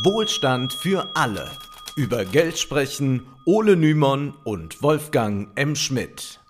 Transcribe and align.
Wohlstand 0.00 0.72
für 0.72 1.14
alle. 1.14 1.50
Über 1.96 2.24
Geld 2.24 2.58
sprechen 2.58 3.26
Ole 3.44 3.76
Nymon 3.76 4.32
und 4.42 4.82
Wolfgang 4.82 5.50
M. 5.54 5.76
Schmidt. 5.76 6.40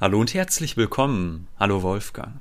Hallo 0.00 0.20
und 0.20 0.34
herzlich 0.34 0.76
willkommen. 0.76 1.48
Hallo 1.58 1.82
Wolfgang. 1.82 2.36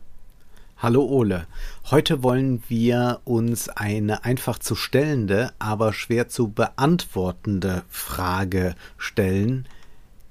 Hallo 0.77 1.03
Ole. 1.03 1.47
Heute 1.89 2.21
wollen 2.21 2.61
wir 2.67 3.21
uns 3.25 3.69
eine 3.69 4.23
einfach 4.23 4.59
zu 4.59 4.75
stellende, 4.75 5.51
aber 5.57 5.93
schwer 5.93 6.29
zu 6.29 6.49
beantwortende 6.49 7.81
Frage 7.89 8.75
stellen. 8.99 9.67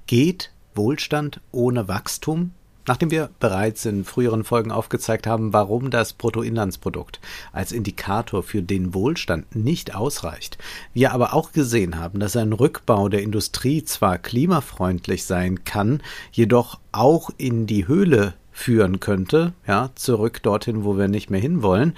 Geht 0.07 0.53
Wohlstand 0.77 1.41
ohne 1.51 1.89
Wachstum? 1.89 2.53
Nachdem 2.87 3.11
wir 3.11 3.31
bereits 3.39 3.85
in 3.85 4.05
früheren 4.05 4.43
Folgen 4.43 4.73
aufgezeigt 4.73 5.27
haben, 5.27 5.53
warum 5.53 5.91
das 5.91 6.15
Bruttoinlandsprodukt 6.15 7.21
als 7.53 7.71
Indikator 7.71 8.43
für 8.43 8.63
den 8.63 8.93
Wohlstand 8.93 9.55
nicht 9.55 9.95
ausreicht, 9.95 10.59
wir 10.93 11.13
aber 11.13 11.33
auch 11.33 11.53
gesehen 11.53 11.99
haben, 11.99 12.19
dass 12.19 12.37
ein 12.37 12.53
Rückbau 12.53 13.09
der 13.09 13.23
Industrie 13.23 13.85
zwar 13.85 14.19
klimafreundlich 14.19 15.25
sein 15.25 15.65
kann, 15.65 16.03
jedoch 16.33 16.81
auch 16.91 17.31
in 17.39 17.67
die 17.67 17.87
Höhle 17.87 18.35
führen 18.51 19.01
könnte, 19.01 19.53
ja, 19.67 19.91
zurück 19.95 20.43
dorthin, 20.43 20.85
wo 20.85 20.99
wir 20.99 21.09
nicht 21.09 21.31
mehr 21.31 21.41
hinwollen, 21.41 21.95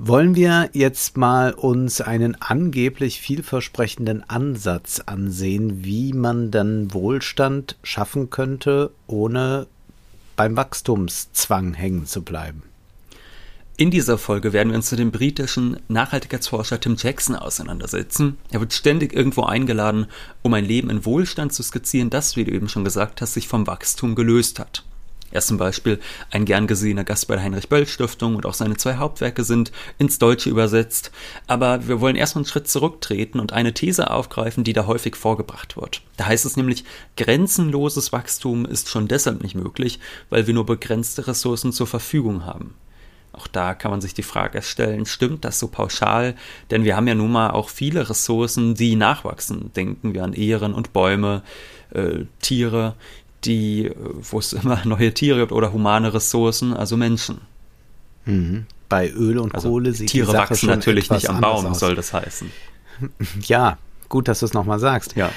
wollen 0.00 0.36
wir 0.36 0.70
jetzt 0.74 1.16
mal 1.16 1.52
uns 1.52 2.00
einen 2.00 2.40
angeblich 2.40 3.20
vielversprechenden 3.20 4.28
Ansatz 4.28 5.00
ansehen, 5.00 5.84
wie 5.84 6.12
man 6.12 6.50
dann 6.52 6.92
Wohlstand 6.94 7.76
schaffen 7.82 8.30
könnte, 8.30 8.92
ohne 9.08 9.66
beim 10.38 10.56
Wachstumszwang 10.56 11.74
hängen 11.74 12.06
zu 12.06 12.22
bleiben. 12.22 12.62
In 13.76 13.90
dieser 13.90 14.18
Folge 14.18 14.52
werden 14.52 14.70
wir 14.70 14.76
uns 14.76 14.90
mit 14.92 15.00
dem 15.00 15.10
britischen 15.10 15.78
Nachhaltigkeitsforscher 15.88 16.78
Tim 16.78 16.94
Jackson 16.96 17.34
auseinandersetzen. 17.34 18.38
Er 18.50 18.60
wird 18.60 18.72
ständig 18.72 19.12
irgendwo 19.12 19.42
eingeladen, 19.42 20.06
um 20.42 20.54
ein 20.54 20.64
Leben 20.64 20.90
in 20.90 21.04
Wohlstand 21.04 21.52
zu 21.52 21.64
skizzieren, 21.64 22.08
das, 22.08 22.36
wie 22.36 22.44
du 22.44 22.52
eben 22.52 22.68
schon 22.68 22.84
gesagt 22.84 23.20
hast, 23.20 23.34
sich 23.34 23.48
vom 23.48 23.66
Wachstum 23.66 24.14
gelöst 24.14 24.60
hat. 24.60 24.84
Er 25.30 25.38
ist 25.38 25.48
zum 25.48 25.58
Beispiel 25.58 26.00
ein 26.30 26.44
gern 26.46 26.66
gesehener 26.66 27.04
Gast 27.04 27.28
bei 27.28 27.34
der 27.34 27.44
Heinrich-Böll-Stiftung 27.44 28.36
und 28.36 28.46
auch 28.46 28.54
seine 28.54 28.76
zwei 28.76 28.96
Hauptwerke 28.96 29.44
sind 29.44 29.72
ins 29.98 30.18
Deutsche 30.18 30.48
übersetzt. 30.48 31.10
Aber 31.46 31.86
wir 31.86 32.00
wollen 32.00 32.16
erstmal 32.16 32.40
einen 32.40 32.50
Schritt 32.50 32.68
zurücktreten 32.68 33.38
und 33.38 33.52
eine 33.52 33.74
These 33.74 34.10
aufgreifen, 34.10 34.64
die 34.64 34.72
da 34.72 34.86
häufig 34.86 35.16
vorgebracht 35.16 35.76
wird. 35.76 36.02
Da 36.16 36.26
heißt 36.26 36.46
es 36.46 36.56
nämlich, 36.56 36.84
grenzenloses 37.16 38.12
Wachstum 38.12 38.64
ist 38.64 38.88
schon 38.88 39.06
deshalb 39.08 39.42
nicht 39.42 39.54
möglich, 39.54 40.00
weil 40.30 40.46
wir 40.46 40.54
nur 40.54 40.66
begrenzte 40.66 41.26
Ressourcen 41.26 41.72
zur 41.72 41.86
Verfügung 41.86 42.46
haben. 42.46 42.74
Auch 43.32 43.46
da 43.46 43.74
kann 43.74 43.90
man 43.90 44.00
sich 44.00 44.14
die 44.14 44.22
Frage 44.22 44.62
stellen, 44.62 45.06
stimmt 45.06 45.44
das 45.44 45.58
so 45.58 45.68
pauschal? 45.68 46.34
Denn 46.70 46.84
wir 46.84 46.96
haben 46.96 47.06
ja 47.06 47.14
nun 47.14 47.30
mal 47.30 47.50
auch 47.50 47.68
viele 47.68 48.08
Ressourcen, 48.08 48.74
die 48.74 48.96
nachwachsen. 48.96 49.72
Denken 49.74 50.14
wir 50.14 50.24
an 50.24 50.32
Ehren 50.32 50.74
und 50.74 50.92
Bäume, 50.92 51.42
äh, 51.94 52.24
Tiere, 52.40 52.96
die, 53.44 53.90
wo 53.96 54.38
es 54.38 54.52
immer 54.52 54.80
neue 54.84 55.12
Tiere 55.14 55.40
gibt 55.40 55.52
oder 55.52 55.72
humane 55.72 56.12
Ressourcen, 56.12 56.74
also 56.74 56.96
Menschen. 56.96 57.40
Mhm. 58.24 58.66
Bei 58.88 59.10
Öl 59.10 59.38
und 59.38 59.54
also 59.54 59.68
Kohle 59.68 59.92
sieht 59.92 60.10
Tiere 60.10 60.26
die 60.26 60.32
Sache 60.32 60.50
wachsen 60.50 60.66
natürlich 60.68 61.10
nicht 61.10 61.28
am 61.28 61.40
Baum, 61.40 61.66
aus. 61.66 61.78
soll 61.78 61.94
das 61.94 62.12
heißen. 62.12 62.50
Ja, 63.42 63.78
gut, 64.08 64.26
dass 64.26 64.40
du 64.40 64.46
es 64.46 64.54
nochmal 64.54 64.80
sagst. 64.80 65.14
Ja. 65.14 65.30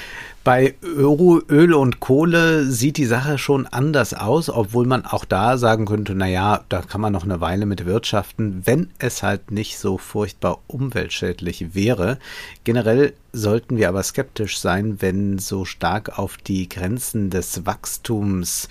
Bei 0.44 0.74
Öl 0.82 1.72
und 1.72 2.00
Kohle 2.00 2.64
sieht 2.64 2.96
die 2.96 3.06
Sache 3.06 3.38
schon 3.38 3.68
anders 3.68 4.12
aus, 4.12 4.50
obwohl 4.50 4.86
man 4.86 5.06
auch 5.06 5.24
da 5.24 5.56
sagen 5.56 5.86
könnte, 5.86 6.16
naja, 6.16 6.64
da 6.68 6.82
kann 6.82 7.00
man 7.00 7.12
noch 7.12 7.22
eine 7.22 7.40
Weile 7.40 7.64
mit 7.64 7.86
wirtschaften, 7.86 8.62
wenn 8.64 8.90
es 8.98 9.22
halt 9.22 9.52
nicht 9.52 9.78
so 9.78 9.98
furchtbar 9.98 10.58
umweltschädlich 10.66 11.76
wäre. 11.76 12.18
Generell 12.64 13.12
sollten 13.32 13.76
wir 13.76 13.88
aber 13.88 14.02
skeptisch 14.02 14.58
sein, 14.58 14.96
wenn 15.00 15.38
so 15.38 15.64
stark 15.64 16.18
auf 16.18 16.36
die 16.38 16.68
Grenzen 16.68 17.30
des 17.30 17.64
Wachstums 17.64 18.64
äh, 18.64 18.68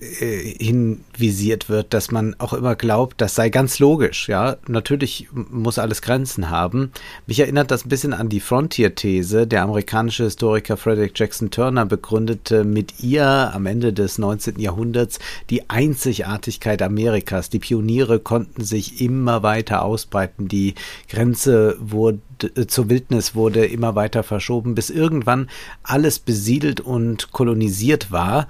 hinvisiert 0.00 1.68
wird, 1.68 1.94
dass 1.94 2.10
man 2.10 2.34
auch 2.38 2.52
immer 2.52 2.74
glaubt, 2.74 3.20
das 3.20 3.36
sei 3.36 3.50
ganz 3.50 3.78
logisch, 3.78 4.28
ja. 4.28 4.56
Natürlich 4.66 5.28
muss 5.32 5.78
alles 5.78 6.02
Grenzen 6.02 6.50
haben. 6.50 6.90
Mich 7.26 7.38
erinnert 7.38 7.70
das 7.70 7.84
ein 7.84 7.88
bisschen 7.88 8.12
an 8.12 8.28
die 8.28 8.40
Frontier-These. 8.40 9.46
Der 9.46 9.62
amerikanische 9.62 10.24
Historiker 10.24 10.76
Frederick 10.76 11.12
Jackson 11.16 11.50
Turner 11.50 11.86
begründete 11.86 12.64
mit 12.64 13.00
ihr 13.00 13.52
am 13.54 13.66
Ende 13.66 13.92
des 13.92 14.18
19. 14.18 14.58
Jahrhunderts 14.58 15.20
die 15.50 15.70
Einzigartigkeit 15.70 16.82
Amerikas. 16.82 17.48
Die 17.48 17.60
Pioniere 17.60 18.18
konnten 18.18 18.64
sich 18.64 19.00
immer 19.00 19.44
weiter 19.44 19.82
ausbreiten. 19.82 20.48
Die 20.48 20.74
Grenze 21.08 21.76
wurde 21.78 22.18
äh, 22.56 22.66
zur 22.66 22.88
Wildnis 22.90 23.36
wurde 23.36 23.64
immer 23.64 23.94
weiter 23.94 24.24
verschoben, 24.24 24.74
bis 24.74 24.90
irgendwann 24.90 25.48
alles 25.84 26.18
besiedelt 26.18 26.80
und 26.80 27.30
kolonisiert 27.30 28.10
war. 28.10 28.48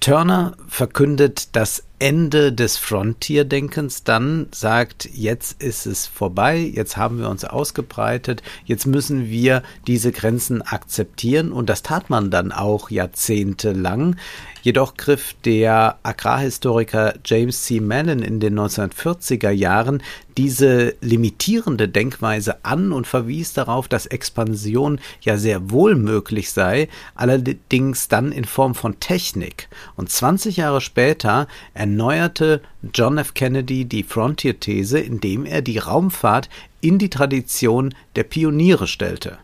Turner 0.00 0.56
verkündet 0.68 1.56
das 1.56 1.82
Ende 1.98 2.52
des 2.52 2.76
Frontier-Denkens, 2.76 4.04
dann 4.04 4.48
sagt, 4.52 5.08
jetzt 5.12 5.62
ist 5.62 5.86
es 5.86 6.06
vorbei, 6.06 6.58
jetzt 6.58 6.96
haben 6.96 7.18
wir 7.18 7.30
uns 7.30 7.44
ausgebreitet, 7.44 8.42
jetzt 8.66 8.86
müssen 8.86 9.28
wir 9.30 9.62
diese 9.86 10.12
Grenzen 10.12 10.60
akzeptieren 10.60 11.52
und 11.52 11.70
das 11.70 11.82
tat 11.82 12.10
man 12.10 12.30
dann 12.30 12.52
auch 12.52 12.90
jahrzehntelang. 12.90 14.16
Jedoch 14.66 14.96
griff 14.96 15.36
der 15.44 16.00
Agrarhistoriker 16.02 17.14
James 17.24 17.62
C. 17.62 17.78
Mellon 17.78 18.18
in 18.20 18.40
den 18.40 18.58
1940er 18.58 19.50
Jahren 19.50 20.02
diese 20.36 20.96
limitierende 21.00 21.88
Denkweise 21.88 22.64
an 22.64 22.90
und 22.90 23.06
verwies 23.06 23.52
darauf, 23.52 23.86
dass 23.86 24.06
Expansion 24.06 24.98
ja 25.20 25.36
sehr 25.36 25.70
wohl 25.70 25.94
möglich 25.94 26.50
sei, 26.50 26.88
allerdings 27.14 28.08
dann 28.08 28.32
in 28.32 28.44
Form 28.44 28.74
von 28.74 28.98
Technik. 28.98 29.68
Und 29.94 30.10
20 30.10 30.56
Jahre 30.56 30.80
später 30.80 31.46
erneuerte 31.72 32.60
John 32.92 33.18
F. 33.18 33.34
Kennedy 33.34 33.84
die 33.84 34.02
Frontier-These, 34.02 34.98
indem 34.98 35.46
er 35.46 35.62
die 35.62 35.78
Raumfahrt 35.78 36.48
in 36.80 36.98
die 36.98 37.10
Tradition 37.10 37.94
der 38.16 38.24
Pioniere 38.24 38.88
stellte. 38.88 39.38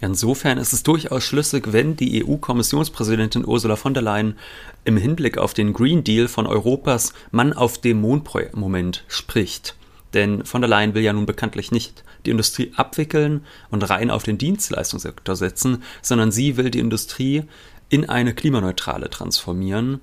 Insofern 0.00 0.58
ist 0.58 0.72
es 0.72 0.84
durchaus 0.84 1.24
schlüssig, 1.24 1.72
wenn 1.72 1.96
die 1.96 2.24
EU-Kommissionspräsidentin 2.24 3.44
Ursula 3.44 3.76
von 3.76 3.94
der 3.94 4.02
Leyen 4.02 4.38
im 4.84 4.96
Hinblick 4.96 5.38
auf 5.38 5.54
den 5.54 5.72
Green 5.72 6.04
Deal 6.04 6.28
von 6.28 6.46
Europas 6.46 7.12
Mann 7.32 7.52
auf 7.52 7.80
dem 7.80 8.00
Mond-Moment 8.00 9.04
spricht. 9.08 9.74
Denn 10.14 10.44
von 10.44 10.60
der 10.62 10.68
Leyen 10.68 10.94
will 10.94 11.02
ja 11.02 11.12
nun 11.12 11.26
bekanntlich 11.26 11.72
nicht 11.72 12.04
die 12.26 12.30
Industrie 12.30 12.72
abwickeln 12.76 13.44
und 13.70 13.88
rein 13.90 14.10
auf 14.10 14.22
den 14.22 14.38
Dienstleistungssektor 14.38 15.36
setzen, 15.36 15.82
sondern 16.00 16.32
sie 16.32 16.56
will 16.56 16.70
die 16.70 16.78
Industrie 16.78 17.44
in 17.88 18.08
eine 18.08 18.34
klimaneutrale 18.34 19.10
transformieren 19.10 20.00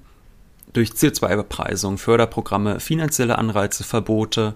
durch 0.74 0.90
CO2-Bepreisung, 0.90 1.98
Förderprogramme, 1.98 2.80
finanzielle 2.80 3.38
Anreize, 3.38 3.84
Verbote 3.84 4.56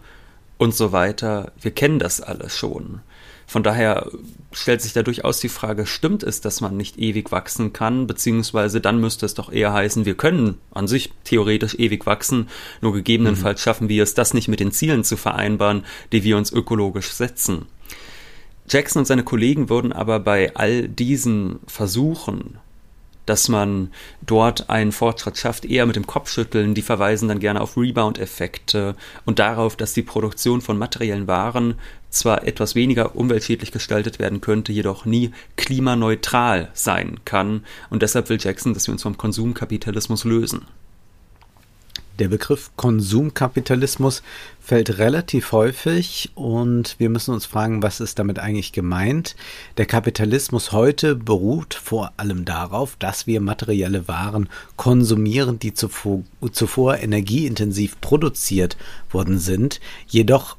und 0.58 0.76
so 0.76 0.92
weiter. 0.92 1.54
Wir 1.62 1.72
kennen 1.72 1.98
das 1.98 2.20
alles 2.22 2.56
schon. 2.56 3.00
Von 3.50 3.64
daher 3.64 4.12
stellt 4.52 4.80
sich 4.80 4.94
da 4.94 5.02
durchaus 5.02 5.40
die 5.40 5.50
Frage, 5.50 5.88
stimmt 5.88 6.22
es, 6.22 6.40
dass 6.40 6.62
man 6.62 6.78
nicht 6.78 7.00
ewig 7.00 7.32
wachsen 7.32 7.74
kann, 7.74 8.06
beziehungsweise 8.06 8.80
dann 8.80 9.02
müsste 9.02 9.26
es 9.26 9.34
doch 9.34 9.52
eher 9.52 9.74
heißen, 9.74 10.06
wir 10.06 10.14
können 10.14 10.60
an 10.70 10.88
sich 10.88 11.12
theoretisch 11.24 11.74
ewig 11.80 12.06
wachsen, 12.06 12.48
nur 12.82 12.94
gegebenenfalls 12.94 13.59
mhm. 13.59 13.64
schaffen 13.64 13.90
wir 13.90 14.04
es, 14.04 14.14
das 14.14 14.36
nicht 14.36 14.50
mit 14.50 14.59
den 14.59 14.72
Zielen 14.72 15.04
zu 15.04 15.18
vereinbaren, 15.18 15.84
die 16.12 16.24
wir 16.24 16.38
uns 16.38 16.52
ökologisch 16.52 17.09
setzen. 17.09 17.66
Jackson 18.70 19.00
und 19.00 19.06
seine 19.06 19.24
Kollegen 19.24 19.68
würden 19.68 19.94
aber 19.94 20.20
bei 20.20 20.56
all 20.56 20.88
diesen 20.88 21.58
Versuchen, 21.66 22.59
dass 23.29 23.47
man 23.47 23.91
dort 24.25 24.69
einen 24.72 24.91
Fortschritt 24.91 25.38
schafft, 25.38 25.63
eher 25.63 25.85
mit 25.85 25.95
dem 25.95 26.07
Kopfschütteln. 26.07 26.73
Die 26.73 26.81
verweisen 26.81 27.28
dann 27.28 27.40
gerne 27.40 27.62
auf 27.62 27.78
Rebound-Effekte 27.78 28.95
und 29.25 29.38
darauf, 29.38 29.75
dass 29.75 29.94
die 29.94 30.01
Produktion 30.01 30.61
von 30.61 30.79
materiellen 30.79 31.28
Waren 31.28 31.76
zwar 32.09 32.47
etwas 32.47 32.73
weniger 32.73 33.16
umweltschädlich 33.16 33.72
gestaltet 33.72 34.17
werden 34.17 34.41
könnte, 34.41 34.72
jedoch 34.72 35.05
nie 35.05 35.31
klimaneutral 35.58 36.70
sein 36.73 37.20
kann. 37.23 37.64
Und 37.91 38.02
deshalb 38.02 38.29
will 38.29 38.40
Jackson, 38.41 38.73
dass 38.73 38.87
wir 38.87 38.93
uns 38.93 39.03
vom 39.03 39.17
Konsumkapitalismus 39.17 40.23
lösen. 40.23 40.66
Der 42.20 42.28
Begriff 42.28 42.72
Konsumkapitalismus 42.76 44.24
fällt 44.60 44.98
relativ 44.98 45.54
häufig 45.54 46.32
und 46.36 46.96
wir 47.00 47.10
müssen 47.10 47.34
uns 47.34 47.46
fragen, 47.46 47.82
was 47.82 48.02
ist 48.02 48.20
damit 48.20 48.40
eigentlich 48.40 48.74
gemeint? 48.74 49.38
Der 49.78 49.86
Kapitalismus 49.86 50.74
heute 50.74 51.16
beruht 51.16 51.74
vor 51.74 52.12
allem 52.18 52.44
darauf, 52.44 52.98
dass 52.98 53.26
wir 53.26 53.40
materielle 53.40 54.10
Waren 54.10 54.50
konsumieren, 54.76 55.60
die 55.60 55.74
zuvor, 55.74 56.24
zuvor 56.52 56.98
energieintensiv 56.98 58.02
produziert 58.02 58.76
worden 59.10 59.40
sind, 59.40 59.80
jedoch 60.06 60.58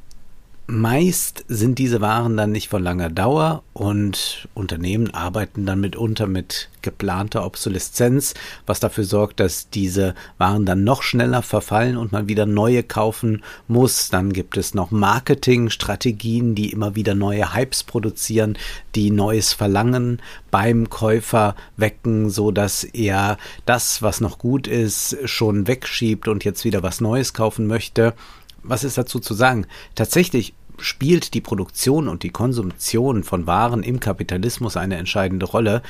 Meist 0.70 1.44
sind 1.48 1.80
diese 1.80 2.00
Waren 2.00 2.36
dann 2.36 2.52
nicht 2.52 2.68
von 2.68 2.80
langer 2.80 3.10
Dauer 3.10 3.64
und 3.72 4.48
Unternehmen 4.54 5.12
arbeiten 5.12 5.66
dann 5.66 5.80
mitunter 5.80 6.28
mit 6.28 6.68
geplanter 6.80 7.44
Obsoleszenz, 7.44 8.34
was 8.66 8.78
dafür 8.78 9.02
sorgt, 9.02 9.40
dass 9.40 9.70
diese 9.70 10.14
Waren 10.38 10.66
dann 10.66 10.84
noch 10.84 11.02
schneller 11.02 11.42
verfallen 11.42 11.96
und 11.96 12.12
man 12.12 12.28
wieder 12.28 12.46
neue 12.46 12.84
kaufen 12.84 13.42
muss. 13.66 14.10
Dann 14.10 14.32
gibt 14.32 14.56
es 14.56 14.72
noch 14.72 14.92
Marketingstrategien, 14.92 16.54
die 16.54 16.70
immer 16.70 16.94
wieder 16.94 17.16
neue 17.16 17.52
Hypes 17.52 17.82
produzieren, 17.82 18.56
die 18.94 19.10
neues 19.10 19.52
Verlangen 19.52 20.22
beim 20.52 20.88
Käufer 20.88 21.56
wecken, 21.78 22.30
so 22.30 22.52
dass 22.52 22.84
er 22.84 23.38
das, 23.66 24.02
was 24.02 24.20
noch 24.20 24.38
gut 24.38 24.68
ist, 24.68 25.16
schon 25.24 25.66
wegschiebt 25.66 26.28
und 26.28 26.44
jetzt 26.44 26.64
wieder 26.64 26.84
was 26.84 27.00
Neues 27.00 27.34
kaufen 27.34 27.66
möchte. 27.66 28.14
Was 28.62 28.84
ist 28.84 28.98
dazu 28.98 29.18
zu 29.18 29.34
sagen? 29.34 29.66
Tatsächlich 29.94 30.54
spielt 30.80 31.34
die 31.34 31.40
Produktion 31.40 32.08
und 32.08 32.22
die 32.22 32.30
Konsumtion 32.30 33.24
von 33.24 33.46
Waren 33.46 33.82
im 33.82 34.00
Kapitalismus 34.00 34.76
eine 34.76 34.96
entscheidende 34.96 35.46
Rolle. 35.46 35.82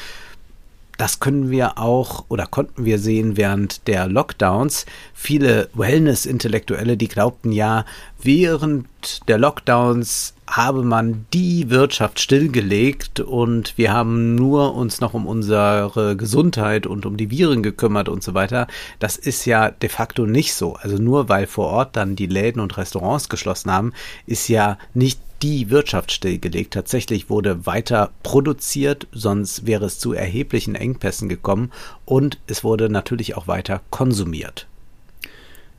Das 0.98 1.18
können 1.18 1.50
wir 1.50 1.78
auch 1.78 2.26
oder 2.28 2.46
konnten 2.46 2.84
wir 2.84 2.98
sehen 2.98 3.38
während 3.38 3.86
der 3.88 4.06
Lockdowns. 4.06 4.84
Viele 5.14 5.70
Wellness-Intellektuelle, 5.72 6.98
die 6.98 7.08
glaubten 7.08 7.52
ja, 7.52 7.86
während 8.22 8.86
der 9.26 9.38
Lockdowns 9.38 10.34
habe 10.50 10.82
man 10.82 11.26
die 11.32 11.70
Wirtschaft 11.70 12.18
stillgelegt 12.18 13.20
und 13.20 13.78
wir 13.78 13.92
haben 13.92 14.34
nur 14.34 14.74
uns 14.74 15.00
noch 15.00 15.14
um 15.14 15.26
unsere 15.26 16.16
Gesundheit 16.16 16.86
und 16.86 17.06
um 17.06 17.16
die 17.16 17.30
Viren 17.30 17.62
gekümmert 17.62 18.08
und 18.08 18.24
so 18.24 18.34
weiter. 18.34 18.66
Das 18.98 19.16
ist 19.16 19.44
ja 19.44 19.70
de 19.70 19.88
facto 19.88 20.26
nicht 20.26 20.54
so. 20.54 20.74
Also 20.74 20.96
nur 20.96 21.28
weil 21.28 21.46
vor 21.46 21.68
Ort 21.68 21.96
dann 21.96 22.16
die 22.16 22.26
Läden 22.26 22.60
und 22.60 22.76
Restaurants 22.76 23.28
geschlossen 23.28 23.70
haben, 23.70 23.92
ist 24.26 24.48
ja 24.48 24.76
nicht 24.92 25.20
die 25.42 25.70
Wirtschaft 25.70 26.10
stillgelegt. 26.10 26.74
Tatsächlich 26.74 27.30
wurde 27.30 27.64
weiter 27.64 28.10
produziert, 28.22 29.06
sonst 29.12 29.66
wäre 29.66 29.86
es 29.86 29.98
zu 30.00 30.12
erheblichen 30.12 30.74
Engpässen 30.74 31.28
gekommen 31.28 31.70
und 32.04 32.38
es 32.48 32.64
wurde 32.64 32.90
natürlich 32.90 33.36
auch 33.36 33.46
weiter 33.46 33.80
konsumiert 33.90 34.66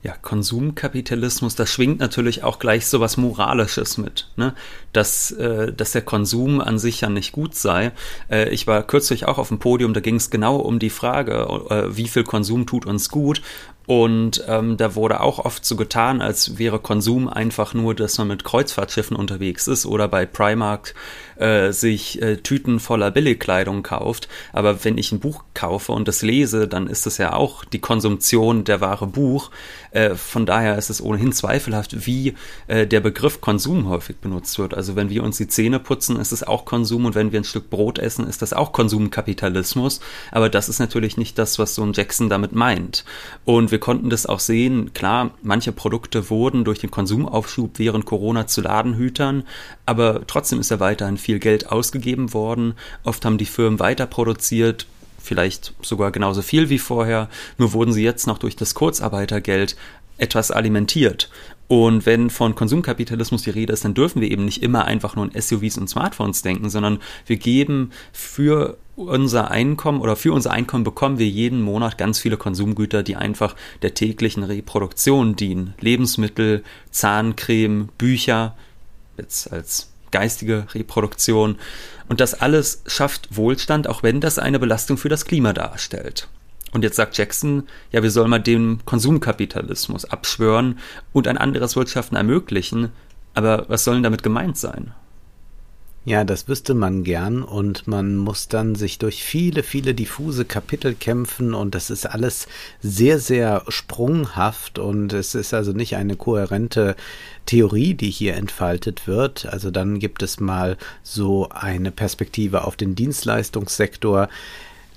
ja, 0.03 0.13
Konsumkapitalismus, 0.19 1.55
da 1.55 1.67
schwingt 1.67 1.99
natürlich 1.99 2.43
auch 2.43 2.57
gleich 2.57 2.87
so 2.87 2.99
was 2.99 3.17
Moralisches 3.17 3.99
mit, 3.99 4.29
ne? 4.35 4.55
dass, 4.93 5.31
äh, 5.31 5.71
dass 5.71 5.91
der 5.91 6.01
Konsum 6.01 6.59
an 6.59 6.79
sich 6.79 7.01
ja 7.01 7.09
nicht 7.09 7.31
gut 7.33 7.53
sei. 7.53 7.91
Äh, 8.29 8.49
ich 8.49 8.65
war 8.65 8.81
kürzlich 8.81 9.27
auch 9.27 9.37
auf 9.37 9.49
dem 9.49 9.59
Podium, 9.59 9.93
da 9.93 9.99
ging 9.99 10.15
es 10.15 10.31
genau 10.31 10.55
um 10.55 10.79
die 10.79 10.89
Frage, 10.89 11.33
äh, 11.69 11.95
wie 11.95 12.07
viel 12.07 12.23
Konsum 12.23 12.65
tut 12.65 12.85
uns 12.87 13.09
gut. 13.09 13.41
Und 13.87 14.43
ähm, 14.47 14.77
da 14.77 14.95
wurde 14.95 15.21
auch 15.21 15.39
oft 15.39 15.65
so 15.65 15.75
getan, 15.75 16.21
als 16.21 16.57
wäre 16.57 16.79
Konsum 16.79 17.27
einfach 17.27 17.73
nur, 17.73 17.93
dass 17.95 18.17
man 18.17 18.27
mit 18.27 18.43
Kreuzfahrtschiffen 18.43 19.17
unterwegs 19.17 19.67
ist 19.67 19.85
oder 19.85 20.07
bei 20.07 20.25
Primark 20.25 20.93
äh, 21.37 21.71
sich 21.71 22.21
äh, 22.21 22.37
Tüten 22.37 22.79
voller 22.79 23.11
Billigkleidung 23.11 23.83
kauft. 23.83 24.27
Aber 24.53 24.83
wenn 24.83 24.97
ich 24.97 25.11
ein 25.11 25.19
Buch 25.19 25.43
kaufe 25.53 25.91
und 25.91 26.07
das 26.07 26.21
lese, 26.21 26.67
dann 26.67 26.87
ist 26.87 27.07
es 27.07 27.17
ja 27.17 27.33
auch 27.33 27.65
die 27.65 27.79
Konsumption 27.79 28.63
der 28.63 28.81
wahre 28.81 29.07
Buch. 29.07 29.51
Äh, 29.91 30.15
von 30.15 30.45
daher 30.45 30.77
ist 30.77 30.89
es 30.89 31.01
ohnehin 31.01 31.33
zweifelhaft, 31.33 32.05
wie 32.05 32.35
äh, 32.67 32.87
der 32.87 32.99
Begriff 32.99 33.41
Konsum 33.41 33.89
häufig 33.89 34.17
benutzt 34.17 34.57
wird. 34.59 34.73
Also 34.73 34.95
wenn 34.95 35.09
wir 35.09 35.23
uns 35.23 35.37
die 35.37 35.47
Zähne 35.47 35.79
putzen, 35.79 36.17
ist 36.19 36.31
es 36.31 36.43
auch 36.43 36.65
Konsum 36.65 37.05
und 37.05 37.15
wenn 37.15 37.31
wir 37.31 37.39
ein 37.39 37.45
Stück 37.45 37.69
Brot 37.69 37.99
essen, 37.99 38.27
ist 38.27 38.41
das 38.41 38.53
auch 38.53 38.71
Konsumkapitalismus. 38.71 39.99
Aber 40.31 40.49
das 40.49 40.69
ist 40.69 40.79
natürlich 40.79 41.17
nicht 41.17 41.37
das, 41.37 41.59
was 41.59 41.75
so 41.75 41.83
ein 41.83 41.93
Jackson 41.93 42.29
damit 42.29 42.53
meint. 42.53 43.05
Und 43.45 43.71
wir 43.71 43.79
konnten 43.79 44.09
das 44.09 44.25
auch 44.25 44.39
sehen. 44.39 44.93
Klar, 44.93 45.31
manche 45.41 45.71
Produkte 45.71 46.29
wurden 46.29 46.63
durch 46.63 46.79
den 46.79 46.91
Konsumaufschub 46.91 47.79
während 47.79 48.05
Corona 48.05 48.47
zu 48.47 48.61
Ladenhütern, 48.61 49.43
aber 49.85 50.25
trotzdem 50.27 50.59
ist 50.59 50.71
ja 50.71 50.79
weiterhin 50.79 51.17
viel 51.21 51.39
Geld 51.39 51.71
ausgegeben 51.71 52.33
worden. 52.33 52.73
Oft 53.03 53.23
haben 53.23 53.37
die 53.37 53.45
Firmen 53.45 53.79
weiter 53.79 54.05
produziert, 54.05 54.87
vielleicht 55.21 55.73
sogar 55.81 56.11
genauso 56.11 56.41
viel 56.41 56.69
wie 56.69 56.79
vorher, 56.79 57.29
nur 57.57 57.73
wurden 57.73 57.93
sie 57.93 58.03
jetzt 58.03 58.27
noch 58.27 58.37
durch 58.37 58.55
das 58.55 58.73
Kurzarbeitergeld 58.73 59.75
etwas 60.17 60.51
alimentiert. 60.51 61.29
Und 61.67 62.05
wenn 62.05 62.29
von 62.29 62.53
Konsumkapitalismus 62.53 63.43
die 63.43 63.49
Rede 63.49 63.71
ist, 63.71 63.85
dann 63.85 63.93
dürfen 63.93 64.21
wir 64.21 64.29
eben 64.29 64.43
nicht 64.43 64.61
immer 64.61 64.85
einfach 64.85 65.15
nur 65.15 65.25
an 65.25 65.31
SUVs 65.39 65.77
und 65.77 65.89
Smartphones 65.89 66.41
denken, 66.41 66.69
sondern 66.69 66.99
wir 67.25 67.37
geben 67.37 67.91
für 68.11 68.77
unser 68.97 69.51
Einkommen 69.51 70.01
oder 70.01 70.15
für 70.15 70.33
unser 70.33 70.51
Einkommen 70.51 70.83
bekommen 70.83 71.17
wir 71.17 71.27
jeden 71.27 71.61
Monat 71.61 71.97
ganz 71.97 72.19
viele 72.19 72.37
Konsumgüter, 72.37 73.03
die 73.03 73.15
einfach 73.15 73.55
der 73.81 73.93
täglichen 73.93 74.43
Reproduktion 74.43 75.37
dienen. 75.37 75.73
Lebensmittel, 75.79 76.63
Zahncreme, 76.91 77.87
Bücher, 77.97 78.55
jetzt 79.17 79.51
als 79.51 79.90
geistige 80.11 80.67
Reproduktion. 80.73 81.57
Und 82.07 82.19
das 82.19 82.33
alles 82.39 82.83
schafft 82.87 83.35
Wohlstand, 83.35 83.87
auch 83.87 84.03
wenn 84.03 84.21
das 84.21 84.39
eine 84.39 84.59
Belastung 84.59 84.97
für 84.97 85.09
das 85.09 85.25
Klima 85.25 85.53
darstellt. 85.53 86.27
Und 86.71 86.83
jetzt 86.83 86.95
sagt 86.95 87.17
Jackson, 87.17 87.67
ja, 87.91 88.01
wir 88.01 88.11
sollen 88.11 88.29
mal 88.29 88.39
dem 88.39 88.79
Konsumkapitalismus 88.85 90.05
abschwören 90.05 90.79
und 91.11 91.27
ein 91.27 91.37
anderes 91.37 91.75
Wirtschaften 91.75 92.15
ermöglichen. 92.15 92.91
Aber 93.33 93.65
was 93.67 93.83
soll 93.83 93.95
denn 93.95 94.03
damit 94.03 94.23
gemeint 94.23 94.57
sein? 94.57 94.93
Ja, 96.03 96.23
das 96.23 96.47
wüsste 96.47 96.73
man 96.73 97.03
gern 97.03 97.43
und 97.43 97.87
man 97.87 98.15
muss 98.15 98.47
dann 98.47 98.73
sich 98.73 98.97
durch 98.97 99.23
viele, 99.23 99.61
viele 99.61 99.93
diffuse 99.93 100.45
Kapitel 100.45 100.95
kämpfen 100.95 101.53
und 101.53 101.75
das 101.75 101.91
ist 101.91 102.07
alles 102.07 102.47
sehr, 102.81 103.19
sehr 103.19 103.63
sprunghaft 103.67 104.79
und 104.79 105.13
es 105.13 105.35
ist 105.35 105.53
also 105.53 105.73
nicht 105.73 105.95
eine 105.97 106.15
kohärente 106.15 106.95
Theorie, 107.45 107.93
die 107.93 108.09
hier 108.09 108.35
entfaltet 108.35 109.05
wird. 109.05 109.45
Also 109.45 109.69
dann 109.69 109.99
gibt 109.99 110.23
es 110.23 110.39
mal 110.39 110.75
so 111.03 111.49
eine 111.49 111.91
Perspektive 111.91 112.63
auf 112.63 112.75
den 112.75 112.95
Dienstleistungssektor. 112.95 114.27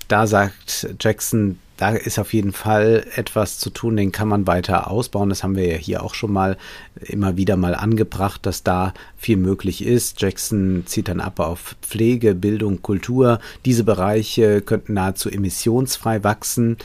Da 0.07 0.25
sagt 0.25 0.87
Jackson, 0.99 1.59
da 1.77 1.89
ist 1.89 2.19
auf 2.19 2.33
jeden 2.33 2.53
Fall 2.53 3.05
etwas 3.15 3.59
zu 3.59 3.69
tun, 3.69 3.97
den 3.97 4.11
kann 4.11 4.27
man 4.27 4.47
weiter 4.47 4.89
ausbauen. 4.89 5.29
Das 5.29 5.43
haben 5.43 5.55
wir 5.55 5.67
ja 5.67 5.77
hier 5.77 6.03
auch 6.03 6.13
schon 6.13 6.31
mal 6.31 6.57
immer 7.01 7.35
wieder 7.35 7.57
mal 7.57 7.75
angebracht, 7.75 8.45
dass 8.45 8.63
da 8.63 8.93
viel 9.17 9.37
möglich 9.37 9.85
ist. 9.85 10.21
Jackson 10.21 10.83
zieht 10.85 11.09
dann 11.09 11.19
ab 11.19 11.39
auf 11.39 11.75
Pflege, 11.81 12.33
Bildung, 12.33 12.81
Kultur. 12.81 13.39
Diese 13.65 13.83
Bereiche 13.83 14.61
könnten 14.61 14.93
nahezu 14.93 15.29
emissionsfrei 15.29 16.23
wachsen. 16.23 16.77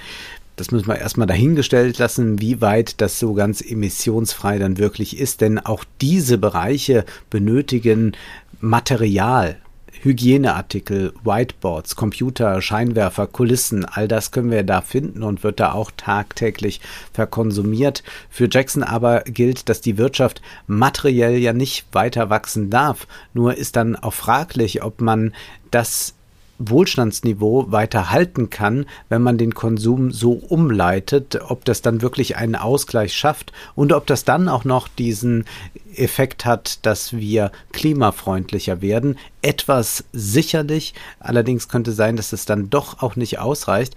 Das 0.56 0.72
müssen 0.72 0.88
wir 0.88 0.98
erstmal 0.98 1.26
dahingestellt 1.26 1.98
lassen, 1.98 2.40
wie 2.40 2.60
weit 2.60 3.00
das 3.00 3.18
so 3.18 3.32
ganz 3.32 3.62
emissionsfrei 3.62 4.58
dann 4.58 4.76
wirklich 4.76 5.18
ist, 5.18 5.40
denn 5.40 5.58
auch 5.58 5.84
diese 6.00 6.36
Bereiche 6.36 7.06
benötigen 7.30 8.12
Material, 8.60 9.56
Hygieneartikel, 10.02 11.12
Whiteboards, 11.24 11.94
Computer, 11.94 12.62
Scheinwerfer, 12.62 13.26
Kulissen, 13.26 13.84
all 13.84 14.08
das 14.08 14.30
können 14.30 14.50
wir 14.50 14.62
da 14.62 14.80
finden 14.80 15.22
und 15.22 15.44
wird 15.44 15.60
da 15.60 15.72
auch 15.72 15.90
tagtäglich 15.96 16.80
verkonsumiert. 17.12 18.02
Für 18.30 18.48
Jackson 18.50 18.82
aber 18.82 19.20
gilt, 19.20 19.68
dass 19.68 19.80
die 19.80 19.98
Wirtschaft 19.98 20.40
materiell 20.66 21.36
ja 21.36 21.52
nicht 21.52 21.86
weiter 21.92 22.30
wachsen 22.30 22.70
darf. 22.70 23.06
Nur 23.34 23.56
ist 23.56 23.76
dann 23.76 23.96
auch 23.96 24.14
fraglich, 24.14 24.82
ob 24.82 25.00
man 25.00 25.34
das 25.70 26.14
Wohlstandsniveau 26.60 27.72
weiter 27.72 28.10
halten 28.10 28.50
kann, 28.50 28.86
wenn 29.08 29.22
man 29.22 29.38
den 29.38 29.54
Konsum 29.54 30.12
so 30.12 30.32
umleitet, 30.32 31.40
ob 31.48 31.64
das 31.64 31.82
dann 31.82 32.02
wirklich 32.02 32.36
einen 32.36 32.54
Ausgleich 32.54 33.14
schafft 33.14 33.52
und 33.74 33.92
ob 33.92 34.06
das 34.06 34.24
dann 34.24 34.48
auch 34.48 34.64
noch 34.64 34.86
diesen 34.86 35.46
Effekt 35.94 36.44
hat, 36.44 36.84
dass 36.86 37.14
wir 37.14 37.50
klimafreundlicher 37.72 38.82
werden. 38.82 39.18
Etwas 39.42 40.04
sicherlich, 40.12 40.94
allerdings 41.18 41.68
könnte 41.68 41.92
sein, 41.92 42.16
dass 42.16 42.32
es 42.32 42.44
dann 42.44 42.70
doch 42.70 43.02
auch 43.02 43.16
nicht 43.16 43.38
ausreicht. 43.38 43.96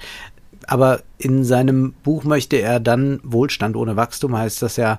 Aber 0.65 1.01
in 1.17 1.43
seinem 1.43 1.93
Buch 2.03 2.23
möchte 2.23 2.55
er 2.55 2.79
dann 2.79 3.19
Wohlstand 3.23 3.75
ohne 3.75 3.97
Wachstum, 3.97 4.37
heißt 4.37 4.61
das 4.61 4.77
ja, 4.77 4.97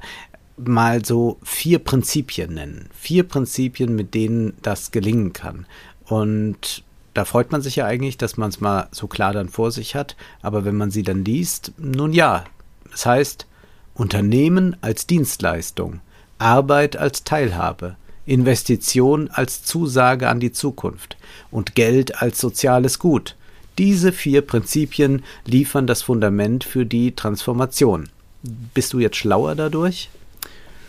mal 0.59 1.05
so 1.05 1.39
vier 1.43 1.79
Prinzipien 1.79 2.53
nennen. 2.55 2.91
Vier 2.93 3.25
Prinzipien, 3.25 3.97
mit 3.97 4.13
denen 4.13 4.53
das 4.61 4.91
gelingen 4.91 5.33
kann. 5.33 5.67
Und 6.07 6.84
da 7.15 7.25
freut 7.25 7.53
man 7.53 7.63
sich 7.63 7.77
ja 7.77 7.87
eigentlich, 7.87 8.19
dass 8.19 8.37
man 8.37 8.51
es 8.51 8.61
mal 8.61 8.89
so 8.91 9.07
klar 9.07 9.33
dann 9.33 9.49
vor 9.49 9.71
sich 9.71 9.95
hat. 9.95 10.17
Aber 10.43 10.65
wenn 10.65 10.77
man 10.77 10.91
sie 10.91 11.03
dann 11.03 11.25
liest, 11.25 11.73
nun 11.79 12.13
ja, 12.13 12.45
das 12.91 13.07
heißt 13.07 13.47
Unternehmen 13.95 14.77
als 14.81 15.07
Dienstleistung, 15.07 16.01
Arbeit 16.39 16.97
als 16.97 17.23
Teilhabe, 17.23 17.97
Investition 18.27 19.31
als 19.31 19.63
Zusage 19.63 20.29
an 20.29 20.41
die 20.41 20.53
Zukunft 20.53 21.17
und 21.51 21.75
Geld 21.75 22.21
als 22.21 22.41
soziales 22.41 22.99
Gut. 22.99 23.37
Diese 23.79 24.13
vier 24.13 24.43
Prinzipien 24.43 25.25
liefern 25.45 25.87
das 25.87 26.03
Fundament 26.03 26.65
für 26.65 26.87
die 26.87 27.15
Transformation. 27.15 28.09
Bist 28.43 28.93
du 28.93 28.99
jetzt 28.99 29.17
schlauer 29.17 29.55
dadurch? 29.55 30.11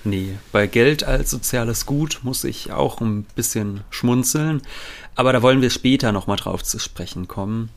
Nee, 0.05 0.37
bei 0.51 0.67
Geld 0.67 1.03
als 1.03 1.31
soziales 1.31 1.87
Gut 1.87 2.19
muss 2.21 2.43
ich 2.43 2.71
auch 2.71 3.01
ein 3.01 3.23
bisschen 3.35 3.81
schmunzeln, 3.89 4.61
aber 5.15 5.33
da 5.33 5.41
wollen 5.41 5.63
wir 5.63 5.71
später 5.71 6.11
nochmal 6.11 6.37
drauf 6.37 6.63
zu 6.63 6.77
sprechen 6.77 7.27
kommen. 7.27 7.69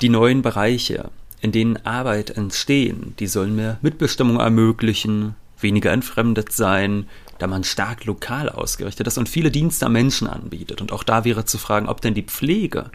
Die 0.00 0.08
neuen 0.08 0.40
Bereiche, 0.40 1.10
in 1.40 1.50
denen 1.50 1.84
Arbeit 1.84 2.30
entstehen, 2.30 3.14
die 3.18 3.26
sollen 3.26 3.56
mehr 3.56 3.78
Mitbestimmung 3.82 4.38
ermöglichen, 4.38 5.34
weniger 5.58 5.90
entfremdet 5.90 6.52
sein, 6.52 7.08
da 7.38 7.48
man 7.48 7.64
stark 7.64 8.04
lokal 8.04 8.48
ausgerichtet 8.48 9.08
ist 9.08 9.18
und 9.18 9.28
viele 9.28 9.50
Dienste 9.50 9.86
am 9.86 9.94
Menschen 9.94 10.28
anbietet. 10.28 10.80
Und 10.80 10.92
auch 10.92 11.02
da 11.02 11.24
wäre 11.24 11.44
zu 11.44 11.58
fragen, 11.58 11.88
ob 11.88 12.00
denn 12.00 12.14
die 12.14 12.22
Pflege 12.22 12.92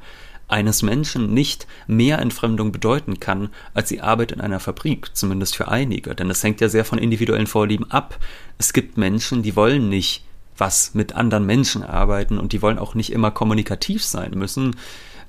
eines 0.50 0.82
Menschen 0.82 1.34
nicht 1.34 1.68
mehr 1.88 2.20
Entfremdung 2.20 2.72
bedeuten 2.72 3.20
kann 3.20 3.50
als 3.74 3.89
die 3.89 4.01
Arbeit 4.01 4.32
in 4.32 4.41
einer 4.41 4.60
Fabrik, 4.60 5.15
zumindest 5.15 5.56
für 5.56 5.68
einige. 5.68 6.15
Denn 6.15 6.29
es 6.29 6.44
hängt 6.44 6.60
ja 6.62 6.70
sehr 6.70 6.86
von 6.86 7.00
individuellen 7.00 7.48
Vorlieben 7.48 7.89
ab. 7.91 8.18
Es 8.58 8.74
gibt 8.74 8.98
Menschen, 8.98 9.44
die 9.44 9.56
wollen 9.56 9.89
nicht 9.89 10.25
was 10.58 10.94
mit 10.94 11.13
anderen 11.15 11.46
Menschen 11.46 11.84
arbeiten 11.84 12.38
und 12.38 12.51
die 12.51 12.62
wollen 12.62 12.79
auch 12.79 12.94
nicht 12.94 13.12
immer 13.12 13.32
kommunikativ 13.32 14.03
sein 14.03 14.32
müssen. 14.36 14.75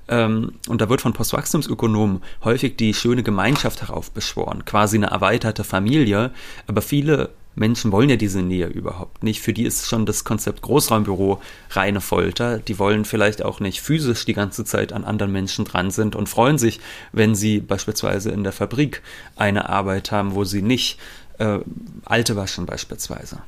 Ähm, 0.09 0.55
und 0.69 0.81
da 0.81 0.89
wird 0.89 1.01
von 1.01 1.13
Postwachstumsökonomen 1.13 2.23
häufig 2.43 2.77
die 2.77 2.95
schöne 2.95 3.23
Gemeinschaft 3.23 3.83
heraufbeschworen, 3.83 4.65
quasi 4.65 4.97
eine 4.97 5.07
erweiterte 5.07 5.63
Familie. 5.63 6.33
Aber 6.67 6.83
viele 6.83 7.31
Menschen 7.55 7.93
wollen 7.93 8.09
ja 8.09 8.17
diese 8.17 8.43
Nähe 8.43 8.67
überhaupt 8.67 9.23
nicht. 9.23 9.41
Für 9.41 9.53
die 9.53 9.65
ist 9.65 9.89
schon 9.89 10.07
das 10.07 10.25
Konzept 10.25 10.63
Großraumbüro 10.63 11.43
reine 11.71 12.01
Folter. 12.01 12.59
Die 12.59 12.79
wollen 12.79 13.05
vielleicht 13.05 13.45
auch 13.45 13.61
nicht 13.61 13.81
physisch 13.81 14.25
die 14.25 14.35
ganze 14.35 14.65
Zeit 14.65 14.93
an 14.93 15.05
anderen 15.05 15.33
Menschen 15.33 15.65
dran 15.65 15.91
sind 15.91 16.15
und 16.15 16.29
freuen 16.29 16.59
sich, 16.59 16.81
wenn 17.13 17.35
sie 17.35 17.61
beispielsweise 17.61 18.31
in 18.31 18.45
der 18.45 18.53
Fabrik 18.53 19.03
eine 19.37 19.69
Arbeit 19.69 20.13
haben, 20.13 20.35
wo 20.35 20.45
sie 20.45 20.63
nicht 20.63 20.99
äh, 21.39 21.59
alte 22.05 22.37
waschen 22.37 22.67
beispielsweise. 22.67 23.39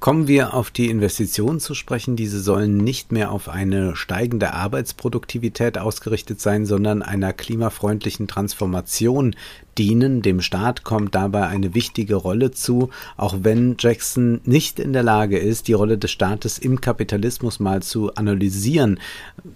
Kommen 0.00 0.28
wir 0.28 0.54
auf 0.54 0.70
die 0.70 0.88
Investitionen 0.88 1.60
zu 1.60 1.74
sprechen. 1.74 2.16
Diese 2.16 2.40
sollen 2.40 2.78
nicht 2.78 3.12
mehr 3.12 3.30
auf 3.30 3.50
eine 3.50 3.96
steigende 3.96 4.54
Arbeitsproduktivität 4.54 5.76
ausgerichtet 5.76 6.40
sein, 6.40 6.64
sondern 6.64 7.02
einer 7.02 7.34
klimafreundlichen 7.34 8.26
Transformation 8.26 9.36
dienen. 9.80 10.20
Dem 10.20 10.42
Staat 10.42 10.84
kommt 10.84 11.14
dabei 11.14 11.46
eine 11.46 11.74
wichtige 11.74 12.14
Rolle 12.14 12.50
zu, 12.50 12.90
auch 13.16 13.36
wenn 13.40 13.76
Jackson 13.78 14.42
nicht 14.44 14.78
in 14.78 14.92
der 14.92 15.02
Lage 15.02 15.38
ist, 15.38 15.68
die 15.68 15.72
Rolle 15.72 15.96
des 15.96 16.10
Staates 16.10 16.58
im 16.58 16.82
Kapitalismus 16.82 17.60
mal 17.60 17.82
zu 17.82 18.14
analysieren. 18.14 19.00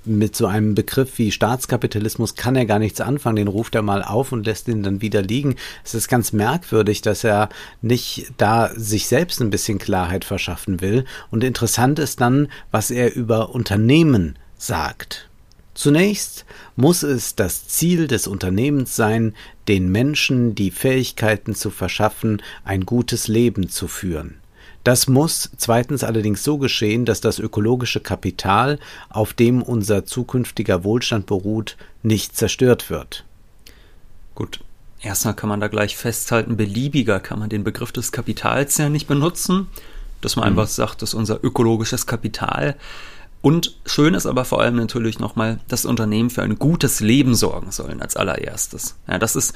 Mit 0.07 0.35
so 0.35 0.47
einem 0.47 0.75
Begriff 0.75 1.19
wie 1.19 1.31
Staatskapitalismus 1.31 2.37
kann 2.37 2.57
er 2.57 2.65
gar 2.65 2.79
nichts 2.79 3.03
anfangen, 3.03 3.37
den 3.37 3.49
ruft 3.49 3.75
er 3.75 3.83
mal 3.83 4.03
auf 4.03 4.33
und 4.33 4.47
lässt 4.47 4.67
ihn 4.67 4.83
dann 4.83 5.03
wieder 5.03 5.21
liegen. 5.21 5.57
Es 5.85 5.95
ist 5.95 6.09
ganz 6.09 6.33
merkwürdig, 6.33 7.03
dass 7.03 7.23
er 7.23 7.51
nicht 7.83 8.33
da 8.39 8.71
sich 8.75 9.07
selbst 9.07 9.43
ein 9.43 9.51
bisschen 9.51 9.79
Klarheit 9.79 10.25
verschaffen 10.25 10.81
will. 10.81 11.05
Und 11.31 11.45
interessant 11.45 11.99
ist 11.99 12.23
dann, 12.23 12.49
was 12.71 12.91
er 12.91 13.15
über 13.15 13.55
Unternehmen 13.55 14.39
sagt. 14.57 15.29
Zunächst 15.75 16.45
muss 16.77 17.03
es 17.03 17.35
das 17.35 17.67
Ziel 17.67 18.07
des 18.07 18.27
Unternehmens 18.27 18.95
sein, 18.95 19.35
den 19.67 19.91
Menschen 19.91 20.55
die 20.55 20.71
Fähigkeiten 20.71 21.55
zu 21.55 21.71
verschaffen, 21.71 22.43
ein 22.65 22.87
gutes 22.87 23.27
Leben 23.29 23.69
zu 23.69 23.89
führen. 23.89 24.37
Das 24.85 25.09
muss 25.09 25.51
zweitens 25.57 26.05
allerdings 26.05 26.45
so 26.45 26.59
geschehen, 26.59 27.07
dass 27.07 27.23
das 27.23 27.39
ökologische 27.39 28.01
Kapital, 28.01 28.79
auf 29.09 29.33
dem 29.33 29.63
unser 29.63 30.05
zukünftiger 30.05 30.85
Wohlstand 30.85 31.27
beruht, 31.27 31.77
nicht 32.03 32.37
zerstört 32.37 32.91
wird. 32.91 33.25
Gut, 34.35 34.61
erstmal 35.01 35.35
kann 35.35 35.49
man 35.49 35.61
da 35.61 35.69
gleich 35.69 35.97
festhalten, 35.97 36.59
beliebiger 36.59 37.19
kann 37.19 37.39
man 37.39 37.49
den 37.49 37.65
Begriff 37.65 37.93
des 37.93 38.13
Kapitals 38.13 38.77
ja 38.77 38.91
nicht 38.91 39.07
benutzen, 39.07 39.69
dass 40.21 40.37
man 40.37 40.45
mhm. 40.45 40.59
einfach 40.59 40.71
sagt, 40.71 41.01
dass 41.01 41.15
unser 41.15 41.43
ökologisches 41.43 42.07
Kapital 42.07 42.77
und 43.45 43.77
schön 43.85 44.15
ist 44.15 44.25
aber 44.25 44.47
vor 44.47 44.63
allem 44.63 44.77
natürlich 44.77 45.19
nochmal, 45.19 45.61
dass 45.69 45.85
Unternehmen 45.85 46.31
für 46.31 46.43
ein 46.43 46.59
gutes 46.59 47.01
Leben 47.01 47.35
sorgen 47.35 47.73
sollen 47.73 48.01
als 48.01 48.17
allererstes. 48.17 48.97
Ja, 49.07 49.19
das 49.19 49.37
ist 49.37 49.55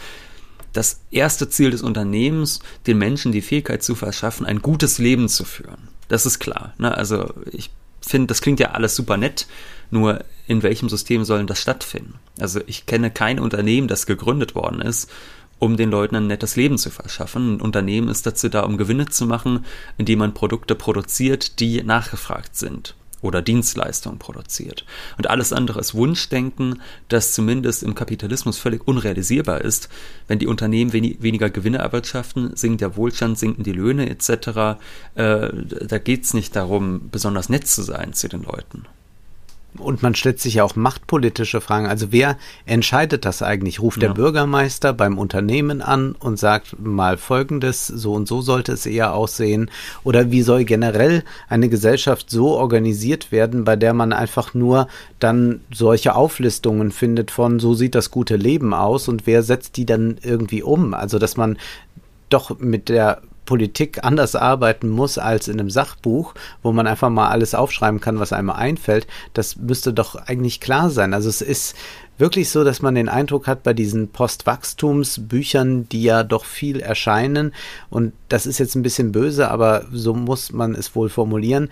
das 0.75 1.01
erste 1.11 1.49
Ziel 1.49 1.71
des 1.71 1.81
Unternehmens, 1.81 2.61
den 2.87 2.99
Menschen 2.99 3.33
die 3.33 3.41
Fähigkeit 3.41 3.83
zu 3.83 3.95
verschaffen, 3.95 4.45
ein 4.45 4.61
gutes 4.61 4.99
Leben 4.99 5.31
zu 5.31 5.47
führen. 5.47 5.89
Das 6.09 6.27
ist 6.27 6.39
klar. 6.39 6.75
Ne? 6.77 6.95
Also 6.95 7.33
ich 7.51 7.71
finde, 8.03 8.27
das 8.27 8.43
klingt 8.43 8.61
ja 8.61 8.73
alles 8.73 8.95
super 8.95 9.17
nett, 9.17 9.47
nur 9.91 10.23
in 10.47 10.63
welchem 10.63 10.91
System 10.91 11.25
sollen 11.25 11.47
das 11.47 11.59
stattfinden? 11.59 12.17
Also 12.39 12.61
ich 12.67 12.85
kenne 12.85 13.11
kein 13.11 13.41
Unternehmen, 13.41 13.89
das 13.89 14.05
gegründet 14.05 14.55
worden 14.55 14.83
ist, 14.83 15.11
um 15.59 15.79
den 15.79 15.91
Leuten 15.91 16.17
ein 16.17 16.27
nettes 16.27 16.57
Leben 16.57 16.77
zu 16.77 16.91
verschaffen. 16.91 17.55
Ein 17.55 17.61
Unternehmen 17.63 18.11
ist 18.11 18.27
dazu 18.27 18.51
da, 18.51 18.65
um 18.65 18.77
Gewinne 18.77 19.07
zu 19.07 19.25
machen, 19.25 19.65
indem 19.97 20.19
man 20.19 20.35
Produkte 20.35 20.75
produziert, 20.75 21.59
die 21.59 21.83
nachgefragt 21.83 22.55
sind 22.55 22.95
oder 23.21 23.43
Dienstleistungen 23.43 24.19
produziert. 24.19 24.85
Und 25.17 25.29
alles 25.29 25.53
andere 25.53 25.81
ist 25.81 25.95
Wunschdenken, 25.95 26.81
das 27.09 27.33
zumindest 27.33 27.83
im 27.83 27.95
Kapitalismus 27.95 28.59
völlig 28.59 28.87
unrealisierbar 28.87 29.61
ist. 29.61 29.89
Wenn 30.27 30.39
die 30.39 30.47
Unternehmen 30.47 30.93
wenig, 30.93 31.23
weniger 31.23 31.51
Gewinne 31.51 31.79
erwirtschaften, 31.79 32.57
sinkt 32.57 32.81
der 32.81 32.97
Wohlstand, 32.97 33.39
sinken 33.39 33.65
die 33.65 33.73
Löhne 33.73 34.09
etc. 34.09 34.79
Äh, 35.15 35.49
da 35.87 35.99
geht 35.99 36.25
es 36.25 36.35
nicht 36.35 36.55
darum, 36.57 37.09
besonders 37.11 37.49
nett 37.49 37.67
zu 37.67 37.83
sein 37.83 38.13
zu 38.13 38.29
den 38.29 38.43
Leuten. 38.43 38.85
Und 39.79 40.03
man 40.03 40.15
stellt 40.15 40.41
sich 40.41 40.55
ja 40.55 40.65
auch 40.65 40.77
machtpolitische 40.77 41.61
Fragen. 41.61 41.87
Also 41.87 42.09
wer 42.11 42.37
entscheidet 42.67 43.25
das 43.25 43.43
eigentlich? 43.43 43.81
Ruft 43.81 44.03
ja. 44.03 44.09
der 44.09 44.15
Bürgermeister 44.15 44.93
beim 44.93 45.19
Unternehmen 45.19 45.83
an 45.83 46.15
und 46.19 46.39
sagt 46.39 46.79
mal 46.79 47.17
Folgendes, 47.17 47.87
so 47.87 48.15
und 48.15 48.29
so 48.29 48.41
sollte 48.41 48.73
es 48.73 48.87
eher 48.87 49.15
aussehen? 49.15 49.71
Oder 50.05 50.31
wie 50.31 50.43
soll 50.43 50.65
generell 50.65 51.25
eine 51.49 51.69
Gesellschaft 51.69 52.31
so 52.31 52.57
organisiert 52.57 53.33
werden, 53.33 53.65
bei 53.65 53.77
der 53.77 53.95
man 53.95 54.13
einfach 54.13 54.55
nur 54.55 54.89
dann 55.19 55.61
solche 55.73 56.15
Auflistungen 56.15 56.91
findet 56.91 57.31
von, 57.31 57.61
so 57.61 57.75
sieht 57.75 57.95
das 57.95 58.11
gute 58.11 58.37
Leben 58.37 58.75
aus 58.75 59.09
und 59.09 59.27
wer 59.27 59.43
setzt 59.43 59.77
die 59.77 59.87
dann 59.87 60.19
irgendwie 60.23 60.63
um? 60.63 60.95
Also 60.95 61.19
dass 61.19 61.37
man 61.37 61.59
doch 62.29 62.59
mit 62.59 62.89
der 62.89 63.23
Politik 63.49 64.05
anders 64.05 64.37
arbeiten 64.37 64.91
muss 64.91 65.17
als 65.17 65.49
in 65.49 65.59
einem 65.59 65.71
Sachbuch, 65.71 66.35
wo 66.63 66.71
man 66.71 66.87
einfach 66.87 67.09
mal 67.09 67.31
alles 67.31 67.55
aufschreiben 67.55 67.99
kann, 67.99 68.21
was 68.21 68.35
einem 68.35 68.51
einfällt, 68.51 69.07
das 69.33 69.57
müsste 69.57 69.95
doch 69.95 70.17
eigentlich 70.17 70.61
klar 70.61 70.91
sein. 70.91 71.15
Also 71.15 71.31
es 71.31 71.41
ist 71.41 71.75
wirklich 72.19 72.51
so, 72.51 72.63
dass 72.63 72.83
man 72.83 72.95
den 72.95 73.09
Eindruck 73.09 73.47
hat 73.47 73.63
bei 73.63 73.73
diesen 73.73 74.09
Postwachstumsbüchern, 74.09 75.89
die 75.89 76.03
ja 76.03 76.25
doch 76.25 76.45
viel 76.45 76.81
erscheinen, 76.81 77.55
und 77.89 78.13
das 78.29 78.45
ist 78.45 78.59
jetzt 78.59 78.75
ein 78.75 78.83
bisschen 78.83 79.13
böse, 79.13 79.51
aber 79.51 79.87
so 79.91 80.13
muss 80.13 80.53
man 80.53 80.75
es 80.75 80.95
wohl 80.95 81.09
formulieren, 81.09 81.71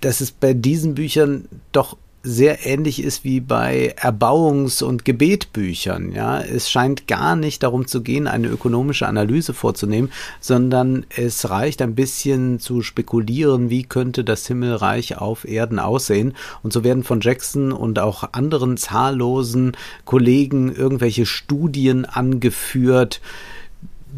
dass 0.00 0.20
es 0.20 0.30
bei 0.30 0.54
diesen 0.54 0.94
Büchern 0.94 1.48
doch 1.72 1.96
sehr 2.22 2.66
ähnlich 2.66 3.02
ist 3.02 3.24
wie 3.24 3.40
bei 3.40 3.94
Erbauungs- 3.96 4.82
und 4.82 5.04
Gebetbüchern. 5.04 6.12
Ja, 6.12 6.40
es 6.40 6.70
scheint 6.70 7.06
gar 7.06 7.36
nicht 7.36 7.62
darum 7.62 7.86
zu 7.86 8.02
gehen, 8.02 8.26
eine 8.26 8.48
ökonomische 8.48 9.06
Analyse 9.06 9.54
vorzunehmen, 9.54 10.10
sondern 10.40 11.06
es 11.16 11.48
reicht 11.48 11.80
ein 11.80 11.94
bisschen 11.94 12.58
zu 12.58 12.82
spekulieren, 12.82 13.70
wie 13.70 13.84
könnte 13.84 14.24
das 14.24 14.46
Himmelreich 14.46 15.18
auf 15.18 15.46
Erden 15.46 15.78
aussehen. 15.78 16.34
Und 16.62 16.72
so 16.72 16.84
werden 16.84 17.04
von 17.04 17.20
Jackson 17.20 17.72
und 17.72 17.98
auch 17.98 18.32
anderen 18.32 18.76
zahllosen 18.76 19.76
Kollegen 20.04 20.74
irgendwelche 20.74 21.24
Studien 21.26 22.04
angeführt, 22.04 23.20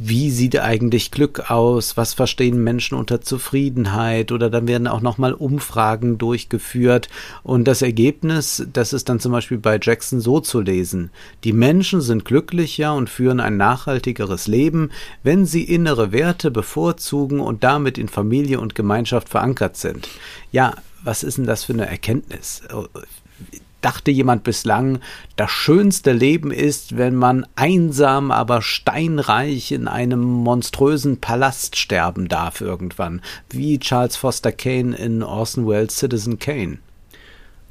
wie 0.03 0.31
sieht 0.31 0.59
eigentlich 0.59 1.11
Glück 1.11 1.51
aus? 1.51 1.97
Was 1.97 2.15
verstehen 2.15 2.63
Menschen 2.63 2.97
unter 2.97 3.21
Zufriedenheit? 3.21 4.33
Oder 4.33 4.51
dann 4.51 4.67
werden 4.67 4.87
auch 4.87 5.01
nochmal 5.01 5.33
Umfragen 5.33 6.19
durchgeführt. 6.19 7.09
Und 7.43 7.65
das 7.65 7.83
Ergebnis, 7.83 8.67
das 8.73 8.93
ist 8.93 9.09
dann 9.09 9.21
zum 9.21 9.33
Beispiel 9.33 9.59
bei 9.59 9.79
Jackson 9.81 10.21
so 10.21 10.41
zu 10.41 10.61
lesen. 10.61 11.11
Die 11.45 11.53
Menschen 11.53 12.01
sind 12.01 12.25
glücklicher 12.25 12.95
und 12.95 13.11
führen 13.11 13.41
ein 13.41 13.57
nachhaltigeres 13.57 14.47
Leben, 14.47 14.91
wenn 15.23 15.47
sie 15.47 15.65
innere 15.65 16.13
Werte 16.13 16.51
bevorzugen 16.51 17.41
und 17.41 17.63
damit 17.65 17.99
in 17.99 18.09
Familie 18.09 18.61
und 18.61 18.75
Gemeinschaft 18.75 19.29
verankert 19.29 19.77
sind. 19.77 20.09
Ja, 20.53 20.75
was 21.03 21.23
ist 21.23 21.39
denn 21.39 21.47
das 21.47 21.65
für 21.65 21.73
eine 21.73 21.87
Erkenntnis? 21.87 22.63
Dachte 23.81 24.11
jemand 24.11 24.45
bislang, 24.45 25.01
das 25.37 25.51
schönste 25.51 26.13
Leben 26.13 26.51
ist, 26.51 26.97
wenn 26.97 27.15
man 27.15 27.47
einsam, 27.57 28.31
aber 28.31 28.63
steinreich 28.63 29.73
in 29.73 29.89
einem 29.89 30.23
monströsen 30.23 31.21
Palast 31.21 31.77
sterben 31.77 32.29
darf 32.29 32.61
irgendwann, 32.61 33.23
wie 33.49 33.79
Charles 33.79 34.17
Foster 34.17 34.53
Kane 34.53 34.97
in 34.97 35.23
Orson 35.23 35.67
Welles 35.67 35.99
Citizen 35.99 36.39
Kane. 36.39 36.79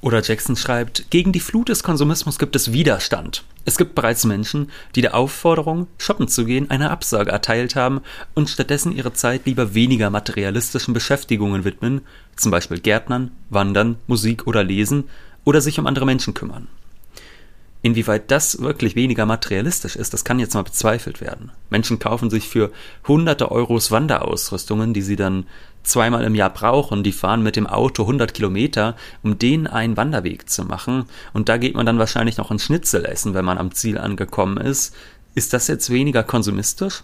Oder 0.02 0.22
Jackson 0.22 0.56
schreibt, 0.56 1.12
gegen 1.12 1.34
die 1.34 1.42
Flut 1.42 1.68
des 1.68 1.84
Konsumismus 1.84 2.40
gibt 2.40 2.56
es 2.56 2.72
Widerstand. 2.72 3.44
Es 3.66 3.78
gibt 3.78 3.96
bereits 3.96 4.24
Menschen, 4.24 4.72
die 4.96 5.02
der 5.02 5.14
Aufforderung, 5.14 5.88
shoppen 5.98 6.30
zu 6.30 6.46
gehen, 6.46 6.72
eine 6.72 6.90
Absage 6.90 7.32
erteilt 7.32 7.76
haben 7.76 8.02
und 8.34 8.50
stattdessen 8.50 8.96
ihre 8.96 9.12
Zeit 9.12 9.46
lieber 9.46 9.74
weniger 9.74 10.10
materialistischen 10.10 10.94
Beschäftigungen 10.94 11.66
widmen, 11.66 12.02
zum 12.38 12.50
Beispiel 12.50 12.80
Gärtnern, 12.80 13.32
Wandern, 13.50 13.98
Musik 14.08 14.48
oder 14.48 14.64
Lesen, 14.64 15.04
oder 15.46 15.62
sich 15.62 15.80
um 15.80 15.88
andere 15.88 16.06
Menschen 16.06 16.34
kümmern. 16.34 16.68
Inwieweit 17.82 18.30
das 18.30 18.62
wirklich 18.62 18.96
weniger 18.96 19.26
materialistisch 19.26 19.96
ist, 19.96 20.14
das 20.14 20.26
kann 20.26 20.40
jetzt 20.40 20.54
mal 20.54 20.64
bezweifelt 20.64 21.22
werden. 21.22 21.52
Menschen 21.70 21.98
kaufen 21.98 22.30
sich 22.30 22.50
für 22.50 22.72
hunderte 23.08 23.52
Euros 23.52 23.90
Wanderausrüstungen, 23.90 24.94
die 24.94 25.02
sie 25.02 25.16
dann 25.16 25.46
zweimal 25.84 26.26
im 26.26 26.36
Jahr 26.36 26.50
brauchen. 26.50 27.04
Die 27.04 27.14
fahren 27.14 27.42
mit 27.42 27.56
dem 27.56 27.68
Auto 27.68 28.04
100 28.04 28.34
Kilometer, 28.34 28.98
um 29.24 29.40
den 29.40 29.66
einen 29.66 29.96
Wanderweg 29.96 30.50
zu 30.50 30.66
machen. 30.66 31.06
Und 31.32 31.48
da 31.48 31.56
geht 31.56 31.76
man 31.76 31.86
dann 31.86 32.00
wahrscheinlich 32.00 32.36
noch 32.36 32.52
ein 32.52 32.60
Schnitzel 32.60 33.06
essen, 33.06 33.34
wenn 33.34 33.46
man 33.46 33.58
am 33.58 33.74
Ziel 33.74 33.98
angekommen 33.98 34.58
ist. 34.58 34.94
Ist 35.34 35.54
das 35.54 35.68
jetzt 35.68 35.90
weniger 35.90 36.24
konsumistisch? 36.24 37.04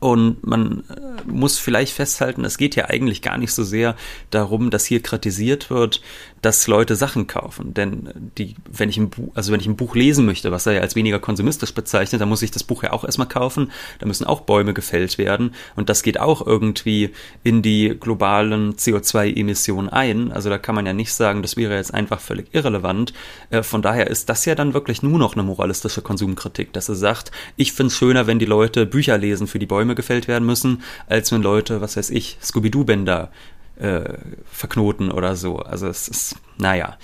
Und 0.00 0.46
man 0.46 0.84
äh, 0.90 1.28
muss 1.28 1.58
vielleicht 1.58 1.92
festhalten, 1.92 2.44
es 2.44 2.56
geht 2.56 2.76
ja 2.76 2.88
eigentlich 2.88 3.20
gar 3.20 3.36
nicht 3.36 3.52
so 3.52 3.64
sehr 3.64 3.96
darum, 4.30 4.70
dass 4.70 4.84
hier 4.84 5.02
kritisiert 5.02 5.70
wird, 5.70 6.00
dass 6.40 6.68
Leute 6.68 6.94
Sachen 6.94 7.26
kaufen. 7.26 7.74
Denn 7.74 8.08
die, 8.38 8.54
wenn 8.70 8.88
ich 8.88 8.96
ein 8.96 9.10
Buch, 9.10 9.32
also 9.34 9.52
wenn 9.52 9.60
ich 9.60 9.66
ein 9.66 9.76
Buch 9.76 9.96
lesen 9.96 10.24
möchte, 10.24 10.52
was 10.52 10.66
er 10.66 10.74
ja 10.74 10.80
als 10.80 10.94
weniger 10.94 11.18
konsumistisch 11.18 11.74
bezeichnet, 11.74 12.20
dann 12.20 12.28
muss 12.28 12.42
ich 12.42 12.52
das 12.52 12.64
Buch 12.64 12.84
ja 12.84 12.92
auch 12.92 13.04
erstmal 13.04 13.28
kaufen. 13.28 13.72
Da 13.98 14.06
müssen 14.06 14.24
auch 14.24 14.42
Bäume 14.42 14.72
gefällt 14.72 15.18
werden. 15.18 15.54
Und 15.74 15.88
das 15.88 16.02
geht 16.02 16.20
auch 16.20 16.46
irgendwie 16.46 17.10
in 17.42 17.62
die 17.62 17.96
globalen 17.98 18.74
CO2-Emissionen 18.74 19.88
ein. 19.88 20.30
Also 20.30 20.48
da 20.48 20.58
kann 20.58 20.74
man 20.74 20.86
ja 20.86 20.92
nicht 20.92 21.12
sagen, 21.12 21.42
das 21.42 21.56
wäre 21.56 21.74
jetzt 21.74 21.92
einfach 21.92 22.20
völlig 22.20 22.54
irrelevant. 22.54 23.12
Äh, 23.50 23.62
von 23.62 23.82
daher 23.82 24.08
ist 24.08 24.28
das 24.28 24.44
ja 24.44 24.54
dann 24.54 24.74
wirklich 24.74 25.02
nur 25.02 25.18
noch 25.18 25.34
eine 25.34 25.42
moralistische 25.42 26.02
Konsumkritik, 26.02 26.72
dass 26.72 26.88
er 26.88 26.94
sagt, 26.94 27.32
ich 27.56 27.72
finde 27.72 27.88
es 27.88 27.96
schöner, 27.96 28.26
wenn 28.26 28.38
die 28.38 28.44
Leute 28.44 28.86
Bücher 28.86 29.18
lesen, 29.18 29.48
für 29.48 29.58
die 29.58 29.66
Bäume 29.66 29.87
gefällt 29.94 30.28
werden 30.28 30.46
müssen, 30.46 30.82
als 31.06 31.32
wenn 31.32 31.42
Leute, 31.42 31.80
was 31.80 31.96
weiß 31.96 32.10
ich, 32.10 32.38
Scooby-Doo-Bänder 32.42 33.30
äh, 33.78 34.14
verknoten 34.50 35.10
oder 35.10 35.36
so. 35.36 35.58
Also 35.58 35.88
es 35.88 36.08
ist, 36.08 36.36
naja. 36.56 36.98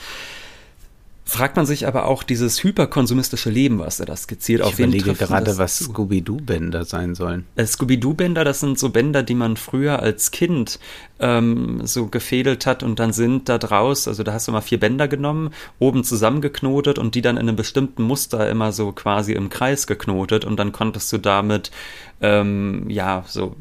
Fragt 1.26 1.57
man 1.57 1.64
sich 1.64 1.87
aber 1.87 2.07
auch 2.07 2.23
dieses 2.23 2.62
hyperkonsumistische 2.62 3.49
Leben, 3.49 3.78
was 3.78 3.99
er 3.99 4.04
da 4.04 4.14
skizziert, 4.14 4.61
ich 4.61 4.66
auf 4.66 4.78
überlege 4.78 5.14
gerade, 5.14 5.57
was 5.57 5.78
Scooby-Doo-Bänder 5.78 6.85
sein 6.85 7.14
sollen. 7.14 7.47
Äh, 7.57 7.64
Scooby-Doo-Bänder, 7.64 8.45
das 8.45 8.61
sind 8.61 8.78
so 8.78 8.90
Bänder, 8.90 9.23
die 9.23 9.35
man 9.35 9.57
früher 9.57 10.00
als 10.00 10.33
Kind 10.33 10.78
ähm, 11.21 11.81
so 11.85 12.09
gefädelt 12.09 12.66
hat 12.66 12.83
und 12.83 12.99
dann 12.99 13.14
sind 13.14 13.49
da 13.49 13.57
draus, 13.57 14.07
also 14.07 14.23
da 14.23 14.35
hast 14.35 14.49
du 14.49 14.52
mal 14.52 14.61
vier 14.61 14.78
Bänder 14.78 15.09
genommen, 15.09 15.50
oben 15.78 16.04
zusammengeknotet 16.04 16.99
und 16.99 17.14
die 17.14 17.23
dann 17.23 17.38
in 17.38 17.49
einem 17.49 17.57
bestimmten 17.57 18.02
Muster 18.02 18.50
immer 18.50 18.73
so 18.73 18.93
quasi 18.93 19.33
im 19.33 19.49
Kreis 19.49 19.87
geknotet 19.87 20.45
und 20.45 20.59
dann 20.59 20.73
konntest 20.73 21.11
du 21.11 21.16
damit, 21.16 21.71
ähm, 22.21 22.85
ja, 22.90 23.25
so 23.26 23.57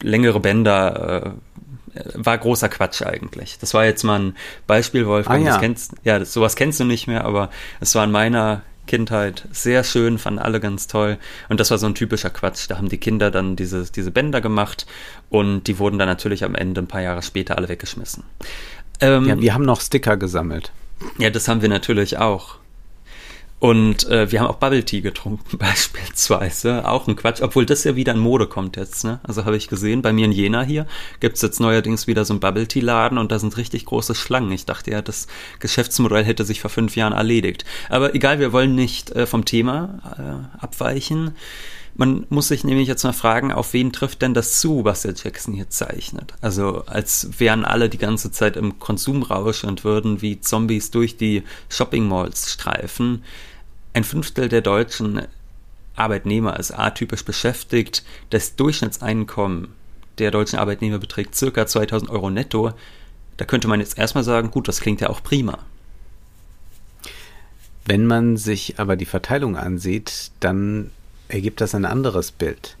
längere 0.00 0.38
Bänder 0.38 1.26
äh, 1.26 1.30
war 2.14 2.38
großer 2.38 2.68
Quatsch 2.68 3.02
eigentlich. 3.02 3.58
Das 3.58 3.74
war 3.74 3.84
jetzt 3.84 4.04
mal 4.04 4.20
ein 4.20 4.36
Beispiel, 4.66 5.06
Wolfgang. 5.06 5.42
Ah, 5.42 5.46
ja. 5.46 5.52
Das 5.52 5.60
kennst, 5.60 5.92
ja, 6.04 6.18
das, 6.18 6.32
sowas 6.32 6.56
kennst 6.56 6.80
du 6.80 6.84
nicht 6.84 7.06
mehr, 7.06 7.24
aber 7.24 7.50
es 7.80 7.94
war 7.94 8.04
in 8.04 8.10
meiner 8.10 8.62
Kindheit 8.86 9.46
sehr 9.52 9.84
schön, 9.84 10.18
fanden 10.18 10.40
alle 10.40 10.58
ganz 10.58 10.88
toll. 10.88 11.18
Und 11.48 11.60
das 11.60 11.70
war 11.70 11.78
so 11.78 11.86
ein 11.86 11.94
typischer 11.94 12.30
Quatsch. 12.30 12.68
Da 12.68 12.78
haben 12.78 12.88
die 12.88 12.98
Kinder 12.98 13.30
dann 13.30 13.54
diese, 13.54 13.84
diese 13.84 14.10
Bänder 14.10 14.40
gemacht 14.40 14.86
und 15.30 15.64
die 15.64 15.78
wurden 15.78 15.98
dann 15.98 16.08
natürlich 16.08 16.42
am 16.44 16.56
Ende 16.56 16.80
ein 16.80 16.88
paar 16.88 17.02
Jahre 17.02 17.22
später 17.22 17.56
alle 17.56 17.68
weggeschmissen. 17.68 18.24
Ähm, 19.00 19.26
ja, 19.26 19.40
wir 19.40 19.54
haben 19.54 19.64
noch 19.64 19.80
Sticker 19.80 20.16
gesammelt. 20.16 20.72
Ja, 21.18 21.30
das 21.30 21.46
haben 21.46 21.62
wir 21.62 21.68
natürlich 21.68 22.18
auch. 22.18 22.56
Und 23.60 24.08
äh, 24.08 24.30
wir 24.30 24.40
haben 24.40 24.46
auch 24.46 24.56
Bubble 24.56 24.84
Tea 24.84 25.00
getrunken, 25.00 25.58
beispielsweise. 25.58 26.88
Auch 26.88 27.08
ein 27.08 27.16
Quatsch, 27.16 27.42
obwohl 27.42 27.66
das 27.66 27.84
ja 27.84 27.96
wieder 27.96 28.12
in 28.12 28.18
Mode 28.18 28.46
kommt 28.46 28.76
jetzt, 28.76 29.04
ne? 29.04 29.18
Also 29.24 29.44
habe 29.44 29.56
ich 29.56 29.68
gesehen, 29.68 30.00
bei 30.00 30.12
mir 30.12 30.26
in 30.26 30.32
Jena 30.32 30.62
hier 30.62 30.86
gibt's 31.18 31.42
jetzt 31.42 31.58
neuerdings 31.58 32.06
wieder 32.06 32.24
so 32.24 32.34
ein 32.34 32.40
Bubble 32.40 32.68
Tea-Laden 32.68 33.18
und 33.18 33.32
da 33.32 33.38
sind 33.38 33.56
richtig 33.56 33.84
große 33.86 34.14
Schlangen. 34.14 34.52
Ich 34.52 34.64
dachte 34.64 34.92
ja, 34.92 35.02
das 35.02 35.26
Geschäftsmodell 35.58 36.24
hätte 36.24 36.44
sich 36.44 36.60
vor 36.60 36.70
fünf 36.70 36.94
Jahren 36.94 37.12
erledigt. 37.12 37.64
Aber 37.88 38.14
egal, 38.14 38.38
wir 38.38 38.52
wollen 38.52 38.76
nicht 38.76 39.10
äh, 39.10 39.26
vom 39.26 39.44
Thema 39.44 40.00
äh, 40.18 40.64
abweichen. 40.64 41.34
Man 42.00 42.26
muss 42.28 42.46
sich 42.46 42.62
nämlich 42.62 42.86
jetzt 42.86 43.02
mal 43.02 43.12
fragen, 43.12 43.50
auf 43.50 43.72
wen 43.72 43.92
trifft 43.92 44.22
denn 44.22 44.32
das 44.32 44.60
zu, 44.60 44.84
was 44.84 45.02
der 45.02 45.14
Jackson 45.14 45.52
hier 45.52 45.68
zeichnet? 45.68 46.32
Also 46.40 46.84
als 46.86 47.40
wären 47.40 47.64
alle 47.64 47.88
die 47.88 47.98
ganze 47.98 48.30
Zeit 48.30 48.56
im 48.56 48.78
Konsumrausch 48.78 49.64
und 49.64 49.82
würden 49.82 50.22
wie 50.22 50.40
Zombies 50.40 50.92
durch 50.92 51.16
die 51.16 51.42
Shopping 51.68 52.06
Malls 52.06 52.52
streifen. 52.52 53.24
Ein 53.94 54.04
Fünftel 54.04 54.48
der 54.48 54.60
deutschen 54.60 55.22
Arbeitnehmer 55.96 56.56
ist 56.60 56.70
atypisch 56.70 57.24
beschäftigt. 57.24 58.04
Das 58.30 58.54
Durchschnittseinkommen 58.54 59.66
der 60.18 60.30
deutschen 60.30 60.60
Arbeitnehmer 60.60 60.98
beträgt 60.98 61.34
circa 61.34 61.66
2000 61.66 62.12
Euro 62.12 62.30
netto. 62.30 62.74
Da 63.38 63.44
könnte 63.44 63.66
man 63.66 63.80
jetzt 63.80 63.98
erstmal 63.98 64.22
sagen, 64.22 64.52
gut, 64.52 64.68
das 64.68 64.80
klingt 64.80 65.00
ja 65.00 65.10
auch 65.10 65.24
prima. 65.24 65.58
Wenn 67.86 68.06
man 68.06 68.36
sich 68.36 68.78
aber 68.78 68.94
die 68.94 69.04
Verteilung 69.04 69.56
ansieht, 69.56 70.30
dann 70.38 70.92
ergibt 71.28 71.60
das 71.60 71.74
ein 71.74 71.84
anderes 71.84 72.32
Bild. 72.32 72.76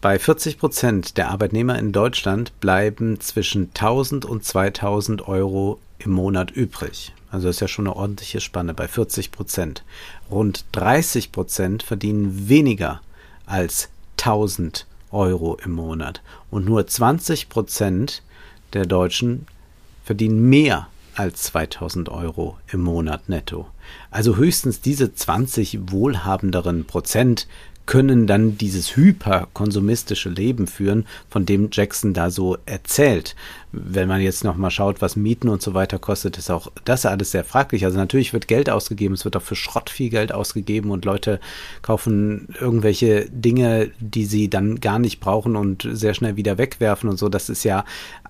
Bei 0.00 0.18
40 0.18 0.58
Prozent 0.58 1.18
der 1.18 1.28
Arbeitnehmer 1.28 1.78
in 1.78 1.92
Deutschland 1.92 2.58
bleiben 2.60 3.20
zwischen 3.20 3.70
1000 3.74 4.24
und 4.24 4.44
2000 4.44 5.28
Euro 5.28 5.78
im 5.98 6.12
Monat 6.12 6.50
übrig. 6.50 7.12
Also 7.30 7.48
das 7.48 7.56
ist 7.56 7.60
ja 7.60 7.68
schon 7.68 7.86
eine 7.86 7.96
ordentliche 7.96 8.40
Spanne 8.40 8.72
bei 8.72 8.88
40 8.88 9.30
Prozent. 9.30 9.84
Rund 10.30 10.64
30 10.72 11.32
Prozent 11.32 11.82
verdienen 11.82 12.48
weniger 12.48 13.02
als 13.46 13.90
1000 14.18 14.86
Euro 15.10 15.58
im 15.62 15.72
Monat. 15.72 16.22
Und 16.50 16.64
nur 16.64 16.86
20 16.86 17.48
Prozent 17.48 18.22
der 18.72 18.86
Deutschen 18.86 19.46
verdienen 20.04 20.48
mehr 20.48 20.88
als 21.20 21.42
2000 21.42 22.08
Euro 22.08 22.56
im 22.72 22.80
Monat 22.80 23.28
netto. 23.28 23.66
Also 24.10 24.36
höchstens 24.36 24.80
diese 24.80 25.12
20 25.12 25.90
wohlhabenderen 25.90 26.86
Prozent 26.86 27.46
können 27.84 28.26
dann 28.26 28.56
dieses 28.56 28.96
hyperkonsumistische 28.96 30.30
Leben 30.30 30.66
führen, 30.66 31.06
von 31.28 31.44
dem 31.44 31.68
Jackson 31.70 32.14
da 32.14 32.30
so 32.30 32.56
erzählt. 32.64 33.36
Wenn 33.72 34.08
man 34.08 34.20
jetzt 34.20 34.42
nochmal 34.42 34.70
schaut, 34.70 35.00
was 35.00 35.14
Mieten 35.14 35.48
und 35.48 35.62
so 35.62 35.74
weiter 35.74 35.98
kostet, 35.98 36.38
ist 36.38 36.50
auch 36.50 36.72
das 36.84 37.06
alles 37.06 37.30
sehr 37.30 37.44
fraglich. 37.44 37.84
Also 37.84 37.98
natürlich 37.98 38.32
wird 38.32 38.48
Geld 38.48 38.68
ausgegeben, 38.68 39.14
es 39.14 39.24
wird 39.24 39.36
auch 39.36 39.42
für 39.42 39.54
Schrott 39.54 39.90
viel 39.90 40.10
Geld 40.10 40.32
ausgegeben 40.32 40.90
und 40.90 41.04
Leute 41.04 41.38
kaufen 41.82 42.48
irgendwelche 42.60 43.26
Dinge, 43.30 43.90
die 44.00 44.24
sie 44.24 44.50
dann 44.50 44.80
gar 44.80 44.98
nicht 44.98 45.20
brauchen 45.20 45.54
und 45.54 45.88
sehr 45.90 46.14
schnell 46.14 46.36
wieder 46.36 46.58
wegwerfen 46.58 47.08
und 47.08 47.16
so. 47.16 47.28
Das 47.28 47.48
ist 47.48 47.62
ja 47.62 47.84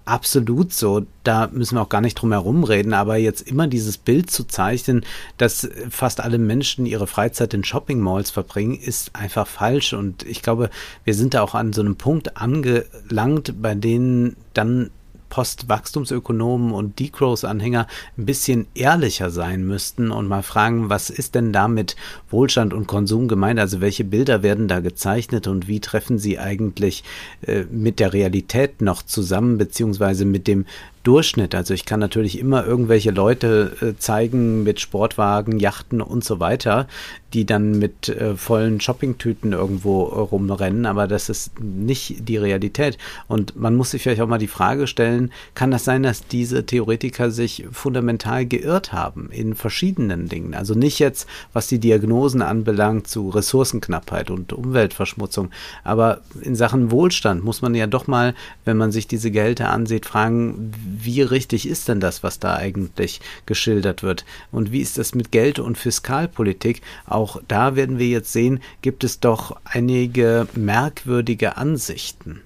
absolut 0.05 0.73
so. 0.73 1.07
Da 1.25 1.49
müssen 1.53 1.77
wir 1.77 1.83
auch 1.83 1.89
gar 1.89 2.01
nicht 2.01 2.17
drum 2.17 2.33
herum 2.33 2.65
reden. 2.65 2.93
Aber 2.93 3.17
jetzt 3.17 3.43
immer 3.49 3.67
dieses 3.67 3.97
Bild 3.97 4.31
zu 4.31 4.45
zeichnen, 4.45 5.05
dass 5.39 5.69
fast 5.89 6.21
alle 6.21 6.39
Menschen 6.39 6.87
ihre 6.87 7.07
Freizeit 7.07 7.55
in 7.55 7.65
Shopping 7.65 8.01
Malls 8.01 8.31
verbringen, 8.31 8.79
ist 8.79 9.15
einfach 9.15 9.47
falsch. 9.47 9.93
Und 9.93 10.25
ich 10.25 10.43
glaube, 10.43 10.71
wir 11.05 11.15
sind 11.15 11.35
da 11.35 11.43
auch 11.43 11.55
an 11.55 11.73
so 11.73 11.81
einem 11.81 11.97
Punkt 11.97 12.37
angelangt, 12.37 13.63
bei 13.63 13.75
denen 13.75 14.37
dann 14.53 14.91
Postwachstumsökonomen 15.31 16.73
und 16.73 16.99
Degrowth-Anhänger 16.99 17.87
ein 18.19 18.27
bisschen 18.27 18.67
ehrlicher 18.75 19.31
sein 19.31 19.67
müssten 19.67 20.11
und 20.11 20.29
mal 20.29 20.43
fragen, 20.43 20.91
was 20.91 21.09
ist 21.09 21.35
denn 21.35 21.53
da 21.53 21.69
mit 21.69 21.97
Wohlstand 22.29 22.75
und 22.75 22.87
Konsum 22.87 23.29
gemeint? 23.29 23.59
Also 23.59 23.81
welche 23.81 24.05
Bilder 24.05 24.43
werden 24.43 24.69
da 24.69 24.81
gezeichnet 24.81 25.47
und 25.47 25.69
wie 25.69 25.81
treffen 25.81 26.19
sie 26.19 26.39
eigentlich 26.39 27.05
äh, 27.47 27.65
mit 27.71 27.99
der 28.01 28.13
Realität 28.13 28.83
noch 28.83 29.03
zusammen, 29.03 29.57
beziehungsweise 29.57 30.27
mit 30.27 30.47
dem 30.47 30.67
Durchschnitt. 31.03 31.55
Also 31.55 31.73
ich 31.73 31.87
kann 31.87 31.99
natürlich 31.99 32.39
immer 32.39 32.67
irgendwelche 32.67 33.11
Leute 33.11 33.77
äh, 33.81 33.99
zeigen 33.99 34.63
mit 34.63 34.81
Sportwagen, 34.81 35.59
Yachten 35.59 36.03
und 36.03 36.25
so 36.25 36.41
weiter, 36.41 36.87
die 37.33 37.47
dann 37.47 37.79
mit 37.79 38.09
äh, 38.09 38.37
vollen 38.37 38.81
Shoppingtüten 38.81 39.53
irgendwo 39.53 40.03
rumrennen, 40.03 40.85
aber 40.85 41.07
das 41.07 41.29
ist 41.29 41.59
nicht 41.61 42.29
die 42.29 42.37
Realität. 42.37 42.99
Und 43.29 43.57
man 43.57 43.77
muss 43.77 43.93
sich 43.93 44.03
vielleicht 44.03 44.21
auch 44.21 44.29
mal 44.29 44.39
die 44.39 44.47
Frage 44.47 44.87
stellen, 44.87 45.33
kann 45.55 45.71
das 45.71 45.85
sein, 45.85 46.03
dass 46.03 46.27
diese 46.27 46.67
Theoretiker 46.67 47.31
sich 47.31 47.67
fundamental 47.73 48.45
geirrt 48.45 48.93
haben 48.93 49.31
in 49.31 49.55
verschiedenen 49.55 50.29
Dingen? 50.29 50.55
Also 50.55 50.75
nicht 50.75 50.99
jetzt, 50.99 51.29
was 51.53 51.69
die 51.69 51.79
Diagnosen 51.79 52.43
anbelangt 52.43 53.07
zu 53.07 53.31
Ressourcenknappheit 53.31 54.31
und 54.31 54.53
Umweltverschmutzung, 54.53 55.51
aber 55.85 56.21
in 56.43 56.57
Sachen 56.57 56.91
Wohlstand 56.91 57.45
muss 57.45 57.63
man 57.63 57.75
ja 57.75 57.87
doch 57.87 58.07
mal, 58.07 58.35
wenn 58.65 58.77
man 58.77 58.93
sich 58.93 59.07
diese 59.07 59.31
Gehälter 59.31 59.71
ansieht, 59.71 60.05
fragen, 60.05 60.73
wie 60.99 61.23
richtig 61.23 61.69
ist 61.69 61.89
denn 61.89 62.01
das, 62.01 62.23
was 62.23 62.39
da 62.39 62.55
eigentlich 62.55 63.21
geschildert 63.47 64.03
wird? 64.03 64.25
Und 64.51 64.73
wie 64.73 64.81
ist 64.81 64.99
das 64.99 65.15
mit 65.15 65.31
Geld- 65.33 65.59
und 65.59 65.79
Fiskalpolitik? 65.79 66.83
Auch 67.07 67.41
da 67.49 67.77
werden 67.77 67.99
wir 67.99 68.09
jetzt 68.09 68.33
sehen, 68.33 68.61
gibt 68.83 69.05
es 69.05 69.21
doch 69.21 69.57
einige 69.65 70.47
merkwürdige 70.55 71.57
Ansichten. 71.57 72.41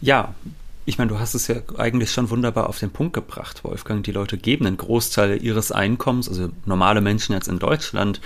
Ja, 0.00 0.34
ich 0.86 0.98
meine, 0.98 1.10
du 1.10 1.18
hast 1.18 1.34
es 1.34 1.46
ja 1.46 1.56
eigentlich 1.76 2.10
schon 2.10 2.30
wunderbar 2.30 2.68
auf 2.68 2.78
den 2.78 2.90
Punkt 2.90 3.12
gebracht, 3.12 3.62
Wolfgang. 3.64 4.02
Die 4.02 4.12
Leute 4.12 4.38
geben 4.38 4.66
einen 4.66 4.76
Großteil 4.76 5.40
ihres 5.42 5.70
Einkommens, 5.70 6.28
also 6.28 6.50
normale 6.64 7.00
Menschen 7.00 7.34
jetzt 7.34 7.48
in 7.48 7.58
Deutschland, 7.58 8.20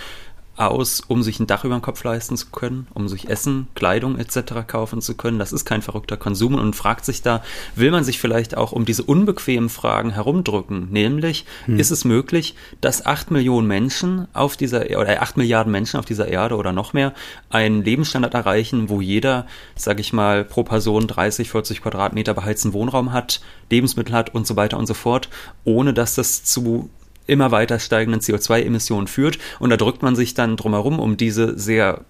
aus, 0.57 1.03
um 1.07 1.23
sich 1.23 1.41
ein 1.41 1.47
Dach 1.47 1.65
über 1.65 1.77
den 1.77 1.83
Kopf 1.83 2.03
leisten 2.05 2.37
zu 2.37 2.47
können, 2.51 2.87
um 2.95 3.09
sich 3.09 3.29
Essen, 3.29 3.69
Kleidung 3.75 4.19
etc. 4.19 4.67
kaufen 4.67 5.01
zu 5.01 5.17
können. 5.17 5.39
Das 5.39 5.53
ist 5.53 5.65
kein 5.65 5.83
verrückter 5.83 6.17
Konsum 6.17 6.55
und 6.55 6.77
fragt 6.77 7.05
sich 7.05 7.23
da, 7.23 7.43
will 7.75 7.91
man 7.91 8.05
sich 8.05 8.21
vielleicht 8.21 8.57
auch 8.57 8.73
um 8.73 8.85
diese 8.85 9.03
unbequemen 9.03 9.69
Fragen 9.69 10.11
herumdrücken? 10.11 10.89
Nämlich, 10.91 11.45
hm. 11.67 11.79
ist 11.79 11.91
es 11.91 12.05
möglich, 12.05 12.55
dass 12.81 13.05
acht 13.05 13.31
Millionen 13.31 13.67
Menschen 13.67 14.29
auf 14.33 14.57
dieser 14.57 14.85
oder 14.99 15.23
acht 15.23 15.37
Milliarden 15.37 15.73
Menschen 15.73 15.99
auf 15.99 16.05
dieser 16.05 16.29
Erde 16.29 16.57
oder 16.57 16.73
noch 16.73 16.93
mehr 16.93 17.15
einen 17.51 17.83
Lebensstandard 17.83 18.35
erreichen, 18.35 18.89
wo 18.89 19.01
jeder, 19.01 19.47
sage 19.75 20.01
ich 20.01 20.13
mal, 20.13 20.45
pro 20.45 20.63
Person 20.63 21.07
30, 21.07 21.51
40 21.51 21.83
Quadratmeter 21.83 22.35
beheizten 22.35 22.73
Wohnraum 22.73 23.13
hat, 23.13 23.41
Lebensmittel 23.71 24.15
hat 24.15 24.35
und 24.35 24.47
so 24.47 24.57
weiter 24.57 24.79
und 24.79 24.87
so 24.87 24.95
fort, 24.95 25.29
ohne 25.65 25.95
dass 25.95 26.15
das 26.15 26.45
zu 26.45 26.91
immer 27.27 27.51
weiter 27.51 27.79
steigenden 27.79 28.21
CO2-Emissionen 28.21 29.07
führt. 29.07 29.39
Und 29.59 29.71
da 29.71 29.77
drückt 29.77 30.03
man 30.03 30.17
sich 30.17 30.35
dann 30.35 30.57
drumherum 30.57 30.99
um 30.99 31.17
diese 31.17 31.59
sehr 31.59 32.05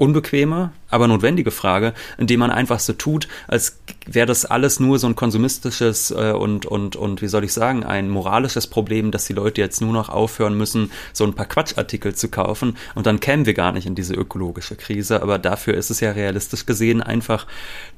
unbequeme, 0.00 0.72
aber 0.88 1.08
notwendige 1.08 1.50
Frage, 1.50 1.92
indem 2.16 2.40
man 2.40 2.50
einfach 2.50 2.80
so 2.80 2.94
tut, 2.94 3.28
als 3.46 3.80
wäre 4.06 4.26
das 4.26 4.46
alles 4.46 4.80
nur 4.80 4.98
so 4.98 5.06
ein 5.06 5.14
konsumistisches 5.14 6.10
äh, 6.10 6.32
und, 6.32 6.64
und, 6.64 6.96
und, 6.96 7.20
wie 7.20 7.28
soll 7.28 7.44
ich 7.44 7.52
sagen, 7.52 7.84
ein 7.84 8.08
moralisches 8.08 8.66
Problem, 8.66 9.10
dass 9.10 9.26
die 9.26 9.34
Leute 9.34 9.60
jetzt 9.60 9.82
nur 9.82 9.92
noch 9.92 10.08
aufhören 10.08 10.56
müssen, 10.56 10.90
so 11.12 11.24
ein 11.24 11.34
paar 11.34 11.44
Quatschartikel 11.44 12.14
zu 12.14 12.30
kaufen 12.30 12.78
und 12.94 13.04
dann 13.04 13.20
kämen 13.20 13.44
wir 13.44 13.52
gar 13.52 13.72
nicht 13.72 13.84
in 13.84 13.94
diese 13.94 14.14
ökologische 14.14 14.74
Krise, 14.74 15.20
aber 15.20 15.38
dafür 15.38 15.74
ist 15.74 15.90
es 15.90 16.00
ja 16.00 16.12
realistisch 16.12 16.64
gesehen 16.64 17.02
einfach 17.02 17.46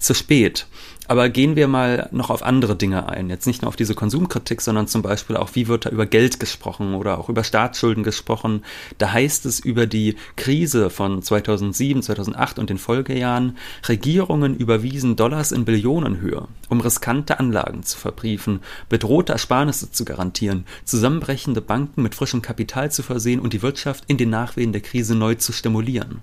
zu 0.01 0.12
spät. 0.12 0.66
Aber 1.09 1.29
gehen 1.29 1.57
wir 1.57 1.67
mal 1.67 2.09
noch 2.12 2.31
auf 2.31 2.45
andere 2.45 2.77
Dinge 2.77 3.09
ein. 3.09 3.29
Jetzt 3.29 3.47
nicht 3.47 3.62
nur 3.62 3.69
auf 3.69 3.77
diese 3.77 3.95
Konsumkritik, 3.95 4.61
sondern 4.61 4.87
zum 4.87 5.03
Beispiel 5.03 5.37
auch, 5.37 5.51
wie 5.55 5.67
wird 5.67 5.87
da 5.87 5.91
über 5.91 6.07
Geld 6.07 6.38
gesprochen 6.38 6.95
oder 6.95 7.19
auch 7.19 7.29
über 7.29 7.43
Staatsschulden 7.43 8.05
gesprochen. 8.05 8.65
Da 8.99 9.12
heißt 9.12 9.45
es 9.47 9.59
über 9.59 9.87
die 9.87 10.17
Krise 10.37 10.91
von 10.91 11.21
2007, 11.21 12.03
2008 12.03 12.61
und 12.61 12.71
den 12.71 12.79
Folgejahren, 12.79 13.57
Regierungen 13.88 14.57
überwiesen 14.57 15.17
Dollars 15.17 15.51
in 15.51 15.65
Billionenhöhe, 15.65 16.47
um 16.69 16.81
riskante 16.81 17.41
Anlagen 17.41 17.83
zu 17.83 17.99
verbriefen, 17.99 18.61
bedrohte 18.88 19.33
Ersparnisse 19.33 19.91
zu 19.91 20.05
garantieren, 20.05 20.67
zusammenbrechende 20.85 21.61
Banken 21.61 22.03
mit 22.03 22.15
frischem 22.15 22.43
Kapital 22.43 22.93
zu 22.93 23.03
versehen 23.03 23.41
und 23.41 23.53
die 23.53 23.62
Wirtschaft 23.62 24.05
in 24.07 24.19
den 24.19 24.31
Nachwehen 24.31 24.73
der 24.73 24.83
Krise 24.83 25.17
neu 25.17 25.35
zu 25.35 25.53
stimulieren. 25.53 26.23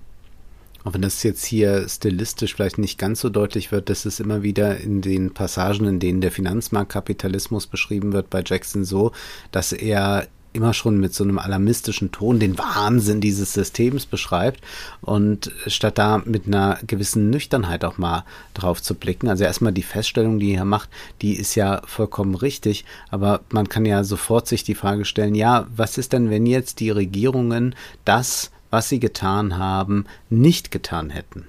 Auch 0.84 0.94
wenn 0.94 1.02
das 1.02 1.22
jetzt 1.22 1.44
hier 1.44 1.88
stilistisch 1.88 2.54
vielleicht 2.54 2.78
nicht 2.78 2.98
ganz 2.98 3.20
so 3.20 3.28
deutlich 3.28 3.72
wird, 3.72 3.88
dass 3.90 4.04
es 4.04 4.20
immer 4.20 4.42
wieder 4.42 4.78
in 4.78 5.02
den 5.02 5.32
Passagen, 5.32 5.86
in 5.86 6.00
denen 6.00 6.20
der 6.20 6.32
Finanzmarktkapitalismus 6.32 7.66
beschrieben 7.66 8.12
wird, 8.12 8.30
bei 8.30 8.42
Jackson 8.44 8.84
so, 8.84 9.12
dass 9.52 9.72
er 9.72 10.28
immer 10.52 10.74
schon 10.74 10.98
mit 10.98 11.14
so 11.14 11.24
einem 11.24 11.38
alarmistischen 11.38 12.10
Ton 12.10 12.40
den 12.40 12.58
Wahnsinn 12.58 13.20
dieses 13.20 13.52
Systems 13.52 14.06
beschreibt 14.06 14.60
und 15.00 15.52
statt 15.66 15.98
da 15.98 16.22
mit 16.24 16.46
einer 16.46 16.78
gewissen 16.86 17.30
Nüchternheit 17.30 17.84
auch 17.84 17.98
mal 17.98 18.24
drauf 18.54 18.82
zu 18.82 18.94
blicken. 18.94 19.28
Also 19.28 19.44
erstmal 19.44 19.72
die 19.72 19.82
Feststellung, 19.82 20.38
die 20.40 20.54
er 20.54 20.64
macht, 20.64 20.88
die 21.22 21.34
ist 21.34 21.54
ja 21.54 21.82
vollkommen 21.86 22.34
richtig, 22.34 22.84
aber 23.10 23.42
man 23.50 23.68
kann 23.68 23.86
ja 23.86 24.02
sofort 24.02 24.48
sich 24.48 24.64
die 24.64 24.74
Frage 24.74 25.04
stellen, 25.04 25.34
ja, 25.34 25.66
was 25.74 25.98
ist 25.98 26.12
denn, 26.12 26.30
wenn 26.30 26.46
jetzt 26.46 26.80
die 26.80 26.90
Regierungen 26.90 27.74
das 28.04 28.50
was 28.70 28.88
sie 28.88 29.00
getan 29.00 29.58
haben, 29.58 30.06
nicht 30.28 30.70
getan 30.70 31.10
hätten. 31.10 31.46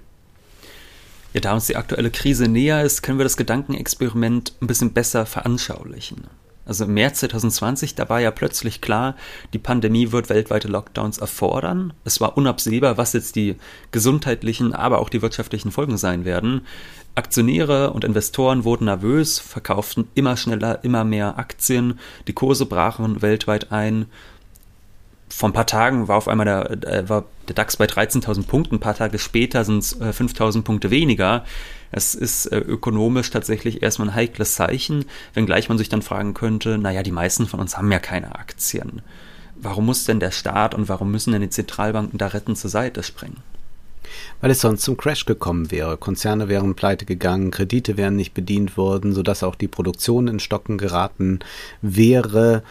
Ja, 1.33 1.39
da 1.39 1.53
uns 1.53 1.67
die 1.67 1.77
aktuelle 1.77 2.11
Krise 2.11 2.47
näher 2.47 2.83
ist, 2.83 3.03
können 3.03 3.19
wir 3.19 3.23
das 3.23 3.37
Gedankenexperiment 3.37 4.53
ein 4.61 4.67
bisschen 4.67 4.91
besser 4.91 5.25
veranschaulichen. 5.25 6.27
Also 6.65 6.85
im 6.85 6.93
März 6.93 7.19
2020, 7.21 7.95
da 7.95 8.07
war 8.09 8.19
ja 8.19 8.31
plötzlich 8.31 8.81
klar, 8.81 9.15
die 9.53 9.57
Pandemie 9.57 10.11
wird 10.11 10.29
weltweite 10.29 10.67
Lockdowns 10.67 11.17
erfordern. 11.17 11.93
Es 12.05 12.21
war 12.21 12.37
unabsehbar, 12.37 12.97
was 12.97 13.13
jetzt 13.13 13.35
die 13.35 13.55
gesundheitlichen, 13.91 14.73
aber 14.73 14.99
auch 14.99 15.09
die 15.09 15.21
wirtschaftlichen 15.21 15.71
Folgen 15.71 15.97
sein 15.97 16.23
werden. 16.23 16.61
Aktionäre 17.15 17.91
und 17.91 18.05
Investoren 18.05 18.63
wurden 18.63 18.85
nervös, 18.85 19.39
verkauften 19.39 20.07
immer 20.15 20.37
schneller, 20.37 20.83
immer 20.83 21.03
mehr 21.03 21.37
Aktien, 21.37 21.99
die 22.27 22.33
Kurse 22.33 22.65
brachen 22.65 23.21
weltweit 23.21 23.71
ein 23.71 24.05
vor 25.31 25.49
ein 25.49 25.53
paar 25.53 25.65
Tagen 25.65 26.07
war 26.07 26.17
auf 26.17 26.27
einmal 26.27 26.45
der, 26.45 26.71
äh, 26.87 27.09
war 27.09 27.25
der 27.47 27.55
DAX 27.55 27.77
bei 27.77 27.85
13.000 27.85 28.47
Punkten, 28.47 28.75
ein 28.75 28.79
paar 28.79 28.95
Tage 28.95 29.17
später 29.17 29.63
sind 29.63 29.79
es 29.79 29.99
äh, 29.99 30.11
5.000 30.11 30.63
Punkte 30.63 30.91
weniger. 30.91 31.45
Es 31.91 32.15
ist 32.15 32.47
äh, 32.47 32.57
ökonomisch 32.57 33.31
tatsächlich 33.31 33.81
erstmal 33.81 34.09
ein 34.09 34.15
heikles 34.15 34.55
Zeichen, 34.55 35.05
wenngleich 35.33 35.69
man 35.69 35.77
sich 35.77 35.89
dann 35.89 36.01
fragen 36.01 36.33
könnte, 36.33 36.77
naja, 36.77 37.03
die 37.03 37.11
meisten 37.11 37.47
von 37.47 37.59
uns 37.59 37.77
haben 37.77 37.91
ja 37.91 37.99
keine 37.99 38.35
Aktien. 38.35 39.01
Warum 39.55 39.85
muss 39.85 40.05
denn 40.05 40.19
der 40.19 40.31
Staat 40.31 40.75
und 40.75 40.89
warum 40.89 41.11
müssen 41.11 41.33
denn 41.33 41.41
die 41.41 41.49
Zentralbanken 41.49 42.17
da 42.17 42.27
retten 42.27 42.55
zur 42.55 42.69
Seite 42.69 43.03
springen? 43.03 43.37
Weil 44.41 44.51
es 44.51 44.61
sonst 44.61 44.81
zum 44.81 44.97
Crash 44.97 45.25
gekommen 45.25 45.71
wäre. 45.71 45.97
Konzerne 45.97 46.49
wären 46.49 46.75
pleite 46.75 47.05
gegangen, 47.05 47.51
Kredite 47.51 47.95
wären 47.95 48.15
nicht 48.15 48.33
bedient 48.33 48.75
worden, 48.75 49.13
sodass 49.13 49.43
auch 49.43 49.55
die 49.55 49.67
Produktion 49.67 50.27
in 50.27 50.39
Stocken 50.39 50.77
geraten 50.77 51.39
wäre. 51.81 52.63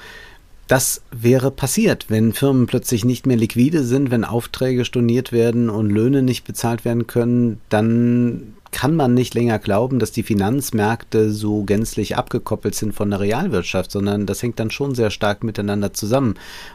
Das 0.71 1.03
wäre 1.11 1.51
passiert, 1.51 2.11
wenn 2.11 2.33
Firmen 2.33 2.69
plötzlich 2.69 3.05
nicht 3.05 3.27
mehr 3.27 3.37
liquide 3.37 3.83
sind, 3.83 4.13
wenn 4.13 4.25
Aufträge 4.25 4.85
storniert 4.85 5.33
werden 5.33 5.69
und 5.69 5.91
Löhne 5.91 6.23
nicht 6.23 6.45
bezahlt 6.45 6.85
werden 6.85 7.09
können, 7.09 7.61
dann 7.71 8.55
kann 8.71 8.95
man 8.95 9.13
nicht 9.13 9.35
länger 9.35 9.59
glauben, 9.59 9.99
dass 9.99 10.13
die 10.13 10.23
Finanzmärkte 10.23 11.33
so 11.33 11.65
gänzlich 11.65 12.17
abgekoppelt 12.17 12.77
sind 12.77 12.95
von 12.95 13.11
der 13.11 13.19
Realwirtschaft, 13.19 13.91
sondern 13.91 14.27
das 14.27 14.45
hängt 14.45 14.61
dann 14.61 14.71
schon 14.71 14.95
sehr 14.95 15.11
stark 15.11 15.43
miteinander 15.43 15.93
zusammen. 15.93 16.35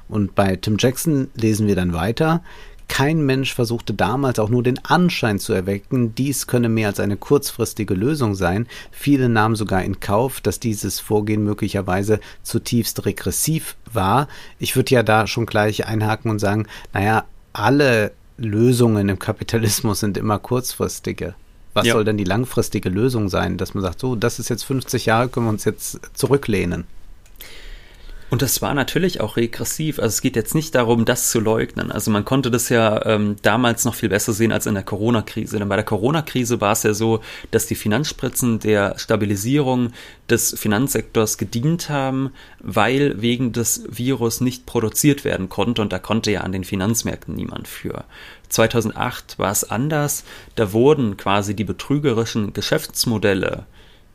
Und 0.10 0.36
bei 0.36 0.58
Tim 0.58 0.76
Jackson 0.78 1.30
lesen 1.34 1.66
wir 1.66 1.78
dann 1.78 1.94
weiter. 1.94 2.44
Kein 2.96 3.26
Mensch 3.26 3.54
versuchte 3.54 3.94
damals 3.94 4.40
auch 4.40 4.48
nur 4.48 4.64
den 4.64 4.80
Anschein 4.86 5.38
zu 5.38 5.52
erwecken, 5.52 6.16
dies 6.16 6.48
könne 6.48 6.70
mehr 6.70 6.88
als 6.88 7.02
eine 7.02 7.18
kurzfristige 7.18 7.94
Lösung 7.94 8.36
sein. 8.36 8.68
Viele 8.90 9.28
nahmen 9.28 9.58
sogar 9.58 9.84
in 9.84 10.00
Kauf, 10.00 10.40
dass 10.40 10.62
dieses 10.62 11.02
Vorgehen 11.02 11.44
möglicherweise 11.44 12.22
zutiefst 12.42 13.06
regressiv 13.06 13.76
war. 13.92 14.30
Ich 14.60 14.78
würde 14.78 14.96
ja 14.96 15.04
da 15.04 15.28
schon 15.28 15.46
gleich 15.46 15.86
einhaken 15.86 16.32
und 16.32 16.40
sagen, 16.40 16.68
naja, 16.94 17.26
alle 17.52 18.14
Lösungen 18.38 19.10
im 19.10 19.20
Kapitalismus 19.20 20.00
sind 20.00 20.18
immer 20.18 20.40
kurzfristige. 20.40 21.36
Was 21.74 21.88
ja. 21.88 21.96
soll 21.96 22.06
denn 22.06 22.16
die 22.16 22.24
langfristige 22.24 22.88
Lösung 22.88 23.28
sein, 23.28 23.58
dass 23.58 23.74
man 23.74 23.84
sagt, 23.84 24.00
so, 24.00 24.16
das 24.16 24.40
ist 24.40 24.48
jetzt 24.48 24.64
50 24.64 25.06
Jahre, 25.06 25.28
können 25.28 25.48
wir 25.48 25.50
uns 25.50 25.66
jetzt 25.66 26.00
zurücklehnen? 26.14 26.86
Und 28.32 28.42
das 28.42 28.62
war 28.62 28.74
natürlich 28.74 29.22
auch 29.22 29.38
regressiv. 29.38 30.00
Also 30.00 30.10
es 30.10 30.22
geht 30.22 30.36
jetzt 30.36 30.56
nicht 30.56 30.74
darum, 30.74 31.06
das 31.06 31.30
zu 31.30 31.40
leugnen. 31.40 31.92
Also 31.92 32.10
man 32.10 32.26
konnte 32.26 32.50
das 32.50 32.70
ja 32.70 33.06
ähm, 33.06 33.36
damals 33.44 33.86
noch 33.86 33.94
viel 33.94 34.10
besser 34.10 34.34
sehen 34.34 34.52
als 34.52 34.66
in 34.66 34.74
der 34.74 34.84
Corona-Krise. 34.84 35.60
Denn 35.60 35.70
bei 35.70 35.76
der 35.76 35.86
Corona-Krise 35.86 36.60
war 36.60 36.72
es 36.72 36.82
ja 36.84 36.96
so, 36.96 37.20
dass 37.52 37.68
die 37.68 37.76
Finanzspritzen 37.76 38.60
der 38.60 38.98
Stabilisierung 38.98 39.92
des 40.28 40.58
Finanzsektors 40.58 41.38
gedient 41.38 41.90
haben, 41.90 42.32
weil 42.60 43.22
wegen 43.22 43.52
des 43.52 43.84
Virus 43.90 44.42
nicht 44.42 44.66
produziert 44.66 45.24
werden 45.24 45.48
konnte. 45.48 45.84
Und 45.84 45.94
da 45.94 46.00
konnte 46.00 46.32
ja 46.32 46.42
an 46.42 46.52
den 46.52 46.64
Finanzmärkten 46.64 47.36
niemand 47.36 47.68
für. 47.68 48.06
2008 48.50 49.38
war 49.38 49.52
es 49.52 49.70
anders. 49.70 50.24
Da 50.56 50.74
wurden 50.74 51.16
quasi 51.16 51.56
die 51.56 51.64
betrügerischen 51.64 52.54
Geschäftsmodelle 52.54 53.66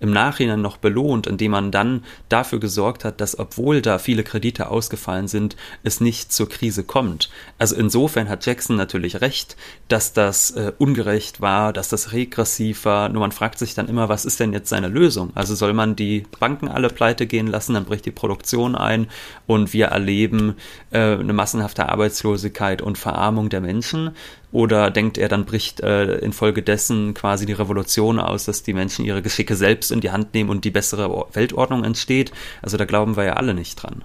im 0.01 0.11
Nachhinein 0.11 0.61
noch 0.61 0.79
belohnt, 0.79 1.27
indem 1.27 1.53
man 1.53 1.71
dann 1.71 2.05
dafür 2.29 2.59
gesorgt 2.59 3.05
hat, 3.05 3.21
dass 3.21 3.39
obwohl 3.39 3.83
da 3.83 3.99
viele 3.99 4.25
Kredite 4.25 4.69
ausgefallen 4.69 5.29
sind, 5.29 5.57
es 5.83 6.01
nicht 6.01 6.33
zur 6.33 6.49
Krise 6.49 6.85
kommt. 6.85 7.31
Also 7.59 7.77
insofern 7.77 8.29
hat 8.29 8.45
Jackson 8.47 8.77
natürlich 8.77 9.21
recht, 9.21 9.57
dass 9.89 10.13
das 10.13 10.53
äh, 10.53 10.73
ungerecht 10.79 11.41
war, 11.41 11.73
dass 11.73 11.89
das 11.89 12.13
regressiv 12.13 12.85
war. 12.85 13.09
Nur 13.09 13.21
man 13.21 13.33
fragt 13.33 13.59
sich 13.59 13.75
dann 13.75 13.89
immer, 13.89 14.09
was 14.09 14.25
ist 14.25 14.41
denn 14.41 14.53
jetzt 14.53 14.71
seine 14.71 14.89
Lösung? 14.89 15.31
Also 15.35 15.55
soll 15.55 15.75
man 15.75 15.97
die 15.97 16.25
Banken 16.39 16.69
alle 16.69 16.89
pleite 16.89 17.27
gehen 17.27 17.47
lassen, 17.47 17.75
dann 17.75 17.85
bricht 17.85 18.07
die 18.07 18.11
Produktion 18.11 18.75
ein 18.75 19.09
und 19.47 19.73
wir 19.73 19.87
erleben 19.87 20.57
äh, 20.91 20.99
eine 21.15 21.33
massenhafte 21.33 21.89
Arbeitslosigkeit 21.89 22.83
und 22.83 22.99
Verarmung 22.99 23.51
der 23.51 23.61
Menschen? 23.61 24.13
Oder 24.53 24.91
denkt 24.91 25.17
er, 25.17 25.29
dann 25.29 25.45
bricht 25.45 25.81
äh, 25.81 26.17
infolgedessen 26.19 27.15
quasi 27.15 27.47
die 27.47 27.53
Revolution 27.53 28.19
aus, 28.19 28.47
dass 28.47 28.63
die 28.63 28.75
Menschen 28.75 29.05
ihre 29.05 29.23
Geschicke 29.23 29.55
selbst 29.55 29.93
in 29.93 30.01
die 30.01 30.11
Hand 30.11 30.35
nehmen 30.35 30.51
und 30.51 30.65
die 30.65 30.71
bessere 30.71 31.27
Weltordnung 31.33 31.85
entsteht? 31.85 32.33
Also 32.63 32.77
da 32.77 32.85
glauben 32.85 33.17
wir 33.17 33.25
ja 33.25 33.33
alle 33.35 33.55
nicht 33.55 33.77
dran. 33.77 34.05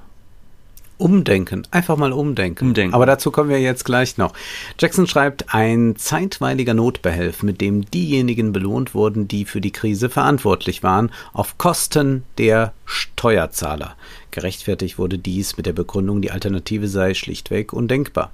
Umdenken, 0.98 1.68
einfach 1.72 1.98
mal 1.98 2.14
umdenken. 2.14 2.68
umdenken. 2.68 2.94
Aber 2.94 3.06
dazu 3.06 3.30
kommen 3.30 3.50
wir 3.50 3.60
jetzt 3.60 3.84
gleich 3.84 4.18
noch. 4.18 4.32
Jackson 4.80 5.08
schreibt, 5.08 5.54
ein 5.54 5.96
zeitweiliger 5.98 6.74
Notbehelf, 6.74 7.44
mit 7.44 7.60
dem 7.60 7.90
diejenigen 7.92 8.54
belohnt 8.54 8.94
wurden, 8.94 9.28
die 9.28 9.44
für 9.44 9.60
die 9.60 9.72
Krise 9.72 10.10
verantwortlich 10.10 10.84
waren, 10.84 11.12
auf 11.34 11.58
Kosten 11.58 12.24
der 12.38 12.72
Steuerzahler. 12.86 13.96
Gerechtfertigt 14.36 14.98
wurde 14.98 15.18
dies 15.18 15.56
mit 15.56 15.66
der 15.66 15.72
Begründung, 15.72 16.22
die 16.22 16.32
Alternative 16.32 16.90
sei 16.90 17.14
schlichtweg 17.14 17.72
undenkbar. 17.72 18.34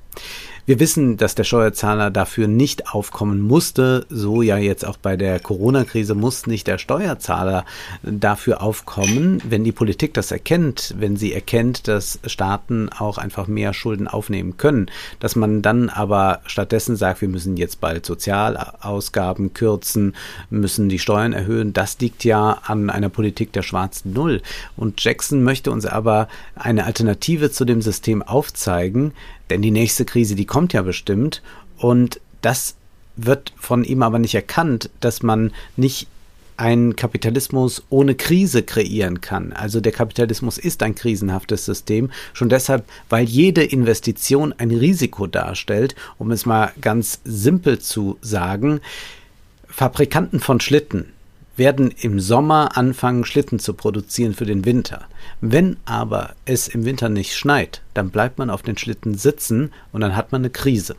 Wir 0.66 0.80
wissen, 0.80 1.18
dass 1.18 1.34
der 1.34 1.44
Steuerzahler 1.44 2.12
dafür 2.12 2.48
nicht 2.48 2.94
aufkommen 2.94 3.42
musste. 3.42 4.06
So 4.10 4.44
ja 4.44 4.58
jetzt 4.58 4.86
auch 4.86 4.98
bei 4.98 5.18
der 5.18 5.40
Corona-Krise 5.40 6.14
muss 6.14 6.46
nicht 6.46 6.68
der 6.68 6.78
Steuerzahler 6.78 7.66
dafür 8.04 8.62
aufkommen, 8.62 9.42
wenn 9.48 9.64
die 9.64 9.72
Politik 9.72 10.14
das 10.14 10.32
erkennt, 10.32 10.94
wenn 10.98 11.18
sie 11.18 11.34
erkennt, 11.34 11.88
dass 11.88 12.20
Staaten 12.28 12.90
auch 12.90 13.18
einfach 13.18 13.48
mehr 13.48 13.74
Schulden 13.74 14.08
aufnehmen 14.08 14.58
können. 14.58 14.92
Dass 15.20 15.36
man 15.36 15.64
dann 15.64 15.90
aber 15.90 16.42
stattdessen 16.46 16.96
sagt, 16.96 17.22
wir 17.22 17.30
müssen 17.30 17.58
jetzt 17.58 17.82
bald 17.82 18.06
Sozialausgaben 18.06 19.54
kürzen, 19.54 20.16
müssen 20.52 20.90
die 20.90 21.00
Steuern 21.00 21.34
erhöhen, 21.34 21.74
das 21.74 22.00
liegt 22.00 22.24
ja 22.24 22.60
an 22.66 22.92
einer 22.92 23.10
Politik 23.10 23.52
der 23.52 23.64
schwarzen 23.64 24.14
Null. 24.14 24.42
Und 24.78 25.04
Jackson 25.04 25.44
möchte 25.44 25.72
uns 25.72 25.86
aber 25.92 26.28
eine 26.56 26.86
Alternative 26.86 27.52
zu 27.52 27.66
dem 27.66 27.82
System 27.82 28.22
aufzeigen, 28.22 29.14
denn 29.50 29.62
die 29.62 29.72
nächste 29.72 30.06
Krise, 30.06 30.36
die 30.36 30.46
kommt 30.46 30.74
ja 30.74 30.82
bestimmt. 30.82 31.42
Und 31.78 32.20
das 32.42 32.76
wird 33.16 33.54
von 33.58 33.84
ihm 33.84 34.04
aber 34.04 34.20
nicht 34.20 34.36
erkannt, 34.36 34.90
dass 35.00 35.24
man 35.24 35.52
nicht 35.76 36.08
ein 36.58 36.96
Kapitalismus 36.96 37.84
ohne 37.90 38.14
Krise 38.14 38.62
kreieren 38.62 39.20
kann. 39.20 39.52
Also 39.52 39.82
der 39.82 39.92
Kapitalismus 39.92 40.60
ist 40.60 40.84
ein 40.84 40.94
krisenhaftes 40.94 41.66
System, 41.66 42.12
schon 42.34 42.50
deshalb, 42.50 42.86
weil 43.10 43.26
jede 43.26 43.64
Investition 43.64 44.54
ein 44.58 44.70
Risiko 44.70 45.26
darstellt, 45.26 45.96
um 46.20 46.30
es 46.30 46.46
mal 46.46 46.72
ganz 46.80 47.20
simpel 47.24 47.80
zu 47.80 48.18
sagen. 48.22 48.80
Fabrikanten 49.68 50.40
von 50.40 50.60
Schlitten 50.60 51.12
werden 51.58 51.94
im 52.00 52.20
Sommer 52.20 52.78
anfangen, 52.78 53.26
Schlitten 53.26 53.60
zu 53.60 53.74
produzieren 53.74 54.34
für 54.34 54.46
den 54.46 54.66
Winter. 54.66 55.06
Wenn 55.42 55.78
aber 55.86 56.36
es 56.46 56.68
im 56.68 56.86
Winter 56.86 57.10
nicht 57.10 57.36
schneit, 57.36 57.82
dann 57.94 58.10
bleibt 58.10 58.38
man 58.38 58.50
auf 58.50 58.62
den 58.62 58.78
Schlitten 58.78 59.16
sitzen 59.16 59.72
und 59.92 60.02
dann 60.02 60.16
hat 60.16 60.32
man 60.32 60.42
eine 60.42 60.50
Krise. 60.50 60.96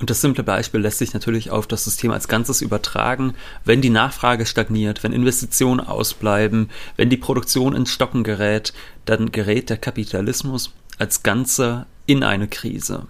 Und 0.00 0.08
das 0.08 0.22
simple 0.22 0.42
Beispiel 0.42 0.80
lässt 0.80 0.98
sich 0.98 1.12
natürlich 1.12 1.50
auf 1.50 1.66
das 1.66 1.84
System 1.84 2.10
als 2.10 2.26
Ganzes 2.26 2.62
übertragen. 2.62 3.34
Wenn 3.66 3.82
die 3.82 3.90
Nachfrage 3.90 4.46
stagniert, 4.46 5.04
wenn 5.04 5.12
Investitionen 5.12 5.80
ausbleiben, 5.80 6.70
wenn 6.96 7.10
die 7.10 7.18
Produktion 7.18 7.76
ins 7.76 7.90
Stocken 7.90 8.24
gerät, 8.24 8.72
dann 9.04 9.30
gerät 9.30 9.68
der 9.68 9.76
Kapitalismus 9.76 10.72
als 10.98 11.22
Ganze 11.22 11.84
in 12.06 12.22
eine 12.22 12.48
Krise. 12.48 13.08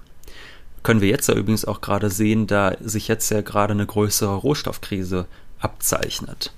Können 0.83 1.01
wir 1.01 1.09
jetzt 1.09 1.29
ja 1.29 1.35
übrigens 1.35 1.65
auch 1.65 1.81
gerade 1.81 2.11
sehen, 2.11 2.49
da 2.49 2.75
sich 2.81 3.07
jetzt 3.07 3.31
ja 3.31 3.43
gerade 3.43 3.73
eine 3.73 3.87
größere 3.87 4.35
Rohstoffkrise 4.35 5.27
abzeichnet. 5.61 6.53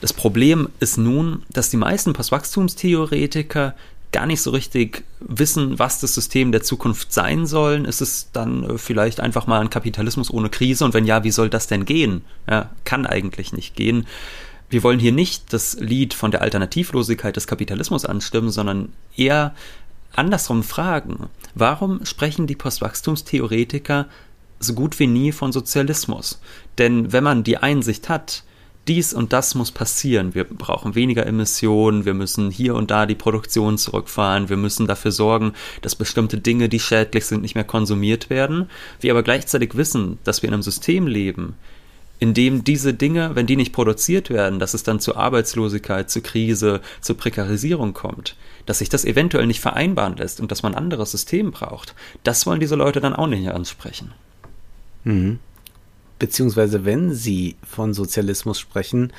Das 0.00 0.12
Problem 0.12 0.68
ist 0.80 0.96
nun, 0.96 1.42
dass 1.50 1.70
die 1.70 1.76
meisten 1.76 2.12
Postwachstumstheoretiker 2.12 3.74
gar 4.12 4.26
nicht 4.26 4.40
so 4.40 4.50
richtig 4.50 5.04
wissen, 5.20 5.78
was 5.78 6.00
das 6.00 6.14
System 6.14 6.52
der 6.52 6.62
Zukunft 6.62 7.12
sein 7.12 7.46
soll. 7.46 7.84
Ist 7.86 8.00
es 8.00 8.30
dann 8.32 8.64
äh, 8.64 8.78
vielleicht 8.78 9.20
einfach 9.20 9.46
mal 9.46 9.60
ein 9.60 9.70
Kapitalismus 9.70 10.30
ohne 10.30 10.48
Krise? 10.48 10.84
Und 10.84 10.94
wenn 10.94 11.04
ja, 11.04 11.24
wie 11.24 11.30
soll 11.30 11.50
das 11.50 11.66
denn 11.66 11.84
gehen? 11.84 12.22
Ja, 12.48 12.70
kann 12.84 13.06
eigentlich 13.06 13.52
nicht 13.52 13.76
gehen. 13.76 14.06
Wir 14.70 14.82
wollen 14.82 14.98
hier 14.98 15.12
nicht 15.12 15.52
das 15.52 15.78
Lied 15.80 16.14
von 16.14 16.30
der 16.30 16.42
Alternativlosigkeit 16.42 17.36
des 17.36 17.46
Kapitalismus 17.46 18.04
anstimmen, 18.04 18.50
sondern 18.50 18.92
eher 19.16 19.54
andersrum 20.14 20.62
fragen. 20.62 21.28
Warum 21.54 22.04
sprechen 22.04 22.46
die 22.46 22.56
Postwachstumstheoretiker 22.56 24.06
so 24.60 24.74
gut 24.74 24.98
wie 24.98 25.06
nie 25.06 25.32
von 25.32 25.52
Sozialismus? 25.52 26.40
Denn 26.78 27.12
wenn 27.12 27.24
man 27.24 27.44
die 27.44 27.58
Einsicht 27.58 28.08
hat, 28.08 28.44
dies 28.88 29.12
und 29.12 29.32
das 29.34 29.54
muss 29.54 29.70
passieren. 29.70 30.34
Wir 30.34 30.44
brauchen 30.44 30.94
weniger 30.94 31.26
Emissionen, 31.26 32.06
wir 32.06 32.14
müssen 32.14 32.50
hier 32.50 32.74
und 32.74 32.90
da 32.90 33.04
die 33.04 33.14
Produktion 33.14 33.76
zurückfahren, 33.76 34.48
wir 34.48 34.56
müssen 34.56 34.86
dafür 34.86 35.12
sorgen, 35.12 35.52
dass 35.82 35.94
bestimmte 35.94 36.38
Dinge, 36.38 36.68
die 36.68 36.80
schädlich 36.80 37.26
sind, 37.26 37.42
nicht 37.42 37.54
mehr 37.54 37.64
konsumiert 37.64 38.30
werden. 38.30 38.70
Wir 39.00 39.12
aber 39.12 39.22
gleichzeitig 39.22 39.76
wissen, 39.76 40.18
dass 40.24 40.42
wir 40.42 40.48
in 40.48 40.54
einem 40.54 40.62
System 40.62 41.06
leben, 41.06 41.54
in 42.18 42.32
dem 42.34 42.64
diese 42.64 42.94
Dinge, 42.94 43.34
wenn 43.34 43.46
die 43.46 43.56
nicht 43.56 43.74
produziert 43.74 44.30
werden, 44.30 44.58
dass 44.58 44.74
es 44.74 44.82
dann 44.82 45.00
zu 45.00 45.16
Arbeitslosigkeit, 45.16 46.10
zu 46.10 46.22
Krise, 46.22 46.80
zu 47.00 47.14
Prekarisierung 47.14 47.92
kommt, 47.92 48.36
dass 48.64 48.78
sich 48.78 48.88
das 48.88 49.04
eventuell 49.04 49.46
nicht 49.46 49.60
vereinbaren 49.60 50.16
lässt 50.16 50.40
und 50.40 50.50
dass 50.50 50.62
man 50.62 50.74
ein 50.74 50.78
anderes 50.78 51.10
System 51.10 51.50
braucht. 51.50 51.94
Das 52.24 52.46
wollen 52.46 52.60
diese 52.60 52.74
Leute 52.74 53.00
dann 53.00 53.14
auch 53.14 53.26
nicht 53.26 53.48
ansprechen. 53.48 54.12
Mhm 55.08 55.38
beziehungsweise 56.18 56.84
wenn 56.84 57.14
sie 57.14 57.56
von 57.62 57.94
Sozialismus 57.94 58.58
sprechen, 58.58 59.12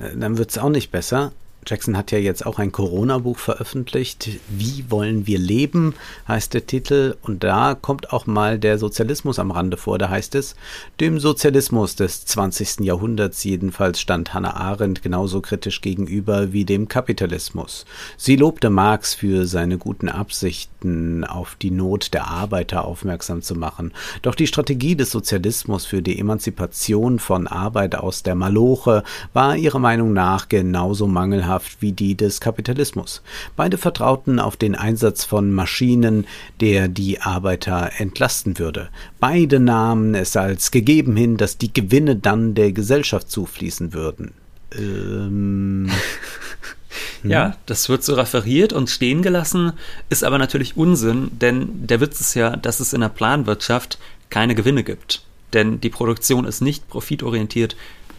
äh, 0.00 0.16
dann 0.16 0.38
wird 0.38 0.50
es 0.50 0.58
auch 0.58 0.68
nicht 0.68 0.90
besser. 0.90 1.32
Jackson 1.66 1.96
hat 1.96 2.10
ja 2.10 2.18
jetzt 2.18 2.46
auch 2.46 2.58
ein 2.58 2.72
Corona-Buch 2.72 3.38
veröffentlicht. 3.38 4.28
Wie 4.48 4.84
wollen 4.88 5.26
wir 5.26 5.38
leben, 5.38 5.94
heißt 6.26 6.54
der 6.54 6.66
Titel. 6.66 7.16
Und 7.22 7.44
da 7.44 7.74
kommt 7.74 8.12
auch 8.12 8.26
mal 8.26 8.58
der 8.58 8.78
Sozialismus 8.78 9.38
am 9.38 9.50
Rande 9.50 9.76
vor. 9.76 9.98
Da 9.98 10.08
heißt 10.08 10.34
es, 10.34 10.56
dem 11.00 11.20
Sozialismus 11.20 11.96
des 11.96 12.24
20. 12.24 12.80
Jahrhunderts 12.80 13.44
jedenfalls 13.44 14.00
stand 14.00 14.32
Hannah 14.32 14.56
Arendt 14.56 15.02
genauso 15.02 15.40
kritisch 15.40 15.80
gegenüber 15.80 16.52
wie 16.52 16.64
dem 16.64 16.88
Kapitalismus. 16.88 17.84
Sie 18.16 18.36
lobte 18.36 18.70
Marx 18.70 19.14
für 19.14 19.46
seine 19.46 19.76
guten 19.76 20.08
Absichten, 20.08 21.24
auf 21.24 21.56
die 21.56 21.70
Not 21.70 22.14
der 22.14 22.28
Arbeiter 22.28 22.86
aufmerksam 22.86 23.42
zu 23.42 23.54
machen. 23.54 23.92
Doch 24.22 24.34
die 24.34 24.46
Strategie 24.46 24.96
des 24.96 25.10
Sozialismus 25.10 25.84
für 25.84 26.00
die 26.00 26.18
Emanzipation 26.18 27.18
von 27.18 27.46
Arbeit 27.46 27.94
aus 27.96 28.22
der 28.22 28.34
Maloche 28.34 29.02
war 29.34 29.56
ihrer 29.56 29.78
Meinung 29.78 30.14
nach 30.14 30.48
genauso 30.48 31.06
mangelhaft 31.06 31.49
mangelhaft 31.50 31.78
wie 31.80 31.92
die 31.92 32.14
des 32.14 32.40
Kapitalismus. 32.40 33.22
Beide 33.56 33.76
vertrauten 33.78 34.38
auf 34.38 34.56
den 34.56 34.74
Einsatz 34.74 35.24
von 35.24 35.52
Maschinen, 35.52 36.26
der 36.60 36.88
die 36.88 37.20
Arbeiter 37.20 37.90
entlasten 37.98 38.58
würde. 38.58 38.88
Beide 39.18 39.60
nahmen 39.60 40.14
es 40.14 40.36
als 40.36 40.70
gegeben 40.70 41.16
hin, 41.16 41.36
dass 41.36 41.58
die 41.58 41.72
Gewinne 41.72 42.16
dann 42.16 42.54
der 42.54 42.72
Gesellschaft 42.72 43.30
zufließen 43.30 43.92
würden. 43.92 44.32
Ähm. 44.76 45.90
Ja, 47.22 47.56
das 47.66 47.88
wird 47.88 48.02
so 48.02 48.14
referiert 48.14 48.72
und 48.72 48.90
stehen 48.90 49.22
gelassen, 49.22 49.74
ist 50.08 50.24
aber 50.24 50.38
natürlich 50.38 50.76
Unsinn, 50.76 51.30
denn 51.38 51.86
der 51.86 52.00
Witz 52.00 52.20
ist 52.20 52.34
ja, 52.34 52.56
dass 52.56 52.80
es 52.80 52.92
in 52.92 53.02
der 53.02 53.10
Planwirtschaft 53.10 53.98
keine 54.28 54.56
Gewinne 54.56 54.82
gibt. 54.82 55.22
Denn 55.52 55.80
die 55.80 55.90
Produktion 55.90 56.46
ist 56.46 56.62
nicht 56.62 56.88
profitorientiert 56.88 57.76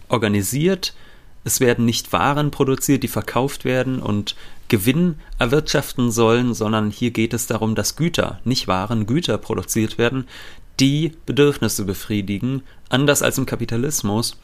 organisiert, 0.07 0.93
es 1.43 1.59
werden 1.59 1.85
nicht 1.85 2.13
Waren 2.13 2.51
produziert, 2.51 3.03
die 3.03 3.07
verkauft 3.07 3.65
werden 3.65 4.01
und 4.01 4.35
Gewinn 4.67 5.15
erwirtschaften 5.39 6.11
sollen, 6.11 6.53
sondern 6.53 6.91
hier 6.91 7.11
geht 7.11 7.33
es 7.33 7.47
darum, 7.47 7.75
dass 7.75 7.95
Güter, 7.95 8.39
nicht 8.45 8.67
Waren, 8.67 9.05
Güter 9.05 9.37
produziert 9.37 9.97
werden, 9.97 10.27
die 10.79 11.13
Bedürfnisse 11.25 11.85
befriedigen, 11.85 12.63
anders 12.89 13.21
als 13.21 13.37
im 13.37 13.45
Kapitalismus. 13.45 14.37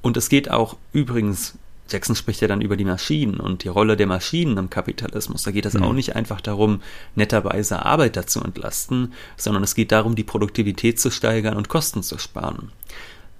Und 0.00 0.16
es 0.16 0.28
geht 0.28 0.50
auch 0.50 0.76
übrigens, 0.92 1.58
Jackson 1.90 2.16
spricht 2.16 2.40
ja 2.40 2.48
dann 2.48 2.60
über 2.60 2.76
die 2.76 2.84
Maschinen 2.84 3.40
und 3.40 3.64
die 3.64 3.68
Rolle 3.68 3.96
der 3.96 4.06
Maschinen 4.06 4.56
im 4.58 4.70
Kapitalismus. 4.70 5.42
Da 5.42 5.50
geht 5.50 5.66
es 5.66 5.74
mhm. 5.74 5.82
auch 5.82 5.92
nicht 5.92 6.16
einfach 6.16 6.40
darum, 6.40 6.82
netterweise 7.14 7.84
Arbeiter 7.84 8.26
zu 8.26 8.42
entlasten, 8.42 9.12
sondern 9.36 9.64
es 9.64 9.74
geht 9.74 9.92
darum, 9.92 10.14
die 10.14 10.24
Produktivität 10.24 11.00
zu 11.00 11.10
steigern 11.10 11.56
und 11.56 11.68
Kosten 11.68 12.02
zu 12.02 12.18
sparen. 12.18 12.70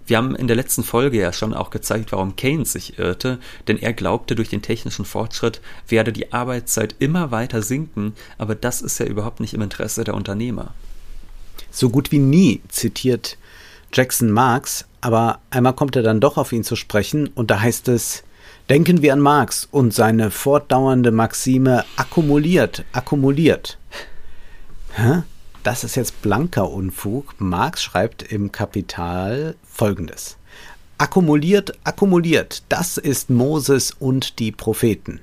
Wir 0.08 0.16
haben 0.16 0.34
in 0.34 0.46
der 0.46 0.56
letzten 0.56 0.84
Folge 0.84 1.18
ja 1.18 1.34
schon 1.34 1.52
auch 1.52 1.68
gezeigt, 1.68 2.12
warum 2.12 2.34
Keynes 2.34 2.72
sich 2.72 2.98
irrte, 2.98 3.38
denn 3.68 3.76
er 3.76 3.92
glaubte, 3.92 4.34
durch 4.34 4.48
den 4.48 4.62
technischen 4.62 5.04
Fortschritt 5.04 5.60
werde 5.86 6.14
die 6.14 6.32
Arbeitszeit 6.32 6.96
immer 6.98 7.30
weiter 7.30 7.60
sinken, 7.60 8.14
aber 8.38 8.54
das 8.54 8.80
ist 8.80 8.98
ja 8.98 9.04
überhaupt 9.04 9.40
nicht 9.40 9.52
im 9.52 9.60
Interesse 9.60 10.04
der 10.04 10.14
Unternehmer. 10.14 10.72
So 11.70 11.90
gut 11.90 12.10
wie 12.10 12.18
nie 12.18 12.62
zitiert 12.68 13.36
Jackson 13.92 14.30
Marx, 14.30 14.86
aber 15.02 15.40
einmal 15.50 15.74
kommt 15.74 15.94
er 15.94 16.02
dann 16.02 16.20
doch 16.20 16.38
auf 16.38 16.52
ihn 16.52 16.64
zu 16.64 16.74
sprechen 16.74 17.28
und 17.34 17.50
da 17.50 17.60
heißt 17.60 17.88
es, 17.88 18.24
denken 18.70 19.02
wir 19.02 19.12
an 19.12 19.20
Marx 19.20 19.68
und 19.70 19.92
seine 19.92 20.30
fortdauernde 20.30 21.10
Maxime 21.10 21.84
akkumuliert, 21.96 22.82
akkumuliert. 22.92 23.76
Hä? 24.94 25.22
Das 25.62 25.84
ist 25.84 25.96
jetzt 25.96 26.22
blanker 26.22 26.70
Unfug. 26.70 27.34
Marx 27.38 27.82
schreibt 27.82 28.22
im 28.22 28.52
Kapital 28.52 29.56
folgendes. 29.64 30.36
Akkumuliert, 30.98 31.78
akkumuliert, 31.84 32.64
das 32.68 32.98
ist 32.98 33.30
Moses 33.30 33.92
und 33.98 34.38
die 34.38 34.50
Propheten. 34.50 35.20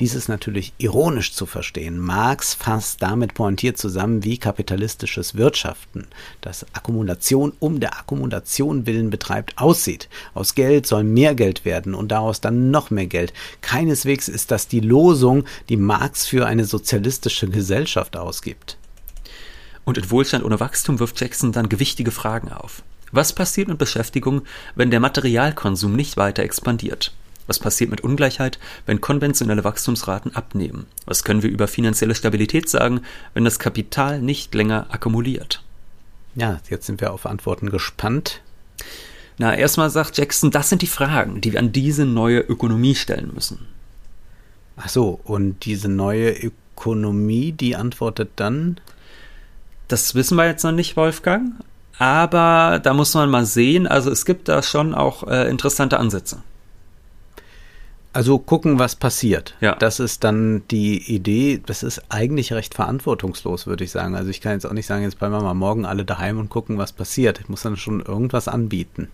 Dies 0.00 0.14
ist 0.14 0.28
natürlich 0.28 0.72
ironisch 0.78 1.34
zu 1.34 1.44
verstehen. 1.44 1.98
Marx 1.98 2.54
fasst 2.54 3.02
damit 3.02 3.34
pointiert 3.34 3.76
zusammen, 3.76 4.24
wie 4.24 4.38
kapitalistisches 4.38 5.34
Wirtschaften, 5.34 6.06
das 6.40 6.64
Akkumulation 6.72 7.52
um 7.60 7.80
der 7.80 7.98
Akkumulation 7.98 8.86
willen 8.86 9.10
betreibt, 9.10 9.58
aussieht. 9.58 10.08
Aus 10.32 10.54
Geld 10.54 10.86
soll 10.86 11.04
mehr 11.04 11.34
Geld 11.34 11.66
werden 11.66 11.94
und 11.94 12.08
daraus 12.12 12.40
dann 12.40 12.70
noch 12.70 12.90
mehr 12.90 13.08
Geld. 13.08 13.34
Keineswegs 13.60 14.28
ist 14.28 14.50
das 14.50 14.68
die 14.68 14.80
Losung, 14.80 15.44
die 15.68 15.76
Marx 15.76 16.26
für 16.26 16.46
eine 16.46 16.64
sozialistische 16.64 17.48
Gesellschaft 17.48 18.16
ausgibt. 18.16 18.78
Und 19.90 19.98
in 19.98 20.08
Wohlstand 20.12 20.44
ohne 20.44 20.60
Wachstum 20.60 21.00
wirft 21.00 21.20
Jackson 21.20 21.50
dann 21.50 21.68
gewichtige 21.68 22.12
Fragen 22.12 22.52
auf. 22.52 22.84
Was 23.10 23.32
passiert 23.32 23.66
mit 23.66 23.78
Beschäftigung, 23.78 24.42
wenn 24.76 24.92
der 24.92 25.00
Materialkonsum 25.00 25.96
nicht 25.96 26.16
weiter 26.16 26.44
expandiert? 26.44 27.12
Was 27.48 27.58
passiert 27.58 27.90
mit 27.90 28.02
Ungleichheit, 28.02 28.60
wenn 28.86 29.00
konventionelle 29.00 29.64
Wachstumsraten 29.64 30.36
abnehmen? 30.36 30.86
Was 31.06 31.24
können 31.24 31.42
wir 31.42 31.50
über 31.50 31.66
finanzielle 31.66 32.14
Stabilität 32.14 32.68
sagen, 32.68 33.00
wenn 33.34 33.42
das 33.42 33.58
Kapital 33.58 34.22
nicht 34.22 34.54
länger 34.54 34.86
akkumuliert? 34.90 35.64
Ja, 36.36 36.60
jetzt 36.68 36.86
sind 36.86 37.00
wir 37.00 37.12
auf 37.12 37.26
Antworten 37.26 37.68
gespannt. 37.70 38.42
Na, 39.38 39.56
erstmal 39.56 39.90
sagt 39.90 40.18
Jackson, 40.18 40.52
das 40.52 40.68
sind 40.68 40.82
die 40.82 40.86
Fragen, 40.86 41.40
die 41.40 41.54
wir 41.54 41.58
an 41.58 41.72
diese 41.72 42.06
neue 42.06 42.38
Ökonomie 42.38 42.94
stellen 42.94 43.32
müssen. 43.34 43.66
Ach 44.76 44.88
so, 44.88 45.18
und 45.24 45.64
diese 45.64 45.88
neue 45.88 46.30
Ökonomie, 46.30 47.50
die 47.50 47.74
antwortet 47.74 48.30
dann? 48.36 48.78
Das 49.90 50.14
wissen 50.14 50.36
wir 50.36 50.46
jetzt 50.46 50.62
noch 50.62 50.70
nicht, 50.70 50.96
Wolfgang. 50.96 51.52
Aber 51.98 52.80
da 52.80 52.94
muss 52.94 53.12
man 53.12 53.28
mal 53.28 53.44
sehen. 53.44 53.88
Also 53.88 54.10
es 54.10 54.24
gibt 54.24 54.48
da 54.48 54.62
schon 54.62 54.94
auch 54.94 55.26
äh, 55.26 55.50
interessante 55.50 55.98
Ansätze. 55.98 56.42
Also 58.12 58.38
gucken, 58.38 58.78
was 58.78 58.94
passiert. 58.94 59.56
Ja. 59.60 59.74
Das 59.74 59.98
ist 59.98 60.22
dann 60.22 60.62
die 60.70 61.12
Idee. 61.12 61.60
Das 61.66 61.82
ist 61.82 62.02
eigentlich 62.08 62.52
recht 62.52 62.74
verantwortungslos, 62.74 63.66
würde 63.66 63.82
ich 63.82 63.90
sagen. 63.90 64.14
Also 64.14 64.30
ich 64.30 64.40
kann 64.40 64.52
jetzt 64.52 64.64
auch 64.64 64.72
nicht 64.72 64.86
sagen, 64.86 65.02
jetzt 65.02 65.18
bleiben 65.18 65.34
wir 65.34 65.42
mal 65.42 65.54
morgen 65.54 65.84
alle 65.84 66.04
daheim 66.04 66.38
und 66.38 66.50
gucken, 66.50 66.78
was 66.78 66.92
passiert. 66.92 67.40
Ich 67.40 67.48
muss 67.48 67.62
dann 67.62 67.76
schon 67.76 68.00
irgendwas 68.00 68.46
anbieten. 68.46 69.08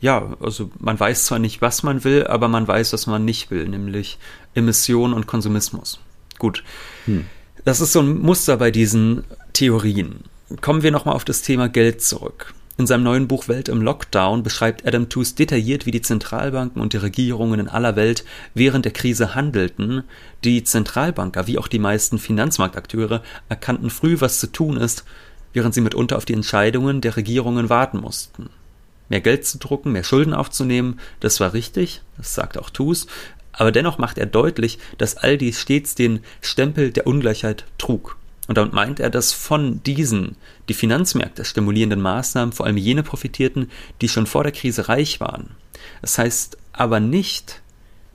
ja, 0.00 0.34
also 0.40 0.70
man 0.78 0.98
weiß 0.98 1.26
zwar 1.26 1.38
nicht, 1.38 1.60
was 1.60 1.82
man 1.82 2.04
will, 2.04 2.26
aber 2.26 2.48
man 2.48 2.66
weiß, 2.66 2.94
was 2.94 3.06
man 3.06 3.24
nicht 3.24 3.50
will, 3.50 3.68
nämlich 3.68 4.18
Emission 4.54 5.12
und 5.12 5.26
Konsumismus. 5.26 6.00
Gut. 6.38 6.64
Hm. 7.04 7.26
Das 7.64 7.80
ist 7.80 7.92
so 7.92 8.00
ein 8.00 8.18
Muster 8.18 8.56
bei 8.56 8.70
diesen 8.70 9.24
Theorien. 9.52 10.20
Kommen 10.60 10.82
wir 10.82 10.90
nochmal 10.90 11.14
auf 11.14 11.24
das 11.24 11.42
Thema 11.42 11.68
Geld 11.68 12.02
zurück. 12.02 12.54
In 12.78 12.86
seinem 12.86 13.02
neuen 13.02 13.26
Buch 13.26 13.48
Welt 13.48 13.68
im 13.68 13.82
Lockdown 13.82 14.44
beschreibt 14.44 14.86
Adam 14.86 15.08
Tooze 15.08 15.34
detailliert, 15.34 15.84
wie 15.84 15.90
die 15.90 16.00
Zentralbanken 16.00 16.80
und 16.80 16.92
die 16.92 16.98
Regierungen 16.98 17.58
in 17.58 17.68
aller 17.68 17.96
Welt 17.96 18.24
während 18.54 18.84
der 18.84 18.92
Krise 18.92 19.34
handelten. 19.34 20.04
Die 20.44 20.62
Zentralbanker, 20.62 21.48
wie 21.48 21.58
auch 21.58 21.66
die 21.66 21.80
meisten 21.80 22.18
Finanzmarktakteure, 22.20 23.24
erkannten 23.48 23.90
früh, 23.90 24.20
was 24.20 24.38
zu 24.38 24.46
tun 24.46 24.76
ist, 24.76 25.04
während 25.52 25.74
sie 25.74 25.80
mitunter 25.80 26.16
auf 26.16 26.24
die 26.24 26.34
Entscheidungen 26.34 27.00
der 27.00 27.16
Regierungen 27.16 27.68
warten 27.68 27.98
mussten. 27.98 28.48
Mehr 29.08 29.22
Geld 29.22 29.44
zu 29.44 29.58
drucken, 29.58 29.90
mehr 29.90 30.04
Schulden 30.04 30.32
aufzunehmen, 30.32 31.00
das 31.18 31.40
war 31.40 31.54
richtig, 31.54 32.02
das 32.16 32.34
sagt 32.34 32.58
auch 32.58 32.70
Tooze, 32.70 33.08
aber 33.58 33.72
dennoch 33.72 33.98
macht 33.98 34.18
er 34.18 34.26
deutlich, 34.26 34.78
dass 34.96 35.16
all 35.16 35.36
dies 35.36 35.60
stets 35.60 35.94
den 35.96 36.20
Stempel 36.40 36.92
der 36.92 37.06
Ungleichheit 37.06 37.64
trug. 37.76 38.16
Und 38.46 38.56
damit 38.56 38.72
meint 38.72 39.00
er, 39.00 39.10
dass 39.10 39.32
von 39.32 39.82
diesen 39.82 40.36
die 40.68 40.74
Finanzmärkte 40.74 41.44
stimulierenden 41.44 42.00
Maßnahmen 42.00 42.52
vor 42.52 42.64
allem 42.64 42.78
jene 42.78 43.02
profitierten, 43.02 43.70
die 44.00 44.08
schon 44.08 44.26
vor 44.26 44.44
der 44.44 44.52
Krise 44.52 44.88
reich 44.88 45.20
waren. 45.20 45.50
Das 46.00 46.16
heißt 46.16 46.56
aber 46.72 47.00
nicht, 47.00 47.60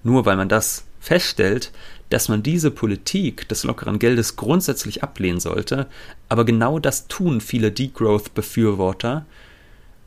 nur 0.01 0.25
weil 0.25 0.37
man 0.37 0.49
das 0.49 0.85
feststellt, 1.01 1.71
dass 2.09 2.29
man 2.29 2.41
diese 2.41 2.71
Politik 2.71 3.47
des 3.49 3.65
lockeren 3.65 3.99
Geldes 3.99 4.37
grundsätzlich 4.37 5.03
ablehnen 5.03 5.41
sollte, 5.41 5.87
aber 6.29 6.45
genau 6.45 6.79
das 6.79 7.07
tun 7.07 7.41
viele 7.41 7.71
Degrowth-Befürworter. 7.71 9.25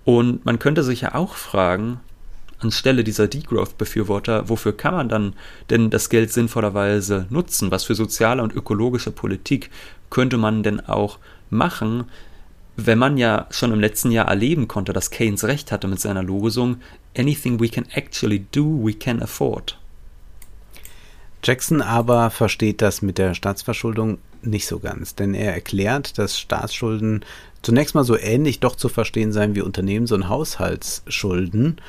Und 0.04 0.46
man 0.46 0.58
könnte 0.58 0.82
sich 0.82 1.02
ja 1.02 1.14
auch 1.14 1.34
fragen, 1.34 2.00
anstelle 2.58 3.04
dieser 3.04 3.28
Degrowth-Befürworter, 3.28 4.48
wofür 4.48 4.76
kann 4.76 4.94
man 4.94 5.08
dann 5.08 5.34
denn 5.70 5.90
das 5.90 6.08
Geld 6.08 6.32
sinnvollerweise 6.32 7.26
nutzen? 7.30 7.70
Was 7.70 7.84
für 7.84 7.94
soziale 7.94 8.42
und 8.42 8.54
ökologische 8.54 9.10
Politik 9.10 9.70
könnte 10.10 10.36
man 10.36 10.62
denn 10.62 10.80
auch 10.80 11.18
machen, 11.50 12.04
wenn 12.76 12.98
man 12.98 13.16
ja 13.16 13.46
schon 13.50 13.72
im 13.72 13.80
letzten 13.80 14.10
Jahr 14.10 14.28
erleben 14.28 14.68
konnte, 14.68 14.92
dass 14.92 15.10
Keynes 15.10 15.44
recht 15.44 15.72
hatte 15.72 15.88
mit 15.88 16.00
seiner 16.00 16.22
Losung 16.22 16.76
Anything 17.16 17.58
we 17.60 17.68
can 17.68 17.86
actually 17.92 18.46
do, 18.52 18.80
we 18.84 18.92
can 18.92 19.22
afford. 19.22 19.78
Jackson 21.42 21.80
aber 21.80 22.30
versteht 22.30 22.82
das 22.82 23.02
mit 23.02 23.18
der 23.18 23.34
Staatsverschuldung 23.34 24.18
nicht 24.42 24.66
so 24.66 24.78
ganz, 24.78 25.14
denn 25.14 25.32
er 25.32 25.54
erklärt, 25.54 26.18
dass 26.18 26.38
Staatsschulden 26.38 27.24
zunächst 27.62 27.94
mal 27.94 28.04
so 28.04 28.16
ähnlich 28.18 28.60
doch 28.60 28.76
zu 28.76 28.88
verstehen 28.88 29.32
seien 29.32 29.54
wie 29.54 29.62
Unternehmens- 29.62 30.12
und 30.12 30.28
Haushaltsschulden 30.28 31.80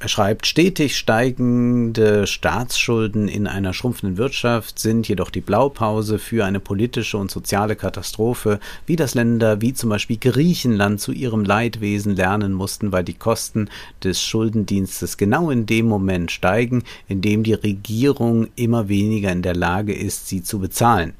er 0.00 0.08
schreibt, 0.08 0.46
stetig 0.46 0.96
steigende 0.96 2.26
Staatsschulden 2.26 3.26
in 3.26 3.46
einer 3.46 3.72
schrumpfenden 3.72 4.16
Wirtschaft 4.16 4.78
sind 4.78 5.08
jedoch 5.08 5.30
die 5.30 5.40
Blaupause 5.40 6.18
für 6.18 6.44
eine 6.44 6.60
politische 6.60 7.16
und 7.16 7.30
soziale 7.30 7.74
Katastrophe, 7.74 8.60
wie 8.86 8.96
das 8.96 9.14
Länder 9.14 9.60
wie 9.60 9.74
zum 9.74 9.90
Beispiel 9.90 10.18
Griechenland 10.18 11.00
zu 11.00 11.12
ihrem 11.12 11.44
Leidwesen 11.44 12.14
lernen 12.14 12.52
mussten, 12.52 12.92
weil 12.92 13.02
die 13.02 13.14
Kosten 13.14 13.70
des 14.04 14.22
Schuldendienstes 14.22 15.16
genau 15.16 15.50
in 15.50 15.66
dem 15.66 15.86
Moment 15.86 16.30
steigen, 16.30 16.84
in 17.08 17.20
dem 17.20 17.42
die 17.42 17.54
Regierung 17.54 18.48
immer 18.54 18.88
weniger 18.88 19.32
in 19.32 19.42
der 19.42 19.56
Lage 19.56 19.94
ist, 19.94 20.28
sie 20.28 20.42
zu 20.42 20.60
bezahlen. 20.60 21.14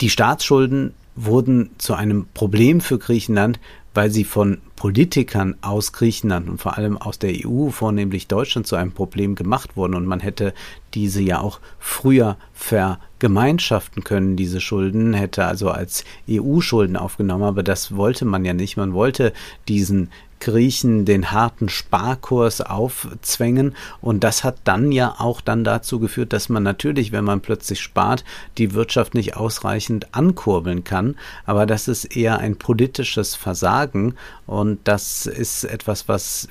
Die 0.00 0.10
Staatsschulden 0.10 0.94
wurden 1.16 1.70
zu 1.78 1.94
einem 1.94 2.26
Problem 2.32 2.80
für 2.80 2.98
Griechenland, 2.98 3.58
weil 3.98 4.12
sie 4.12 4.22
von 4.22 4.58
Politikern 4.76 5.56
aus 5.60 5.92
Griechenland 5.92 6.48
und 6.48 6.62
vor 6.62 6.78
allem 6.78 6.96
aus 6.96 7.18
der 7.18 7.32
EU, 7.44 7.70
vornehmlich 7.70 8.28
Deutschland, 8.28 8.64
zu 8.64 8.76
einem 8.76 8.92
Problem 8.92 9.34
gemacht 9.34 9.76
wurden. 9.76 9.96
Und 9.96 10.06
man 10.06 10.20
hätte 10.20 10.54
diese 10.94 11.20
ja 11.20 11.40
auch 11.40 11.58
früher 11.80 12.36
vergemeinschaften 12.52 14.04
können, 14.04 14.36
diese 14.36 14.60
Schulden, 14.60 15.14
hätte 15.14 15.46
also 15.46 15.70
als 15.70 16.04
EU-Schulden 16.30 16.96
aufgenommen. 16.96 17.42
Aber 17.42 17.64
das 17.64 17.96
wollte 17.96 18.24
man 18.24 18.44
ja 18.44 18.52
nicht. 18.52 18.76
Man 18.76 18.92
wollte 18.92 19.32
diesen 19.66 20.10
Griechen 20.40 21.04
den 21.04 21.30
harten 21.30 21.68
Sparkurs 21.68 22.60
aufzwängen. 22.60 23.74
Und 24.00 24.24
das 24.24 24.44
hat 24.44 24.56
dann 24.64 24.92
ja 24.92 25.14
auch 25.18 25.40
dann 25.40 25.64
dazu 25.64 25.98
geführt, 25.98 26.32
dass 26.32 26.48
man 26.48 26.62
natürlich, 26.62 27.12
wenn 27.12 27.24
man 27.24 27.40
plötzlich 27.40 27.80
spart, 27.80 28.24
die 28.56 28.74
Wirtschaft 28.74 29.14
nicht 29.14 29.36
ausreichend 29.36 30.14
ankurbeln 30.14 30.84
kann, 30.84 31.16
aber 31.44 31.66
das 31.66 31.88
ist 31.88 32.16
eher 32.16 32.38
ein 32.38 32.56
politisches 32.56 33.34
Versagen. 33.34 34.14
Und 34.46 34.80
das 34.84 35.26
ist 35.26 35.64
etwas, 35.64 36.08
was 36.08 36.48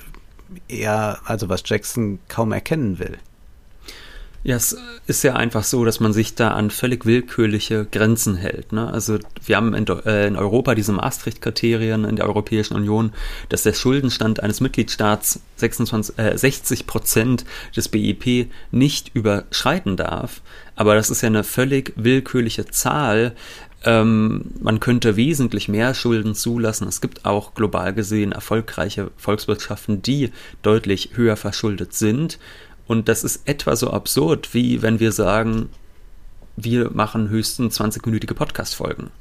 er, 0.68 1.20
also 1.26 1.50
was 1.50 1.64
Jackson 1.66 2.20
kaum 2.28 2.52
erkennen 2.52 3.00
will. 3.00 3.18
Ja, 4.44 4.56
es 4.56 4.78
ist 5.08 5.24
ja 5.24 5.36
einfach 5.36 5.64
so, 5.64 5.84
dass 5.84 6.00
man 6.00 6.14
sich 6.14 6.36
da 6.36 6.52
an 6.52 6.70
völlig 6.70 7.06
willkürliche 7.06 7.86
Grenzen 7.92 8.36
hält. 8.36 8.72
Ne? 8.72 8.88
Also 8.88 9.18
wir 9.46 9.58
haben 9.58 9.74
in, 9.74 9.86
äh, 9.88 10.28
in 10.28 10.36
Europa 10.36 10.76
diese 10.76 10.94
Maastricht-Kriterien 10.94 12.06
in 12.06 12.16
der 12.16 12.28
Europäischen 12.28 12.76
Union, 12.76 13.12
dass 13.50 13.64
der 13.64 13.74
Schuldenstand 13.74 14.42
eines 14.42 14.62
Mitgliedstaats 14.62 15.42
26, 15.58 16.18
äh, 16.18 16.38
60 16.38 16.88
Prozent 16.88 17.46
des 17.76 17.90
BIP 17.90 18.50
nicht 18.72 19.12
überschreiten 19.14 19.98
darf. 19.98 20.42
Aber 20.76 20.96
das 20.96 21.10
ist 21.10 21.22
ja 21.22 21.28
eine 21.28 21.44
völlig 21.44 21.94
willkürliche 21.96 22.68
Zahl. 22.68 23.36
Ähm, 23.84 24.46
man 24.60 24.80
könnte 24.80 25.16
wesentlich 25.16 25.68
mehr 25.68 25.94
Schulden 25.94 26.36
zulassen. 26.36 26.88
Es 26.88 27.02
gibt 27.02 27.26
auch 27.26 27.54
global 27.54 27.94
gesehen 27.94 28.32
erfolgreiche 28.32 29.12
Volkswirtschaften, 29.18 30.02
die 30.02 30.32
deutlich 30.62 31.12
höher 31.16 31.36
verschuldet 31.36 31.94
sind. 31.94 32.40
Und 32.88 33.10
das 33.10 33.24
ist 33.24 33.42
etwa 33.46 33.76
so 33.76 33.92
absurd, 33.92 34.54
wie 34.54 34.82
wenn 34.82 35.00
wir 35.00 35.12
sagen, 35.12 35.70
wir 36.56 36.90
machen 36.92 37.30
höchstens 37.30 37.80
20-minütige 37.80 38.34
Podcast-Folgen. 38.34 39.12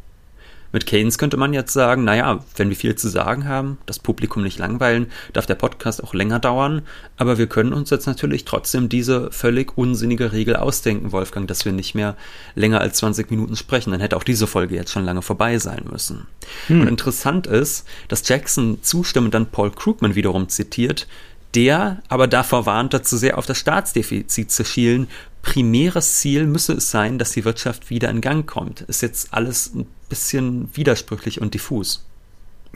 Mit 0.72 0.84
Keynes 0.84 1.16
könnte 1.16 1.36
man 1.36 1.54
jetzt 1.54 1.72
sagen, 1.72 2.04
naja, 2.04 2.44
wenn 2.56 2.68
wir 2.68 2.76
viel 2.76 2.96
zu 2.96 3.08
sagen 3.08 3.48
haben, 3.48 3.78
das 3.86 3.98
Publikum 3.98 4.42
nicht 4.42 4.58
langweilen, 4.58 5.06
darf 5.32 5.46
der 5.46 5.54
Podcast 5.54 6.02
auch 6.02 6.12
länger 6.12 6.38
dauern, 6.38 6.82
aber 7.16 7.38
wir 7.38 7.46
können 7.46 7.72
uns 7.72 7.90
jetzt 7.90 8.06
natürlich 8.06 8.44
trotzdem 8.44 8.88
diese 8.88 9.30
völlig 9.30 9.78
unsinnige 9.78 10.32
Regel 10.32 10.56
ausdenken, 10.56 11.12
Wolfgang, 11.12 11.46
dass 11.46 11.64
wir 11.64 11.72
nicht 11.72 11.94
mehr 11.94 12.16
länger 12.54 12.80
als 12.80 12.98
20 12.98 13.30
Minuten 13.30 13.56
sprechen. 13.56 13.92
Dann 13.92 14.00
hätte 14.00 14.16
auch 14.16 14.24
diese 14.24 14.46
Folge 14.46 14.74
jetzt 14.74 14.90
schon 14.90 15.04
lange 15.04 15.22
vorbei 15.22 15.58
sein 15.58 15.84
müssen. 15.90 16.26
Hm. 16.66 16.82
Und 16.82 16.88
interessant 16.88 17.46
ist, 17.46 17.86
dass 18.08 18.28
Jackson 18.28 18.82
zustimmend 18.82 19.34
dann 19.34 19.46
Paul 19.46 19.70
Krugman 19.70 20.14
wiederum 20.14 20.48
zitiert, 20.48 21.06
der 21.56 22.02
aber 22.08 22.28
davor 22.28 22.66
warnte, 22.66 23.02
zu 23.02 23.16
sehr 23.16 23.38
auf 23.38 23.46
das 23.46 23.58
Staatsdefizit 23.58 24.52
zu 24.52 24.64
schielen. 24.64 25.08
Primäres 25.40 26.16
Ziel 26.16 26.46
müsse 26.46 26.74
es 26.74 26.90
sein, 26.90 27.18
dass 27.18 27.32
die 27.32 27.46
Wirtschaft 27.46 27.88
wieder 27.88 28.10
in 28.10 28.20
Gang 28.20 28.46
kommt. 28.46 28.82
Ist 28.82 29.00
jetzt 29.00 29.32
alles 29.32 29.74
ein 29.74 29.86
bisschen 30.10 30.68
widersprüchlich 30.74 31.40
und 31.40 31.54
diffus. 31.54 32.04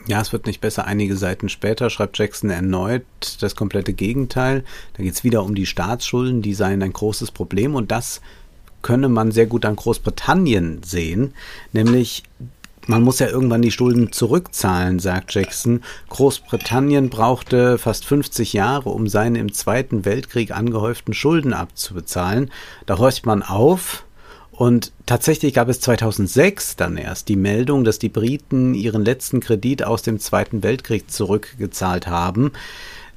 Ja, 0.07 0.19
es 0.19 0.33
wird 0.33 0.47
nicht 0.47 0.61
besser. 0.61 0.85
Einige 0.85 1.15
Seiten 1.15 1.47
später 1.47 1.91
schreibt 1.91 2.17
Jackson 2.17 2.49
erneut 2.49 3.05
das 3.39 3.55
komplette 3.55 3.93
Gegenteil. 3.93 4.63
Da 4.93 5.03
geht 5.03 5.13
es 5.13 5.23
wieder 5.23 5.43
um 5.43 5.53
die 5.53 5.67
Staatsschulden, 5.67 6.41
die 6.41 6.55
seien 6.55 6.81
ein 6.81 6.93
großes 6.93 7.29
Problem 7.29 7.75
und 7.75 7.91
das 7.91 8.19
könne 8.81 9.09
man 9.09 9.31
sehr 9.31 9.45
gut 9.45 9.63
an 9.63 9.75
Großbritannien 9.75 10.81
sehen, 10.81 11.35
nämlich 11.71 12.23
man 12.87 13.03
muss 13.03 13.19
ja 13.19 13.27
irgendwann 13.27 13.61
die 13.61 13.71
Schulden 13.71 14.11
zurückzahlen, 14.11 14.99
sagt 14.99 15.33
Jackson. 15.33 15.81
Großbritannien 16.09 17.09
brauchte 17.09 17.77
fast 17.77 18.05
50 18.05 18.53
Jahre, 18.53 18.89
um 18.89 19.07
seine 19.07 19.39
im 19.39 19.53
Zweiten 19.53 20.05
Weltkrieg 20.05 20.51
angehäuften 20.51 21.13
Schulden 21.13 21.53
abzubezahlen. 21.53 22.51
Da 22.85 22.97
horcht 22.97 23.25
man 23.25 23.43
auf. 23.43 24.05
Und 24.51 24.91
tatsächlich 25.05 25.53
gab 25.53 25.69
es 25.69 25.79
2006 25.79 26.75
dann 26.75 26.97
erst 26.97 27.29
die 27.29 27.35
Meldung, 27.35 27.83
dass 27.83 27.99
die 27.99 28.09
Briten 28.09 28.75
ihren 28.75 29.03
letzten 29.03 29.39
Kredit 29.39 29.83
aus 29.83 30.01
dem 30.01 30.19
Zweiten 30.19 30.61
Weltkrieg 30.61 31.09
zurückgezahlt 31.09 32.07
haben. 32.07 32.51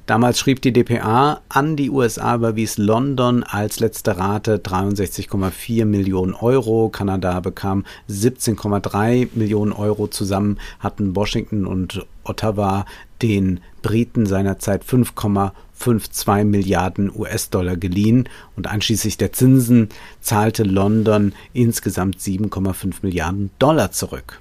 Damals 0.05 0.37
schrieb 0.37 0.61
die 0.61 0.71
DPA 0.71 1.41
an 1.49 1.75
die 1.75 1.89
USA 1.89 2.35
überwies 2.35 2.77
London 2.77 3.41
als 3.41 3.79
letzte 3.79 4.17
Rate 4.17 4.57
63,4 4.57 5.85
Millionen 5.85 6.35
Euro. 6.35 6.89
Kanada 6.89 7.39
bekam 7.39 7.85
17,3 8.07 9.29
Millionen 9.33 9.71
Euro. 9.71 10.07
Zusammen 10.07 10.59
hatten 10.79 11.15
Washington 11.15 11.65
und 11.65 12.05
Ottawa 12.23 12.85
den 13.23 13.61
Briten 13.81 14.27
seinerzeit 14.27 14.83
5,52 14.83 16.43
Milliarden 16.43 17.11
US-Dollar 17.15 17.75
geliehen 17.75 18.29
und 18.55 18.67
einschließlich 18.67 19.17
der 19.17 19.33
Zinsen 19.33 19.89
zahlte 20.21 20.63
London 20.63 21.33
insgesamt 21.53 22.19
7,5 22.19 22.97
Milliarden 23.01 23.49
Dollar 23.57 23.91
zurück. 23.91 24.39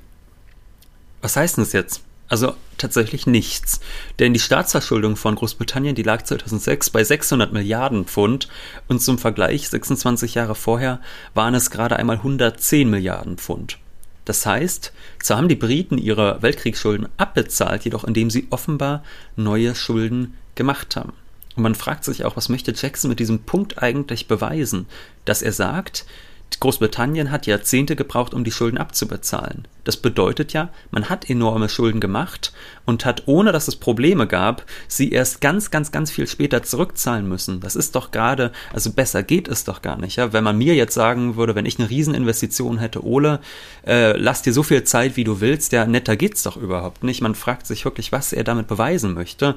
Was 1.22 1.36
heißt 1.36 1.56
das 1.56 1.72
jetzt? 1.72 2.03
Also 2.28 2.54
tatsächlich 2.78 3.26
nichts. 3.26 3.80
Denn 4.18 4.32
die 4.32 4.40
Staatsverschuldung 4.40 5.16
von 5.16 5.34
Großbritannien, 5.34 5.94
die 5.94 6.02
lag 6.02 6.22
2006 6.22 6.90
bei 6.90 7.04
600 7.04 7.52
Milliarden 7.52 8.06
Pfund 8.06 8.48
und 8.88 9.00
zum 9.00 9.18
Vergleich 9.18 9.68
26 9.68 10.34
Jahre 10.34 10.54
vorher 10.54 11.00
waren 11.34 11.54
es 11.54 11.70
gerade 11.70 11.96
einmal 11.96 12.16
110 12.16 12.88
Milliarden 12.88 13.36
Pfund. 13.36 13.78
Das 14.24 14.46
heißt, 14.46 14.92
zwar 15.22 15.36
haben 15.36 15.48
die 15.48 15.54
Briten 15.54 15.98
ihre 15.98 16.40
Weltkriegsschulden 16.40 17.08
abbezahlt, 17.18 17.84
jedoch 17.84 18.04
indem 18.04 18.30
sie 18.30 18.46
offenbar 18.50 19.02
neue 19.36 19.74
Schulden 19.74 20.34
gemacht 20.54 20.96
haben. 20.96 21.12
Und 21.56 21.62
man 21.62 21.74
fragt 21.74 22.04
sich 22.04 22.24
auch, 22.24 22.36
was 22.36 22.48
möchte 22.48 22.72
Jackson 22.74 23.10
mit 23.10 23.20
diesem 23.20 23.40
Punkt 23.40 23.82
eigentlich 23.82 24.26
beweisen? 24.26 24.86
Dass 25.24 25.42
er 25.42 25.52
sagt, 25.52 26.06
Großbritannien 26.60 27.30
hat 27.30 27.46
Jahrzehnte 27.46 27.96
gebraucht, 27.96 28.34
um 28.34 28.44
die 28.44 28.52
Schulden 28.52 28.78
abzubezahlen. 28.78 29.66
Das 29.84 29.96
bedeutet 29.96 30.52
ja, 30.52 30.70
man 30.90 31.10
hat 31.10 31.28
enorme 31.28 31.68
Schulden 31.68 32.00
gemacht 32.00 32.52
und 32.86 33.04
hat, 33.04 33.24
ohne 33.26 33.52
dass 33.52 33.68
es 33.68 33.76
Probleme 33.76 34.26
gab, 34.26 34.64
sie 34.88 35.10
erst 35.10 35.40
ganz, 35.40 35.70
ganz, 35.70 35.92
ganz 35.92 36.10
viel 36.10 36.26
später 36.26 36.62
zurückzahlen 36.62 37.28
müssen. 37.28 37.60
Das 37.60 37.76
ist 37.76 37.94
doch 37.94 38.10
gerade, 38.10 38.52
also 38.72 38.92
besser 38.92 39.22
geht 39.22 39.48
es 39.48 39.64
doch 39.64 39.82
gar 39.82 39.98
nicht. 39.98 40.16
Ja? 40.16 40.32
Wenn 40.32 40.44
man 40.44 40.56
mir 40.56 40.74
jetzt 40.74 40.94
sagen 40.94 41.36
würde, 41.36 41.54
wenn 41.54 41.66
ich 41.66 41.78
eine 41.78 41.90
Rieseninvestition 41.90 42.78
hätte, 42.78 43.04
Ole, 43.04 43.40
äh, 43.86 44.16
lass 44.16 44.42
dir 44.42 44.52
so 44.52 44.62
viel 44.62 44.84
Zeit, 44.84 45.16
wie 45.16 45.24
du 45.24 45.40
willst, 45.40 45.72
ja, 45.72 45.86
netter 45.86 46.16
geht's 46.16 46.42
doch 46.42 46.56
überhaupt 46.56 47.04
nicht. 47.04 47.20
Man 47.20 47.34
fragt 47.34 47.66
sich 47.66 47.84
wirklich, 47.84 48.12
was 48.12 48.32
er 48.32 48.44
damit 48.44 48.66
beweisen 48.66 49.12
möchte. 49.12 49.54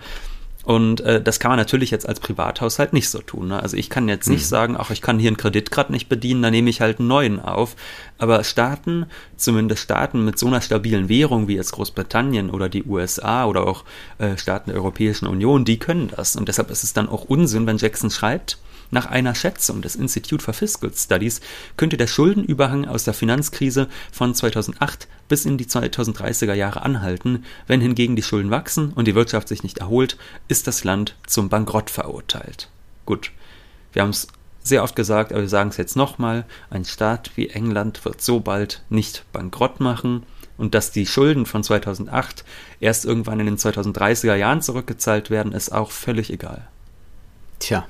Und 0.68 1.00
äh, 1.00 1.22
das 1.22 1.40
kann 1.40 1.52
man 1.52 1.60
natürlich 1.60 1.92
jetzt 1.92 2.10
als 2.10 2.20
Privathaushalt 2.20 2.92
nicht 2.92 3.10
so 3.10 3.20
tun. 3.20 3.48
Ne? 3.48 3.64
Also 3.64 3.78
ich 3.78 3.90
kann 3.90 4.10
jetzt 4.10 4.28
nicht 4.28 4.42
mhm. 4.42 4.48
sagen, 4.48 4.76
ach, 4.78 4.92
ich 4.92 5.02
kann 5.02 5.18
hier 5.18 5.30
einen 5.30 5.38
Kredit 5.38 5.72
gerade 5.72 5.94
nicht 5.94 6.10
bedienen, 6.10 6.42
dann 6.42 6.52
nehme 6.52 6.70
ich 6.70 6.82
halt 6.82 7.00
einen 7.00 7.08
neuen 7.08 7.40
auf. 7.40 7.78
Aber 8.18 8.44
Staaten, 8.44 9.06
zumindest 9.38 9.84
Staaten 9.84 10.26
mit 10.26 10.38
so 10.38 10.48
einer 10.48 10.60
stabilen 10.60 11.08
Währung 11.08 11.48
wie 11.48 11.56
jetzt 11.56 11.72
Großbritannien 11.72 12.50
oder 12.50 12.68
die 12.68 12.84
USA 12.84 13.46
oder 13.46 13.66
auch 13.66 13.86
äh, 14.18 14.38
Staaten 14.38 14.72
der 14.72 14.78
Europäischen 14.78 15.28
Union, 15.28 15.64
die 15.64 15.80
können 15.80 16.12
das. 16.14 16.36
Und 16.36 16.50
deshalb 16.50 16.70
ist 16.70 16.84
es 16.84 16.92
dann 16.92 17.08
auch 17.08 17.24
Unsinn, 17.24 17.66
wenn 17.66 17.78
Jackson 17.78 18.10
schreibt, 18.10 18.58
nach 18.92 19.06
einer 19.06 19.36
Schätzung 19.36 19.82
des 19.82 19.96
Institute 19.96 20.44
for 20.44 20.54
Fiscal 20.54 20.92
Studies 20.94 21.42
könnte 21.76 21.98
der 21.98 22.08
Schuldenüberhang 22.08 22.86
aus 22.86 23.04
der 23.04 23.14
Finanzkrise 23.14 23.88
von 24.12 24.34
2008 24.34 25.08
bis 25.28 25.46
in 25.46 25.58
die 25.58 25.66
2030er 25.66 26.54
Jahre 26.54 26.82
anhalten. 26.82 27.44
Wenn 27.68 27.82
hingegen 27.82 28.16
die 28.16 28.24
Schulden 28.24 28.52
wachsen 28.52 28.94
und 28.94 29.08
die 29.08 29.16
Wirtschaft 29.16 29.48
sich 29.48 29.64
nicht 29.64 29.80
erholt, 29.80 30.18
ist 30.48 30.68
das 30.68 30.84
Land 30.84 31.16
zum 31.26 31.50
Bankrott 31.50 31.90
verurteilt. 31.90 32.70
Gut, 33.06 33.32
wir 33.94 34.02
haben 34.02 34.10
es 34.10 34.28
sehr 34.64 34.84
oft 34.84 34.96
gesagt, 34.96 35.32
aber 35.32 35.42
wir 35.42 35.50
sagen 35.50 35.70
es 35.70 35.78
jetzt 35.78 35.96
nochmal, 35.96 36.46
ein 36.70 36.86
Staat 36.86 37.32
wie 37.36 37.50
England 37.50 38.04
wird 38.06 38.22
so 38.22 38.40
bald 38.40 38.84
nicht 38.90 39.24
bankrott 39.32 39.80
machen 39.80 40.24
und 40.58 40.76
dass 40.76 40.92
die 40.92 41.06
Schulden 41.06 41.46
von 41.46 41.64
2008 41.64 42.44
erst 42.80 43.06
irgendwann 43.06 43.40
in 43.40 43.46
den 43.46 43.58
2030er 43.58 44.36
Jahren 44.36 44.62
zurückgezahlt 44.62 45.30
werden, 45.30 45.54
ist 45.54 45.72
auch 45.72 45.92
völlig 45.92 46.32
egal. 46.32 46.68
Tja, 47.60 47.88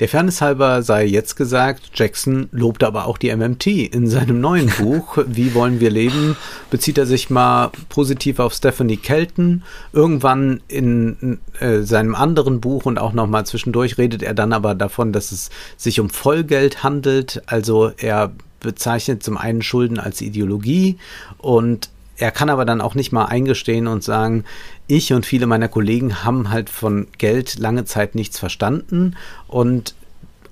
der 0.00 0.08
Fairness 0.08 0.40
halber 0.40 0.82
sei 0.82 1.04
jetzt 1.04 1.36
gesagt, 1.36 1.90
Jackson 1.94 2.48
lobte 2.52 2.86
aber 2.86 3.06
auch 3.06 3.18
die 3.18 3.34
MMT. 3.34 3.66
In 3.66 4.08
seinem 4.08 4.40
neuen 4.40 4.70
Buch 4.78 5.18
Wie 5.26 5.54
wollen 5.54 5.80
wir 5.80 5.90
leben 5.90 6.36
bezieht 6.70 6.96
er 6.96 7.06
sich 7.06 7.28
mal 7.28 7.70
positiv 7.90 8.38
auf 8.38 8.54
Stephanie 8.54 8.96
Kelton. 8.96 9.62
Irgendwann 9.92 10.62
in 10.68 11.38
äh, 11.60 11.82
seinem 11.82 12.14
anderen 12.14 12.60
Buch 12.60 12.86
und 12.86 12.98
auch 12.98 13.12
nochmal 13.12 13.44
zwischendurch 13.46 13.98
redet 13.98 14.22
er 14.22 14.34
dann 14.34 14.52
aber 14.52 14.74
davon, 14.74 15.12
dass 15.12 15.32
es 15.32 15.50
sich 15.76 16.00
um 16.00 16.08
Vollgeld 16.08 16.82
handelt. 16.82 17.42
Also 17.46 17.92
er 17.98 18.32
bezeichnet 18.60 19.22
zum 19.22 19.36
einen 19.36 19.60
Schulden 19.60 19.98
als 19.98 20.22
Ideologie 20.22 20.98
und 21.36 21.90
er 22.16 22.30
kann 22.30 22.50
aber 22.50 22.64
dann 22.64 22.80
auch 22.80 22.94
nicht 22.94 23.12
mal 23.12 23.26
eingestehen 23.26 23.86
und 23.86 24.04
sagen, 24.04 24.44
ich 24.86 25.12
und 25.12 25.26
viele 25.26 25.46
meiner 25.46 25.68
Kollegen 25.68 26.24
haben 26.24 26.50
halt 26.50 26.70
von 26.70 27.06
Geld 27.18 27.58
lange 27.58 27.84
Zeit 27.84 28.14
nichts 28.14 28.38
verstanden 28.38 29.16
und 29.46 29.94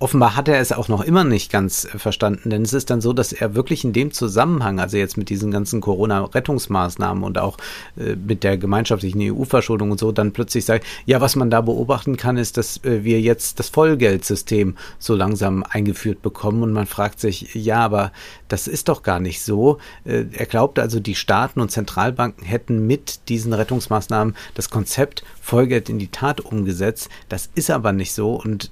offenbar 0.01 0.35
hat 0.35 0.49
er 0.49 0.59
es 0.59 0.73
auch 0.73 0.89
noch 0.89 1.03
immer 1.03 1.25
nicht 1.25 1.53
ganz 1.53 1.85
äh, 1.85 1.99
verstanden, 1.99 2.51
denn 2.51 2.63
es 2.63 2.73
ist 2.73 2.91
dann 2.91 3.01
so, 3.01 3.13
dass 3.13 3.33
er 3.33 3.55
wirklich 3.55 3.85
in 3.85 3.93
dem 3.93 4.13
Zusammenhang, 4.13 4.81
also 4.81 4.97
jetzt 4.97 5.17
mit 5.17 5.29
diesen 5.29 5.51
ganzen 5.51 5.81
Corona-Rettungsmaßnahmen 5.81 7.23
und 7.23 7.39
auch 7.39 7.59
äh, 7.97 8.17
mit 8.17 8.43
der 8.43 8.57
gemeinschaftlichen 8.57 9.21
EU-Verschuldung 9.21 9.93
und 9.93 10.01
so, 10.01 10.11
dann 10.11 10.33
plötzlich 10.33 10.65
sagt, 10.65 10.87
ja, 11.05 11.21
was 11.21 11.37
man 11.37 11.51
da 11.51 11.61
beobachten 11.61 12.17
kann, 12.17 12.39
ist, 12.39 12.57
dass 12.57 12.83
äh, 12.85 13.05
wir 13.05 13.21
jetzt 13.21 13.61
das 13.61 13.69
Vollgeldsystem 13.69 14.77
so 14.99 15.15
langsam 15.15 15.65
eingeführt 15.69 16.23
bekommen 16.23 16.63
und 16.63 16.73
man 16.73 16.87
fragt 16.87 17.21
sich, 17.21 17.55
ja, 17.55 17.85
aber 17.85 18.11
das 18.49 18.67
ist 18.67 18.89
doch 18.89 19.03
gar 19.03 19.21
nicht 19.21 19.43
so. 19.43 19.79
Äh, 20.05 20.25
er 20.33 20.47
glaubt 20.47 20.79
also, 20.79 20.99
die 20.99 21.15
Staaten 21.15 21.61
und 21.61 21.71
Zentralbanken 21.71 22.45
hätten 22.45 22.87
mit 22.87 23.29
diesen 23.29 23.53
Rettungsmaßnahmen 23.53 24.35
das 24.55 24.71
Konzept 24.71 25.25
Vollgeld 25.43 25.91
in 25.91 25.99
die 25.99 26.09
Tat 26.09 26.41
umgesetzt. 26.41 27.11
Das 27.29 27.51
ist 27.55 27.71
aber 27.71 27.93
nicht 27.93 28.13
so 28.13 28.35
und 28.35 28.71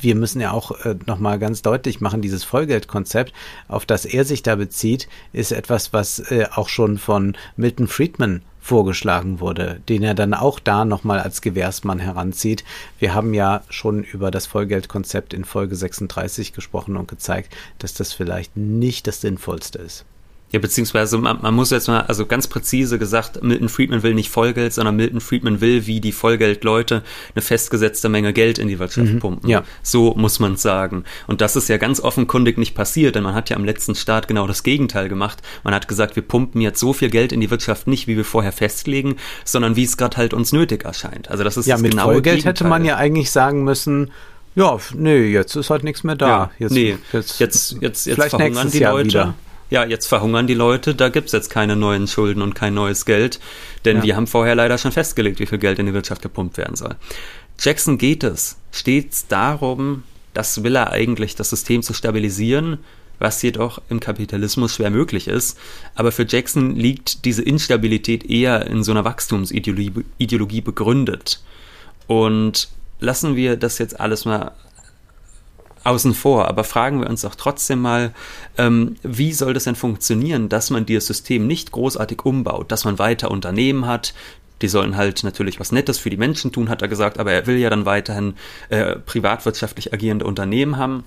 wir 0.00 0.14
müssen 0.14 0.40
ja 0.40 0.52
auch 0.52 0.84
äh, 0.84 0.96
nochmal 1.06 1.38
ganz 1.38 1.62
deutlich 1.62 2.00
machen, 2.00 2.22
dieses 2.22 2.44
Vollgeldkonzept, 2.44 3.32
auf 3.68 3.86
das 3.86 4.04
er 4.04 4.24
sich 4.24 4.42
da 4.42 4.56
bezieht, 4.56 5.08
ist 5.32 5.52
etwas, 5.52 5.92
was 5.92 6.18
äh, 6.30 6.46
auch 6.52 6.68
schon 6.68 6.98
von 6.98 7.36
Milton 7.56 7.88
Friedman 7.88 8.42
vorgeschlagen 8.60 9.40
wurde, 9.40 9.80
den 9.88 10.02
er 10.02 10.14
dann 10.14 10.34
auch 10.34 10.60
da 10.60 10.84
nochmal 10.84 11.20
als 11.20 11.40
Gewährsmann 11.40 11.98
heranzieht. 11.98 12.64
Wir 12.98 13.14
haben 13.14 13.32
ja 13.32 13.62
schon 13.70 14.04
über 14.04 14.30
das 14.30 14.46
Vollgeldkonzept 14.46 15.32
in 15.32 15.44
Folge 15.44 15.74
36 15.74 16.52
gesprochen 16.52 16.96
und 16.96 17.08
gezeigt, 17.08 17.56
dass 17.78 17.94
das 17.94 18.12
vielleicht 18.12 18.56
nicht 18.56 19.06
das 19.06 19.22
Sinnvollste 19.22 19.78
ist. 19.78 20.04
Ja, 20.50 20.58
beziehungsweise 20.60 21.18
man, 21.18 21.42
man, 21.42 21.54
muss 21.54 21.70
jetzt 21.70 21.88
mal, 21.88 22.00
also 22.02 22.24
ganz 22.24 22.46
präzise 22.46 22.98
gesagt, 22.98 23.42
Milton 23.42 23.68
Friedman 23.68 24.02
will 24.02 24.14
nicht 24.14 24.30
Vollgeld, 24.30 24.72
sondern 24.72 24.96
Milton 24.96 25.20
Friedman 25.20 25.60
will, 25.60 25.86
wie 25.86 26.00
die 26.00 26.12
Vollgeldleute, 26.12 27.02
eine 27.34 27.42
festgesetzte 27.42 28.08
Menge 28.08 28.32
Geld 28.32 28.58
in 28.58 28.66
die 28.68 28.78
Wirtschaft 28.78 29.12
mhm, 29.12 29.18
pumpen. 29.18 29.50
Ja. 29.50 29.64
So 29.82 30.14
muss 30.14 30.40
man 30.40 30.56
sagen. 30.56 31.04
Und 31.26 31.42
das 31.42 31.54
ist 31.54 31.68
ja 31.68 31.76
ganz 31.76 32.00
offenkundig 32.00 32.56
nicht 32.56 32.74
passiert, 32.74 33.14
denn 33.14 33.24
man 33.24 33.34
hat 33.34 33.50
ja 33.50 33.56
am 33.56 33.64
letzten 33.64 33.94
Start 33.94 34.26
genau 34.26 34.46
das 34.46 34.62
Gegenteil 34.62 35.10
gemacht. 35.10 35.42
Man 35.64 35.74
hat 35.74 35.86
gesagt, 35.86 36.16
wir 36.16 36.22
pumpen 36.22 36.62
jetzt 36.62 36.80
so 36.80 36.94
viel 36.94 37.10
Geld 37.10 37.32
in 37.32 37.40
die 37.40 37.50
Wirtschaft 37.50 37.86
nicht, 37.86 38.06
wie 38.06 38.16
wir 38.16 38.24
vorher 38.24 38.52
festlegen, 38.52 39.16
sondern 39.44 39.76
wie 39.76 39.84
es 39.84 39.98
gerade 39.98 40.16
halt 40.16 40.32
uns 40.32 40.52
nötig 40.52 40.84
erscheint. 40.84 41.30
Also 41.30 41.44
das 41.44 41.58
ist 41.58 41.66
ja, 41.66 41.74
das 41.74 41.82
mit 41.82 41.90
genaue 41.90 42.14
Vollgeld 42.14 42.36
Gegenteil. 42.36 42.52
hätte 42.52 42.64
man 42.64 42.86
ja 42.86 42.96
eigentlich 42.96 43.30
sagen 43.30 43.64
müssen, 43.64 44.12
ja, 44.54 44.78
nee, 44.94 45.26
jetzt 45.26 45.54
ist 45.56 45.68
halt 45.68 45.84
nichts 45.84 46.04
mehr 46.04 46.16
da. 46.16 46.26
Ja, 46.26 46.50
jetzt, 46.58 46.72
nee, 46.72 46.96
jetzt, 47.12 47.38
jetzt, 47.38 47.76
jetzt, 47.80 48.06
jetzt 48.06 48.24
verhungern 48.24 48.70
die 48.70 48.78
Jahr 48.78 48.94
Leute. 48.94 49.08
Wieder 49.08 49.34
ja, 49.70 49.84
jetzt 49.84 50.06
verhungern 50.06 50.46
die 50.46 50.54
Leute, 50.54 50.94
da 50.94 51.08
gibt's 51.08 51.32
jetzt 51.32 51.50
keine 51.50 51.76
neuen 51.76 52.06
Schulden 52.06 52.42
und 52.42 52.54
kein 52.54 52.74
neues 52.74 53.04
Geld, 53.04 53.38
denn 53.84 53.98
ja. 53.98 54.02
wir 54.02 54.16
haben 54.16 54.26
vorher 54.26 54.54
leider 54.54 54.78
schon 54.78 54.92
festgelegt, 54.92 55.40
wie 55.40 55.46
viel 55.46 55.58
Geld 55.58 55.78
in 55.78 55.86
die 55.86 55.94
Wirtschaft 55.94 56.22
gepumpt 56.22 56.56
werden 56.56 56.76
soll. 56.76 56.96
Jackson 57.58 57.98
geht 57.98 58.24
es 58.24 58.56
stets 58.70 59.26
darum, 59.26 60.04
das 60.34 60.62
will 60.62 60.76
er 60.76 60.92
eigentlich, 60.92 61.34
das 61.34 61.50
System 61.50 61.82
zu 61.82 61.92
stabilisieren, 61.92 62.78
was 63.18 63.42
jedoch 63.42 63.80
im 63.88 64.00
Kapitalismus 64.00 64.74
schwer 64.74 64.90
möglich 64.90 65.26
ist. 65.26 65.58
Aber 65.94 66.12
für 66.12 66.26
Jackson 66.28 66.76
liegt 66.76 67.24
diese 67.24 67.42
Instabilität 67.42 68.28
eher 68.28 68.66
in 68.66 68.84
so 68.84 68.92
einer 68.92 69.04
Wachstumsideologie 69.04 70.04
Ideologie 70.18 70.60
begründet. 70.60 71.42
Und 72.06 72.68
lassen 73.00 73.36
wir 73.36 73.56
das 73.56 73.78
jetzt 73.78 73.98
alles 73.98 74.24
mal 74.24 74.52
außen 75.88 76.14
vor, 76.14 76.48
aber 76.48 76.64
fragen 76.64 77.00
wir 77.00 77.08
uns 77.08 77.22
doch 77.22 77.34
trotzdem 77.34 77.80
mal, 77.80 78.12
ähm, 78.56 78.96
wie 79.02 79.32
soll 79.32 79.54
das 79.54 79.64
denn 79.64 79.74
funktionieren, 79.74 80.48
dass 80.48 80.70
man 80.70 80.86
dieses 80.86 81.06
System 81.06 81.46
nicht 81.46 81.72
großartig 81.72 82.24
umbaut, 82.24 82.70
dass 82.70 82.84
man 82.84 82.98
weiter 82.98 83.30
Unternehmen 83.30 83.86
hat, 83.86 84.14
die 84.62 84.68
sollen 84.68 84.96
halt 84.96 85.24
natürlich 85.24 85.60
was 85.60 85.72
Nettes 85.72 85.98
für 85.98 86.10
die 86.10 86.16
Menschen 86.16 86.52
tun, 86.52 86.68
hat 86.68 86.82
er 86.82 86.88
gesagt, 86.88 87.18
aber 87.18 87.32
er 87.32 87.46
will 87.46 87.58
ja 87.58 87.70
dann 87.70 87.86
weiterhin 87.86 88.34
äh, 88.68 88.96
privatwirtschaftlich 88.96 89.92
agierende 89.92 90.24
Unternehmen 90.24 90.76
haben. 90.76 91.04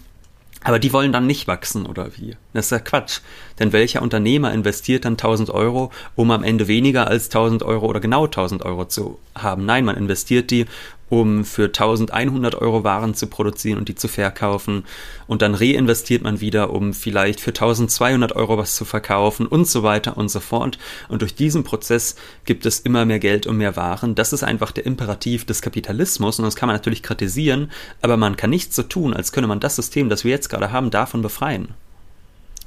Aber 0.64 0.78
die 0.78 0.94
wollen 0.94 1.12
dann 1.12 1.26
nicht 1.26 1.48
wachsen, 1.48 1.88
oder 1.88 2.16
wie? 2.18 2.36
Das 2.54 2.66
ist 2.66 2.72
ja 2.72 2.80
Quatsch. 2.80 3.22
Denn 3.60 3.74
welcher 3.74 4.04
Unternehmer 4.04 4.54
investiert 4.54 5.06
dann 5.06 5.14
1000 5.14 5.50
Euro, 5.50 5.92
um 6.16 6.30
am 6.30 6.44
Ende 6.44 6.68
weniger 6.68 7.08
als 7.08 7.26
1000 7.26 7.64
Euro 7.64 7.88
oder 7.88 8.00
genau 8.00 8.26
1000 8.26 8.64
Euro 8.64 8.86
zu 8.86 9.18
haben? 9.34 9.66
Nein, 9.66 9.86
man 9.86 9.98
investiert 9.98 10.52
die, 10.52 10.68
um 11.12 11.44
für 11.44 11.66
1100 11.66 12.56
Euro 12.56 12.86
Waren 12.86 13.14
zu 13.14 13.28
produzieren 13.28 13.78
und 13.78 13.90
die 13.90 13.96
zu 13.96 14.08
verkaufen. 14.08 14.86
Und 15.28 15.42
dann 15.42 15.54
reinvestiert 15.54 16.24
man 16.24 16.40
wieder, 16.40 16.72
um 16.72 16.94
vielleicht 16.94 17.42
für 17.42 17.50
1200 17.50 18.34
Euro 18.34 18.58
was 18.58 18.76
zu 18.76 18.86
verkaufen 18.86 19.46
und 19.46 19.68
so 19.68 19.84
weiter 19.84 20.16
und 20.16 20.30
so 20.30 20.40
fort. 20.40 20.80
Und 21.10 21.22
durch 21.22 21.36
diesen 21.36 21.66
Prozess 21.66 22.16
gibt 22.46 22.66
es 22.66 22.80
immer 22.80 23.04
mehr 23.04 23.20
Geld 23.20 23.46
und 23.46 23.58
mehr 23.58 23.76
Waren. 23.76 24.16
Das 24.16 24.32
ist 24.32 24.44
einfach 24.44 24.72
der 24.72 24.86
Imperativ 24.86 25.44
des 25.44 25.62
Kapitalismus 25.62 26.40
und 26.40 26.46
das 26.46 26.56
kann 26.56 26.68
man 26.68 26.78
natürlich 26.78 27.04
kritisieren, 27.04 27.72
aber 28.02 28.16
man 28.16 28.38
kann 28.38 28.50
nicht 28.50 28.74
so 28.74 28.84
tun, 28.84 29.14
als 29.14 29.34
könne 29.34 29.48
man 29.48 29.60
das 29.60 29.76
System, 29.76 30.08
das 30.08 30.24
wir 30.24 30.32
jetzt 30.32 30.50
gerade 30.50 30.72
haben, 30.72 30.92
davon 30.92 31.22
befreien. 31.22 31.74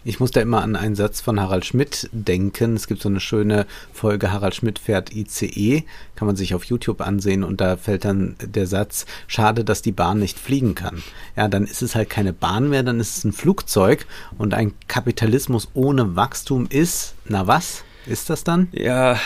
Ich 0.06 0.20
muss 0.20 0.30
da 0.30 0.42
immer 0.42 0.62
an 0.62 0.76
einen 0.76 0.96
Satz 0.96 1.22
von 1.22 1.40
Harald 1.40 1.64
Schmidt 1.64 2.10
denken. 2.12 2.76
Es 2.76 2.86
gibt 2.86 3.00
so 3.00 3.08
eine 3.08 3.20
schöne 3.20 3.66
Folge 3.90 4.32
Harald 4.32 4.54
Schmidt 4.54 4.78
fährt 4.78 5.14
ICE, 5.14 5.84
kann 6.14 6.26
man 6.26 6.36
sich 6.36 6.54
auf 6.54 6.64
YouTube 6.64 7.00
ansehen 7.00 7.42
und 7.42 7.62
da 7.62 7.78
fällt 7.78 8.04
dann 8.04 8.36
der 8.38 8.66
Satz, 8.66 9.06
schade, 9.26 9.64
dass 9.64 9.80
die 9.80 9.92
Bahn 9.92 10.18
nicht 10.18 10.38
fliegen 10.38 10.74
kann. 10.74 11.02
Ja, 11.36 11.48
dann 11.48 11.64
ist 11.64 11.80
es 11.80 11.94
halt 11.94 12.10
keine 12.10 12.34
Bahn 12.34 12.68
mehr, 12.68 12.82
dann 12.82 13.00
ist 13.00 13.16
es 13.16 13.24
ein 13.24 13.32
Flugzeug 13.32 14.06
und 14.36 14.52
ein 14.52 14.74
Kapitalismus 14.88 15.68
ohne 15.72 16.16
Wachstum 16.16 16.66
ist, 16.68 17.14
na 17.24 17.46
was? 17.46 17.82
Ist 18.06 18.30
das 18.30 18.44
dann? 18.44 18.68
Ja, 18.72 19.18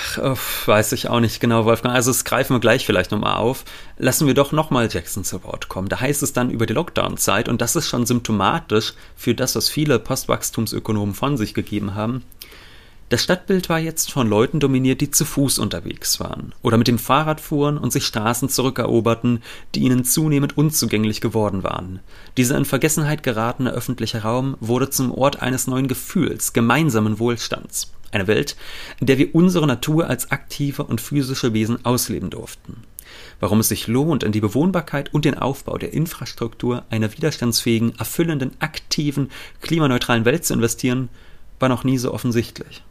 weiß 0.66 0.93
ich 0.93 1.09
auch 1.09 1.20
nicht 1.20 1.41
genau, 1.41 1.64
Wolfgang. 1.64 1.95
Also 1.95 2.11
das 2.11 2.24
greifen 2.24 2.55
wir 2.55 2.61
gleich 2.61 2.87
vielleicht 2.87 3.11
nochmal 3.11 3.37
auf. 3.37 3.64
Lassen 3.97 4.26
wir 4.26 4.35
doch 4.35 4.53
nochmal 4.53 4.89
Jackson 4.91 5.24
zu 5.24 5.43
Wort 5.45 5.68
kommen. 5.68 5.89
Da 5.89 6.01
heißt 6.01 6.22
es 6.22 6.33
dann 6.33 6.51
über 6.51 6.66
die 6.66 6.74
Lockdown-Zeit, 6.74 7.49
und 7.49 7.61
das 7.61 7.76
ist 7.76 7.89
schon 7.89 8.07
symptomatisch 8.07 8.95
für 9.16 9.35
das, 9.35 9.57
was 9.57 9.68
viele 9.68 9.99
Postwachstumsökonomen 9.99 11.14
von 11.14 11.37
sich 11.37 11.55
gegeben 11.55 11.95
haben. 11.95 12.24
Das 13.11 13.22
Stadtbild 13.22 13.70
war 13.70 13.79
jetzt 13.79 14.12
von 14.12 14.29
Leuten 14.29 14.61
dominiert, 14.61 15.01
die 15.01 15.11
zu 15.11 15.24
Fuß 15.24 15.59
unterwegs 15.61 16.20
waren 16.20 16.55
oder 16.61 16.76
mit 16.76 16.89
dem 16.89 16.99
Fahrrad 16.99 17.41
fuhren 17.41 17.79
und 17.79 17.91
sich 17.91 18.05
Straßen 18.05 18.51
zurückeroberten, 18.51 19.43
die 19.74 19.81
ihnen 19.81 20.05
zunehmend 20.05 20.59
unzugänglich 20.59 21.22
geworden 21.22 21.62
waren. 21.62 22.01
Dieser 22.37 22.59
in 22.59 22.66
Vergessenheit 22.66 23.22
geratene 23.22 23.70
öffentliche 23.70 24.24
Raum 24.24 24.59
wurde 24.61 24.91
zum 24.91 25.11
Ort 25.11 25.41
eines 25.41 25.66
neuen 25.66 25.89
Gefühls, 25.89 26.53
gemeinsamen 26.53 27.18
Wohlstands. 27.18 27.93
Eine 28.11 28.27
Welt, 28.27 28.57
in 29.01 29.07
der 29.07 29.19
wir 29.19 29.35
unsere 29.35 29.67
Natur 29.67 30.09
als 30.09 30.31
aktive 30.31 30.85
und 30.85 31.01
physische 31.01 31.53
Wesen 31.53 31.85
ausleben 31.85 32.31
durften. 32.31 32.85
Warum 33.41 33.61
es 33.61 33.69
sich 33.69 33.87
lohnt, 33.87 34.23
in 34.23 34.33
die 34.33 34.41
Bewohnbarkeit 34.41 35.13
und 35.15 35.25
den 35.25 35.37
Aufbau 35.37 35.79
der 35.79 35.93
Infrastruktur 35.93 36.85
einer 36.91 37.13
widerstandsfähigen, 37.13 37.99
erfüllenden, 37.99 38.53
aktiven, 38.59 39.31
klimaneutralen 39.61 40.25
Welt 40.25 40.45
zu 40.45 40.55
investieren, 40.55 41.09
war 41.59 41.69
noch 41.69 41.85
nie 41.85 41.99
so 41.99 42.13
offensichtlich. 42.13 42.83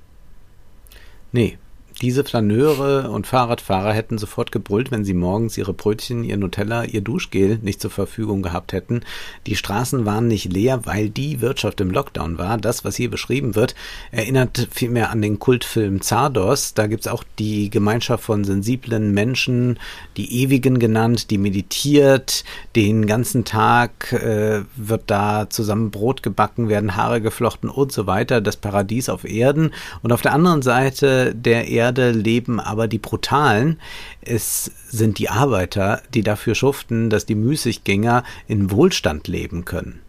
Nee, 1.32 1.58
diese 2.02 2.24
Flaneure 2.24 3.10
und 3.10 3.26
Fahrradfahrer 3.26 3.92
hätten 3.92 4.20
sofort 4.20 4.52
gebrüllt, 4.52 4.92
wenn 4.92 5.04
sie 5.04 5.16
morgens 5.16 5.58
ihre 5.58 5.74
Brötchen, 5.74 6.24
ihr 6.24 6.38
Nutella, 6.38 6.84
ihr 6.84 7.02
Duschgel 7.02 7.58
nicht 7.62 7.82
zur 7.82 7.90
Verfügung 7.90 8.44
gehabt 8.44 8.72
hätten. 8.72 9.02
Die 9.48 9.56
Straßen 9.56 10.06
waren 10.06 10.28
nicht 10.28 10.52
leer, 10.54 10.86
weil 10.86 11.10
die 11.10 11.42
Wirtschaft 11.42 11.82
im 11.82 11.90
Lockdown 11.90 12.38
war. 12.38 12.58
Das, 12.58 12.86
was 12.86 12.96
hier 12.96 13.10
beschrieben 13.10 13.56
wird, 13.56 13.74
erinnert 14.12 14.68
vielmehr 14.72 15.10
an 15.10 15.24
den 15.24 15.40
Kultfilm 15.40 16.02
Zardos. 16.02 16.76
Da 16.76 16.86
gibt's 16.86 17.08
auch 17.08 17.24
die 17.40 17.72
Gemeinschaft 17.72 18.24
von 18.24 18.44
sensiblen 18.44 19.14
Menschen, 19.14 19.80
die 20.18 20.44
Ewigen 20.44 20.78
genannt, 20.78 21.32
die 21.32 21.40
meditiert. 21.40 22.44
Den 22.76 23.08
ganzen 23.08 23.44
Tag 23.44 24.14
äh, 24.14 24.62
wird 24.76 25.04
da 25.08 25.50
zusammen 25.50 25.90
Brot 25.90 26.22
gebacken, 26.22 26.70
werden 26.70 26.96
Haare 26.96 27.22
geflochten 27.22 27.70
und 27.70 27.92
so 27.92 28.06
weiter. 28.06 28.40
Das 28.40 28.56
Paradies 28.56 29.10
auf 29.10 29.24
Erden. 29.24 29.72
Und 30.04 30.12
auf 30.12 30.22
der 30.22 30.34
anderen 30.34 30.62
Seite 30.62 31.34
der 31.34 31.68
Erde 31.68 31.87
Erde 31.88 32.12
leben 32.12 32.60
aber 32.60 32.90
die 32.90 32.98
Brutalen. 32.98 33.80
Es 34.20 34.72
sind 34.90 35.20
die 35.20 35.30
Arbeiter, 35.30 36.02
die 36.14 36.22
dafür 36.22 36.54
schuften, 36.54 37.10
dass 37.10 37.26
die 37.26 37.36
Müßiggänger 37.36 38.26
in 38.46 38.72
Wohlstand 38.72 39.30
leben 39.30 39.64
können. 39.64 40.02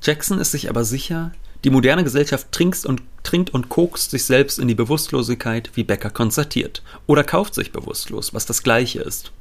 Jackson 0.00 0.38
ist 0.38 0.52
sich 0.52 0.70
aber 0.70 0.84
sicher, 0.84 1.32
die 1.64 1.70
moderne 1.70 2.04
Gesellschaft 2.04 2.52
trinkt 2.52 2.86
und, 2.86 3.02
trinkt 3.24 3.50
und 3.50 3.70
kokst 3.70 4.12
sich 4.12 4.24
selbst 4.24 4.60
in 4.60 4.68
die 4.68 4.76
Bewusstlosigkeit, 4.76 5.72
wie 5.74 5.82
Becker 5.82 6.10
konstatiert, 6.10 6.82
oder 7.08 7.24
kauft 7.24 7.54
sich 7.54 7.72
bewusstlos, 7.72 8.32
was 8.32 8.46
das 8.46 8.62
gleiche 8.62 9.00
ist. 9.00 9.32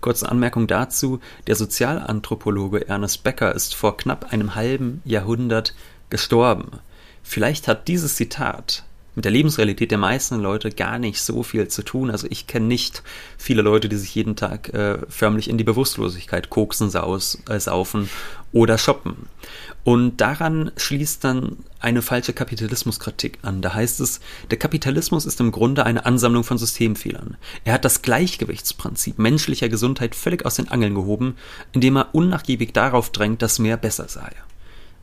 Kurze 0.00 0.30
Anmerkung 0.30 0.66
dazu, 0.66 1.20
der 1.46 1.56
Sozialanthropologe 1.56 2.88
Ernest 2.88 3.22
Becker 3.22 3.54
ist 3.54 3.74
vor 3.74 3.98
knapp 3.98 4.32
einem 4.32 4.54
halben 4.54 5.02
Jahrhundert 5.04 5.74
gestorben. 6.08 6.78
Vielleicht 7.22 7.68
hat 7.68 7.88
dieses 7.88 8.16
Zitat 8.16 8.84
mit 9.14 9.24
der 9.24 9.32
Lebensrealität 9.32 9.90
der 9.90 9.98
meisten 9.98 10.40
Leute 10.40 10.70
gar 10.70 10.98
nicht 10.98 11.20
so 11.20 11.42
viel 11.42 11.68
zu 11.68 11.82
tun. 11.82 12.10
Also 12.10 12.26
ich 12.30 12.46
kenne 12.46 12.66
nicht 12.66 13.02
viele 13.36 13.62
Leute, 13.62 13.88
die 13.88 13.96
sich 13.96 14.14
jeden 14.14 14.36
Tag 14.36 14.72
äh, 14.72 14.98
förmlich 15.08 15.50
in 15.50 15.58
die 15.58 15.64
Bewusstlosigkeit 15.64 16.50
koksen, 16.50 16.90
saus, 16.90 17.38
äh, 17.48 17.60
saufen 17.60 18.08
oder 18.52 18.78
shoppen. 18.78 19.28
Und 19.84 20.20
daran 20.20 20.70
schließt 20.76 21.24
dann 21.24 21.56
eine 21.80 22.02
falsche 22.02 22.32
Kapitalismuskritik 22.32 23.40
an. 23.42 23.62
Da 23.62 23.74
heißt 23.74 24.00
es, 24.00 24.20
der 24.50 24.58
Kapitalismus 24.58 25.26
ist 25.26 25.40
im 25.40 25.50
Grunde 25.50 25.84
eine 25.84 26.06
Ansammlung 26.06 26.44
von 26.44 26.56
Systemfehlern. 26.56 27.36
Er 27.64 27.74
hat 27.74 27.84
das 27.84 28.02
Gleichgewichtsprinzip 28.02 29.18
menschlicher 29.18 29.68
Gesundheit 29.68 30.14
völlig 30.14 30.46
aus 30.46 30.54
den 30.54 30.68
Angeln 30.68 30.94
gehoben, 30.94 31.36
indem 31.72 31.96
er 31.96 32.14
unnachgiebig 32.14 32.72
darauf 32.72 33.10
drängt, 33.10 33.42
dass 33.42 33.58
mehr 33.58 33.76
besser 33.76 34.08
sei. 34.08 34.30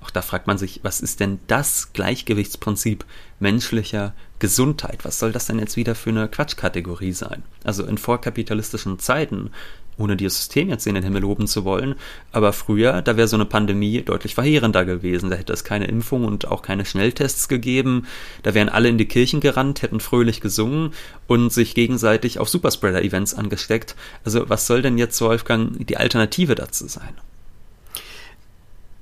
Auch 0.01 0.11
da 0.11 0.21
fragt 0.21 0.47
man 0.47 0.57
sich, 0.57 0.79
was 0.83 1.01
ist 1.01 1.19
denn 1.19 1.39
das 1.47 1.91
Gleichgewichtsprinzip 1.93 3.05
menschlicher 3.39 4.13
Gesundheit? 4.39 5.03
Was 5.03 5.19
soll 5.19 5.31
das 5.31 5.45
denn 5.45 5.59
jetzt 5.59 5.75
wieder 5.75 5.95
für 5.95 6.09
eine 6.09 6.29
Quatschkategorie 6.29 7.11
sein? 7.11 7.43
Also 7.63 7.85
in 7.85 7.97
vorkapitalistischen 7.97 8.99
Zeiten, 8.99 9.51
ohne 9.97 10.15
dieses 10.15 10.37
System 10.37 10.69
jetzt 10.69 10.87
in 10.87 10.95
den 10.95 11.03
Himmel 11.03 11.23
loben 11.23 11.47
zu 11.47 11.65
wollen, 11.65 11.95
aber 12.31 12.53
früher, 12.53 13.01
da 13.01 13.17
wäre 13.17 13.27
so 13.27 13.35
eine 13.35 13.45
Pandemie 13.45 14.01
deutlich 14.01 14.35
verheerender 14.35 14.85
gewesen. 14.85 15.29
Da 15.29 15.35
hätte 15.35 15.51
es 15.51 15.65
keine 15.65 15.87
Impfung 15.87 16.23
und 16.23 16.47
auch 16.47 16.61
keine 16.61 16.85
Schnelltests 16.85 17.49
gegeben. 17.49 18.07
Da 18.43 18.53
wären 18.53 18.69
alle 18.69 18.87
in 18.87 18.97
die 18.97 19.07
Kirchen 19.07 19.41
gerannt, 19.41 19.81
hätten 19.81 19.99
fröhlich 19.99 20.39
gesungen 20.39 20.93
und 21.27 21.51
sich 21.51 21.75
gegenseitig 21.75 22.39
auf 22.39 22.47
Superspreader-Events 22.47 23.33
angesteckt. 23.33 23.97
Also 24.23 24.47
was 24.47 24.65
soll 24.65 24.81
denn 24.81 24.97
jetzt, 24.97 25.19
Wolfgang, 25.19 25.85
die 25.85 25.97
Alternative 25.97 26.55
dazu 26.55 26.87
sein? 26.87 27.15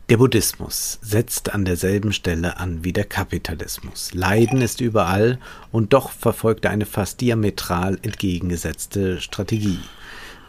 Der 0.10 0.16
Buddhismus 0.16 1.00
setzt 1.02 1.54
an 1.54 1.66
derselben 1.66 2.14
Stelle 2.14 2.62
an 2.62 2.86
wie 2.86 2.94
der 2.94 3.04
Kapitalismus. 3.04 4.14
Leiden 4.14 4.62
ist 4.62 4.80
überall 4.80 5.38
und 5.74 5.92
doch 5.92 6.12
verfolgt 6.12 6.64
er 6.64 6.72
eine 6.72 6.86
fast 6.86 7.20
diametral 7.20 8.00
entgegengesetzte 8.04 9.20
Strategie, 9.20 9.80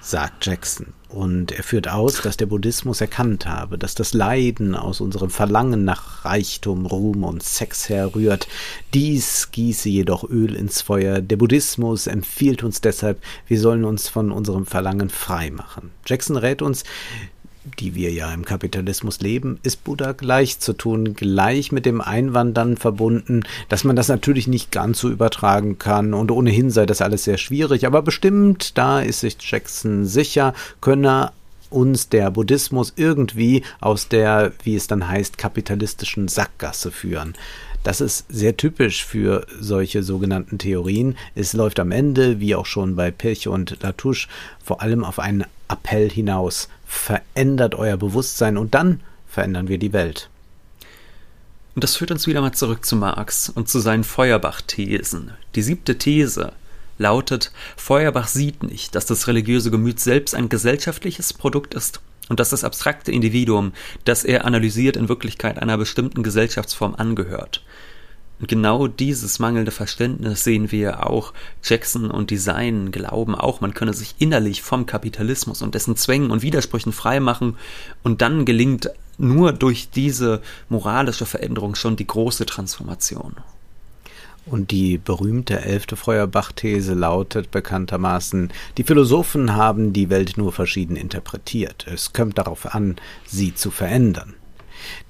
sagt 0.01 0.47
Jackson. 0.47 0.95
Und 1.09 1.51
er 1.51 1.65
führt 1.65 1.89
aus, 1.89 2.23
dass 2.23 2.37
der 2.37 2.47
Buddhismus 2.47 3.01
erkannt 3.01 3.47
habe, 3.47 3.79
dass 3.79 3.97
das 3.97 4.15
Leiden 4.15 4.77
aus 4.77 5.01
unserem 5.01 5.31
Verlangen 5.31 5.85
nach 5.85 6.25
Reichtum, 6.25 6.87
Ruhm 6.87 7.25
und 7.25 7.43
Sex 7.43 7.89
herrührt. 7.89 8.47
Dies 8.95 9.51
gieße 9.51 9.89
jedoch 9.89 10.23
Öl 10.23 10.55
ins 10.55 10.83
Feuer. 10.83 11.21
Der 11.21 11.37
Buddhismus 11.37 12.07
empfiehlt 12.07 12.63
uns 12.63 12.81
deshalb, 12.81 13.21
wir 13.49 13.59
sollen 13.59 13.85
uns 13.85 14.09
von 14.09 14.31
unserem 14.31 14.67
Verlangen 14.67 15.11
frei 15.11 15.51
machen. 15.51 15.91
Jackson 16.07 16.37
rät 16.37 16.63
uns, 16.63 16.85
die 17.79 17.95
wir 17.95 18.11
ja 18.13 18.33
im 18.33 18.45
Kapitalismus 18.45 19.21
leben, 19.21 19.59
ist 19.63 19.85
Buddha 19.85 20.13
gleich 20.13 20.59
zu 20.59 20.73
tun, 20.73 21.15
gleich 21.15 21.73
mit 21.73 21.87
dem 21.87 22.01
Einwand 22.01 22.57
dann 22.57 22.77
verbunden, 22.77 23.45
dass 23.69 23.85
man 23.85 23.97
das 23.97 24.09
natürlich 24.09 24.47
nicht 24.47 24.71
ganz 24.73 25.01
so 25.01 25.09
übertragen 25.09 25.79
kann 25.79 26.15
und 26.15 26.31
ohnehin 26.31 26.71
sei 26.71 26.87
das 26.87 27.03
alles 27.03 27.25
sehr 27.25 27.39
schwierig, 27.39 27.87
aber 27.87 28.03
bestimmt, 28.03 28.77
da 28.79 29.01
ist 29.01 29.21
sich 29.21 29.37
Jackson 29.41 30.07
sicher, 30.07 30.55
könne 30.81 31.33
uns 31.71 32.09
der 32.09 32.31
Buddhismus 32.31 32.93
irgendwie 32.97 33.63
aus 33.81 34.09
der, 34.09 34.53
wie 34.63 34.75
es 34.75 34.87
dann 34.87 35.09
heißt, 35.09 35.39
kapitalistischen 35.39 36.29
Sackgasse 36.29 36.91
führen. 36.91 37.35
Das 37.83 38.01
ist 38.01 38.27
sehr 38.29 38.57
typisch 38.57 39.05
für 39.05 39.47
solche 39.59 40.03
sogenannten 40.03 40.59
Theorien. 40.59 41.17
Es 41.35 41.53
läuft 41.53 41.81
am 41.81 41.93
Ende, 41.93 42.41
wie 42.41 42.55
auch 42.55 42.67
schon 42.67 42.97
bei 42.97 43.11
Pirch 43.11 43.49
und 43.49 43.83
Latouche, 43.83 44.29
vor 44.63 44.83
allem 44.83 45.05
auf 45.05 45.19
einen 45.19 45.45
Appell 45.69 46.11
hinaus. 46.11 46.69
Verändert 46.87 47.75
euer 47.75 47.97
Bewusstsein 47.97 48.57
und 48.57 48.75
dann 48.75 49.01
verändern 49.29 49.69
wir 49.69 49.79
die 49.79 49.93
Welt. 49.93 50.29
Und 51.75 51.85
das 51.85 51.97
führt 51.97 52.11
uns 52.11 52.27
wieder 52.27 52.41
mal 52.41 52.53
zurück 52.53 52.85
zu 52.85 52.97
Marx 52.97 53.49
und 53.49 53.69
zu 53.69 53.79
seinen 53.79 54.03
Feuerbach-Thesen. 54.03 55.33
Die 55.55 55.63
siebte 55.63 55.97
These 55.97 56.53
lautet, 56.99 57.53
Feuerbach 57.77 58.27
sieht 58.27 58.65
nicht, 58.65 58.97
dass 58.97 59.07
das 59.07 59.29
religiöse 59.29 59.71
Gemüt 59.71 60.01
selbst 60.01 60.35
ein 60.35 60.49
gesellschaftliches 60.49 61.33
Produkt 61.33 61.75
ist 61.75 62.01
und 62.29 62.41
dass 62.41 62.51
das 62.51 62.65
abstrakte 62.65 63.13
Individuum, 63.13 63.73
das 64.05 64.25
er 64.25 64.45
analysiert, 64.45 64.97
in 64.97 65.09
Wirklichkeit 65.09 65.61
einer 65.61 65.79
bestimmten 65.79 66.23
Gesellschaftsform 66.23 66.95
angehört. 66.95 67.63
Und 68.41 68.47
genau 68.49 68.87
dieses 68.87 69.41
mangelnde 69.41 69.73
Verständnis 69.73 70.45
sehen 70.45 70.71
wir 70.71 71.09
auch. 71.09 71.33
Jackson 71.65 72.11
und 72.11 72.31
Design 72.31 72.93
glauben 72.93 73.35
auch, 73.35 73.61
man 73.61 73.75
könne 73.75 73.95
sich 73.95 74.15
innerlich 74.19 74.63
vom 74.63 74.87
Kapitalismus 74.87 75.61
und 75.61 75.75
dessen 75.75 75.97
Zwängen 75.97 76.31
und 76.31 76.43
Widersprüchen 76.43 76.93
freimachen 76.93 77.57
und 78.05 78.23
dann 78.23 78.45
gelingt 78.45 78.91
nur 79.19 79.53
durch 79.53 79.91
diese 79.91 80.41
moralische 80.69 81.27
Veränderung 81.27 81.75
schon 81.75 81.97
die 81.97 82.07
große 82.07 82.47
Transformation. 82.47 83.35
Und 84.51 84.71
die 84.71 84.99
berühmte 84.99 85.61
elfte 85.61 85.97
Feuerbach-These 85.97 86.95
lautet 86.95 87.51
bekanntermaßen, 87.51 88.51
die 88.79 88.85
Philosophen 88.85 89.55
haben 89.55 89.93
die 89.93 90.09
Welt 90.09 90.39
nur 90.39 90.53
verschieden 90.53 90.97
interpretiert. 90.97 91.87
Es 91.93 92.13
kommt 92.13 92.39
darauf 92.39 92.75
an, 92.75 92.97
sie 93.27 93.55
zu 93.55 93.71
verändern. 93.71 94.35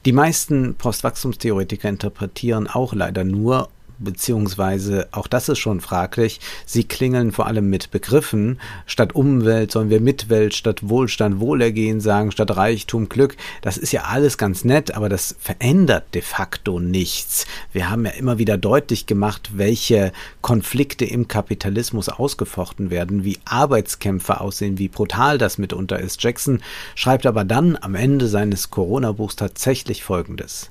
Die 0.04 0.12
meisten 0.12 0.74
Postwachstumstheoretiker 0.74 1.88
interpretieren 1.88 2.66
auch 2.66 2.94
leider 2.94 3.24
nur 3.24 3.68
beziehungsweise 3.98 5.08
auch 5.12 5.26
das 5.26 5.48
ist 5.48 5.58
schon 5.58 5.80
fraglich. 5.80 6.40
Sie 6.66 6.84
klingeln 6.84 7.32
vor 7.32 7.46
allem 7.46 7.68
mit 7.68 7.90
Begriffen. 7.90 8.60
Statt 8.86 9.14
Umwelt 9.14 9.72
sollen 9.72 9.90
wir 9.90 10.00
Mitwelt, 10.00 10.54
statt 10.54 10.88
Wohlstand 10.88 11.40
Wohlergehen 11.40 12.00
sagen, 12.00 12.30
statt 12.30 12.56
Reichtum 12.56 13.08
Glück. 13.08 13.36
Das 13.62 13.76
ist 13.76 13.92
ja 13.92 14.04
alles 14.04 14.38
ganz 14.38 14.64
nett, 14.64 14.94
aber 14.94 15.08
das 15.08 15.36
verändert 15.40 16.14
de 16.14 16.22
facto 16.22 16.80
nichts. 16.80 17.46
Wir 17.72 17.90
haben 17.90 18.04
ja 18.04 18.12
immer 18.12 18.38
wieder 18.38 18.56
deutlich 18.56 19.06
gemacht, 19.06 19.50
welche 19.54 20.12
Konflikte 20.40 21.04
im 21.04 21.28
Kapitalismus 21.28 22.08
ausgefochten 22.08 22.90
werden, 22.90 23.24
wie 23.24 23.38
Arbeitskämpfe 23.44 24.40
aussehen, 24.40 24.78
wie 24.78 24.88
brutal 24.88 25.38
das 25.38 25.58
mitunter 25.58 25.98
ist. 25.98 26.22
Jackson 26.22 26.60
schreibt 26.94 27.26
aber 27.26 27.44
dann 27.44 27.76
am 27.80 27.94
Ende 27.94 28.28
seines 28.28 28.70
Corona-Buchs 28.70 29.36
tatsächlich 29.36 30.04
Folgendes. 30.04 30.70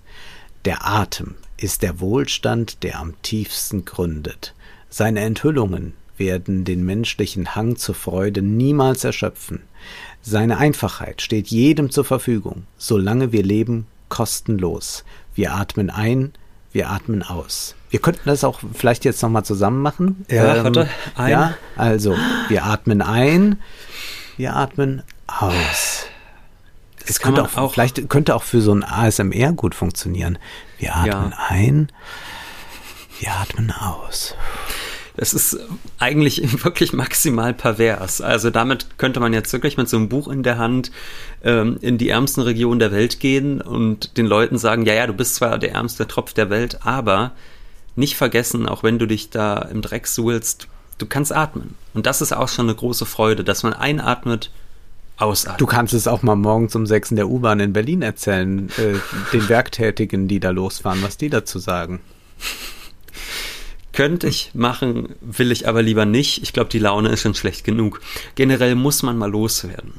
Der 0.65 0.85
Atem 0.85 1.35
ist 1.57 1.81
der 1.81 1.99
Wohlstand, 1.99 2.83
der 2.83 2.99
am 2.99 3.19
tiefsten 3.21 3.85
gründet. 3.85 4.53
Seine 4.89 5.21
Enthüllungen 5.21 5.93
werden 6.17 6.65
den 6.65 6.83
menschlichen 6.85 7.55
Hang 7.55 7.75
zur 7.75 7.95
Freude 7.95 8.41
niemals 8.41 9.03
erschöpfen. 9.03 9.61
Seine 10.21 10.57
Einfachheit 10.57 11.21
steht 11.21 11.47
jedem 11.47 11.91
zur 11.91 12.05
Verfügung, 12.05 12.63
solange 12.77 13.31
wir 13.31 13.43
leben, 13.43 13.87
kostenlos. 14.09 15.03
Wir 15.35 15.53
atmen 15.53 15.89
ein, 15.89 16.33
wir 16.71 16.89
atmen 16.89 17.23
aus. 17.23 17.75
Wir 17.89 17.99
könnten 17.99 18.23
das 18.25 18.43
auch 18.43 18.59
vielleicht 18.73 19.05
jetzt 19.05 19.21
nochmal 19.21 19.45
zusammen 19.45 19.81
machen. 19.81 20.25
Ja, 20.29 20.57
ähm, 20.57 20.63
warte. 20.63 20.89
Ein. 21.15 21.31
Ja, 21.31 21.53
also 21.75 22.15
wir 22.49 22.65
atmen 22.65 23.01
ein, 23.01 23.59
wir 24.35 24.55
atmen 24.55 25.03
aus. 25.27 26.06
Es 27.09 27.19
könnte 27.19 27.43
auch, 27.43 27.57
auch, 27.57 27.73
vielleicht 27.73 28.09
könnte 28.09 28.35
auch 28.35 28.43
für 28.43 28.61
so 28.61 28.73
ein 28.73 28.83
ASMR 28.83 29.53
gut 29.53 29.75
funktionieren. 29.75 30.37
Wir 30.77 30.95
atmen 30.95 31.31
ja. 31.31 31.37
ein, 31.49 31.91
wir 33.19 33.31
atmen 33.33 33.71
aus. 33.71 34.35
Das 35.17 35.33
ist 35.33 35.57
eigentlich 35.97 36.63
wirklich 36.63 36.93
maximal 36.93 37.53
pervers. 37.53 38.21
Also 38.21 38.51
damit 38.51 38.97
könnte 38.97 39.19
man 39.19 39.33
jetzt 39.33 39.51
wirklich 39.51 39.75
mit 39.75 39.89
so 39.89 39.97
einem 39.97 40.09
Buch 40.09 40.27
in 40.27 40.43
der 40.43 40.57
Hand 40.57 40.91
ähm, 41.43 41.77
in 41.81 41.97
die 41.97 42.09
ärmsten 42.09 42.41
Regionen 42.41 42.79
der 42.79 42.91
Welt 42.91 43.19
gehen 43.19 43.59
und 43.59 44.17
den 44.17 44.27
Leuten 44.27 44.57
sagen, 44.57 44.85
ja, 44.85 44.93
ja, 44.93 45.07
du 45.07 45.13
bist 45.13 45.35
zwar 45.35 45.57
der 45.57 45.73
ärmste 45.73 46.07
Tropf 46.07 46.33
der 46.33 46.49
Welt, 46.49 46.85
aber 46.85 47.31
nicht 47.95 48.15
vergessen, 48.15 48.69
auch 48.69 48.83
wenn 48.83 48.99
du 48.99 49.07
dich 49.07 49.31
da 49.31 49.57
im 49.57 49.81
Dreck 49.81 50.05
suhlst, 50.05 50.67
du 50.99 51.07
kannst 51.07 51.33
atmen. 51.33 51.75
Und 51.95 52.05
das 52.05 52.21
ist 52.21 52.31
auch 52.31 52.47
schon 52.47 52.67
eine 52.67 52.75
große 52.75 53.07
Freude, 53.07 53.43
dass 53.43 53.63
man 53.63 53.73
einatmet, 53.73 54.51
ausatmet. 55.17 55.61
Du 55.61 55.65
kannst 55.65 55.93
es 55.93 56.07
auch 56.07 56.23
mal 56.23 56.35
morgens 56.35 56.75
um 56.75 56.85
sechs 56.85 57.11
in 57.11 57.17
der 57.17 57.27
U-Bahn 57.27 57.59
in 57.59 57.73
Berlin 57.73 58.01
erzählen, 58.01 58.69
äh, 58.77 58.95
den 59.33 59.49
Werktätigen, 59.49 60.27
die 60.27 60.39
da 60.39 60.51
losfahren, 60.51 61.01
was 61.01 61.17
die 61.17 61.29
dazu 61.29 61.59
sagen. 61.59 61.99
Könnte 63.93 64.27
ich 64.27 64.51
machen, 64.53 65.15
will 65.21 65.51
ich 65.51 65.67
aber 65.67 65.81
lieber 65.81 66.05
nicht. 66.05 66.43
Ich 66.43 66.53
glaube, 66.53 66.69
die 66.69 66.79
Laune 66.79 67.09
ist 67.09 67.21
schon 67.21 67.33
schlecht 67.33 67.63
genug. 67.63 67.99
Generell 68.35 68.75
muss 68.75 69.01
man 69.01 69.17
mal 69.17 69.29
loswerden. 69.31 69.93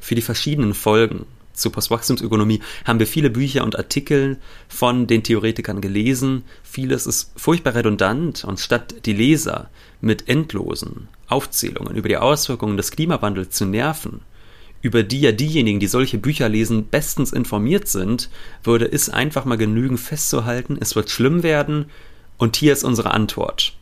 Für 0.00 0.16
die 0.16 0.22
verschiedenen 0.22 0.74
Folgen 0.74 1.24
zur 1.52 1.70
Postwachstumsökonomie 1.70 2.60
haben 2.84 2.98
wir 2.98 3.06
viele 3.06 3.30
Bücher 3.30 3.62
und 3.62 3.78
Artikel 3.78 4.38
von 4.68 5.06
den 5.06 5.22
Theoretikern 5.22 5.80
gelesen. 5.80 6.42
Vieles 6.64 7.06
ist 7.06 7.30
furchtbar 7.36 7.76
redundant 7.76 8.44
und 8.44 8.58
statt 8.58 8.94
die 9.06 9.12
Leser 9.12 9.70
mit 10.00 10.28
endlosen 10.28 11.08
Aufzählungen 11.28 11.94
über 11.94 12.08
die 12.08 12.16
Auswirkungen 12.16 12.76
des 12.76 12.90
Klimawandels 12.90 13.50
zu 13.50 13.64
nerven, 13.64 14.20
über 14.84 15.02
die 15.02 15.22
ja 15.22 15.32
diejenigen, 15.32 15.80
die 15.80 15.86
solche 15.86 16.18
Bücher 16.18 16.46
lesen, 16.50 16.88
bestens 16.88 17.32
informiert 17.32 17.88
sind, 17.88 18.28
würde 18.62 18.84
es 18.84 19.08
einfach 19.08 19.46
mal 19.46 19.56
genügen 19.56 19.96
festzuhalten, 19.96 20.76
es 20.78 20.94
wird 20.94 21.08
schlimm 21.08 21.42
werden, 21.42 21.86
und 22.36 22.56
hier 22.56 22.74
ist 22.74 22.84
unsere 22.84 23.12
Antwort. 23.12 23.72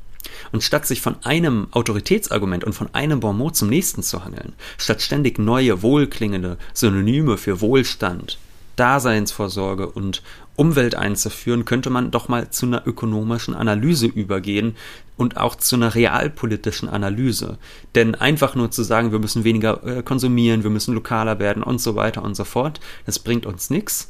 Und 0.52 0.62
statt 0.62 0.86
sich 0.86 1.00
von 1.00 1.16
einem 1.24 1.66
Autoritätsargument 1.72 2.62
und 2.62 2.74
von 2.74 2.94
einem 2.94 3.18
Bonmot 3.18 3.56
zum 3.56 3.68
nächsten 3.68 4.04
zu 4.04 4.24
hangeln, 4.24 4.52
statt 4.78 5.02
ständig 5.02 5.40
neue, 5.40 5.82
wohlklingende 5.82 6.56
Synonyme 6.72 7.36
für 7.36 7.60
Wohlstand, 7.60 8.38
Daseinsvorsorge 8.82 9.86
und 9.86 10.24
Umwelt 10.56 10.96
einzuführen, 10.96 11.64
könnte 11.64 11.88
man 11.88 12.10
doch 12.10 12.26
mal 12.26 12.50
zu 12.50 12.66
einer 12.66 12.84
ökonomischen 12.84 13.54
Analyse 13.54 14.06
übergehen 14.06 14.74
und 15.16 15.36
auch 15.36 15.54
zu 15.54 15.76
einer 15.76 15.94
realpolitischen 15.94 16.88
Analyse. 16.88 17.58
Denn 17.94 18.16
einfach 18.16 18.56
nur 18.56 18.72
zu 18.72 18.82
sagen, 18.82 19.12
wir 19.12 19.20
müssen 19.20 19.44
weniger 19.44 19.86
äh, 19.86 20.02
konsumieren, 20.02 20.64
wir 20.64 20.70
müssen 20.70 20.94
lokaler 20.94 21.38
werden 21.38 21.62
und 21.62 21.80
so 21.80 21.94
weiter 21.94 22.24
und 22.24 22.34
so 22.34 22.42
fort, 22.42 22.80
das 23.06 23.20
bringt 23.20 23.46
uns 23.46 23.70
nichts, 23.70 24.08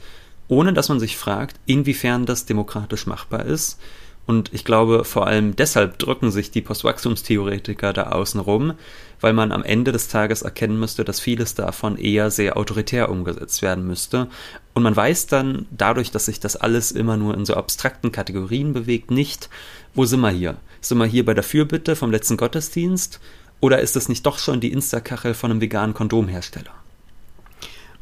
ohne 0.49 0.73
dass 0.73 0.89
man 0.89 1.01
sich 1.01 1.19
fragt, 1.19 1.61
inwiefern 1.67 2.25
das 2.25 2.47
demokratisch 2.47 3.07
machbar 3.07 3.45
ist 3.45 3.79
und 4.27 4.53
ich 4.53 4.65
glaube, 4.65 5.05
vor 5.05 5.27
allem 5.27 5.57
deshalb 5.57 5.99
drücken 5.99 6.31
sich 6.31 6.51
die 6.51 6.61
Postwachstumstheoretiker 6.61 7.93
da 7.93 8.11
außen 8.11 8.41
rum, 8.41 8.75
weil 9.21 9.33
man 9.33 9.51
am 9.51 9.65
Ende 9.65 9.91
des 9.91 10.09
Tages 10.09 10.43
erkennen 10.43 10.79
müsste, 10.79 11.05
dass 11.05 11.21
vieles 11.21 11.55
davon 11.55 11.97
eher 11.97 12.31
sehr 12.31 12.57
autoritär 12.57 13.11
umgesetzt 13.11 13.63
werden 13.63 13.87
müsste. 13.87 14.29
Und 14.75 14.85
man 14.85 14.95
weiß 14.95 15.27
dann, 15.27 15.67
dadurch, 15.71 16.13
dass 16.13 16.27
sich 16.27 16.39
das 16.39 16.57
alles 16.57 16.93
immer 16.93 17.17
nur 17.17 17.35
in 17.35 17.45
so 17.45 17.55
abstrakten 17.55 18.13
Kategorien 18.13 18.73
bewegt, 18.73 19.11
nicht, 19.11 19.49
wo 19.95 20.05
sind 20.05 20.21
wir 20.21 20.31
hier? 20.31 20.57
Sind 20.81 20.99
wir 20.99 21.07
hier 21.07 21.25
bei 21.25 21.35
der 21.35 21.45
Fürbitte 21.45 21.97
vom 21.97 22.11
letzten 22.11 22.37
Gottesdienst? 22.37 23.21
Oder 23.61 23.81
ist 23.81 23.97
es 23.97 24.09
nicht 24.09 24.25
doch 24.27 24.39
schon 24.39 24.61
die 24.61 24.73
Instakachel 24.73 25.35
von 25.35 25.51
einem 25.51 25.61
veganen 25.61 25.95
Kondomhersteller? 25.95 26.82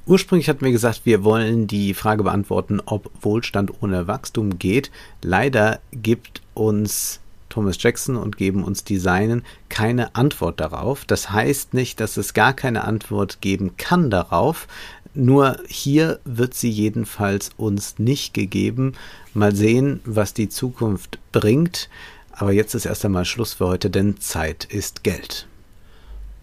Ursprünglich 0.07 0.49
hatten 0.49 0.65
wir 0.65 0.73
gesagt, 0.73 1.03
wir 1.05 1.25
wollen 1.25 1.67
die 1.67 1.95
Frage 1.95 2.23
beantworten, 2.23 2.81
ob 2.85 3.11
Wohlstand 3.21 3.83
ohne 3.83 4.07
Wachstum 4.07 4.59
geht. 4.59 4.91
Leider 5.23 5.81
gibt 5.93 6.43
uns 6.55 7.21
Thomas 7.49 7.77
Jackson 7.81 8.17
und 8.17 8.37
geben 8.37 8.65
uns 8.65 8.85
Designen 8.85 9.45
keine 9.69 10.15
Antwort 10.15 10.61
darauf. 10.61 11.05
Das 11.05 11.31
heißt 11.31 11.75
nicht, 11.75 12.01
dass 12.01 12.17
es 12.17 12.33
gar 12.33 12.55
keine 12.55 12.85
Antwort 12.85 13.41
geben 13.41 13.77
kann 13.77 14.11
darauf. 14.11 14.69
Nur 15.13 15.59
hier 15.69 16.21
wird 16.25 16.55
sie 16.55 16.71
jedenfalls 16.71 17.51
uns 17.57 17.99
nicht 17.99 18.33
gegeben. 18.33 18.95
Mal 19.35 19.55
sehen, 19.55 20.01
was 20.05 20.33
die 20.33 20.49
Zukunft 20.49 21.19
bringt. 21.33 21.89
Aber 22.33 22.53
jetzt 22.53 22.75
ist 22.75 22.87
erst 22.87 23.05
einmal 23.05 23.25
Schluss 23.25 23.55
für 23.55 23.67
heute, 23.67 23.91
denn 23.91 24.19
Zeit 24.21 24.65
ist 24.65 25.05
Geld. 25.05 25.47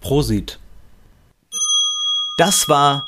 Prosit. 0.01 0.59
Das 2.37 2.69
war 2.69 3.07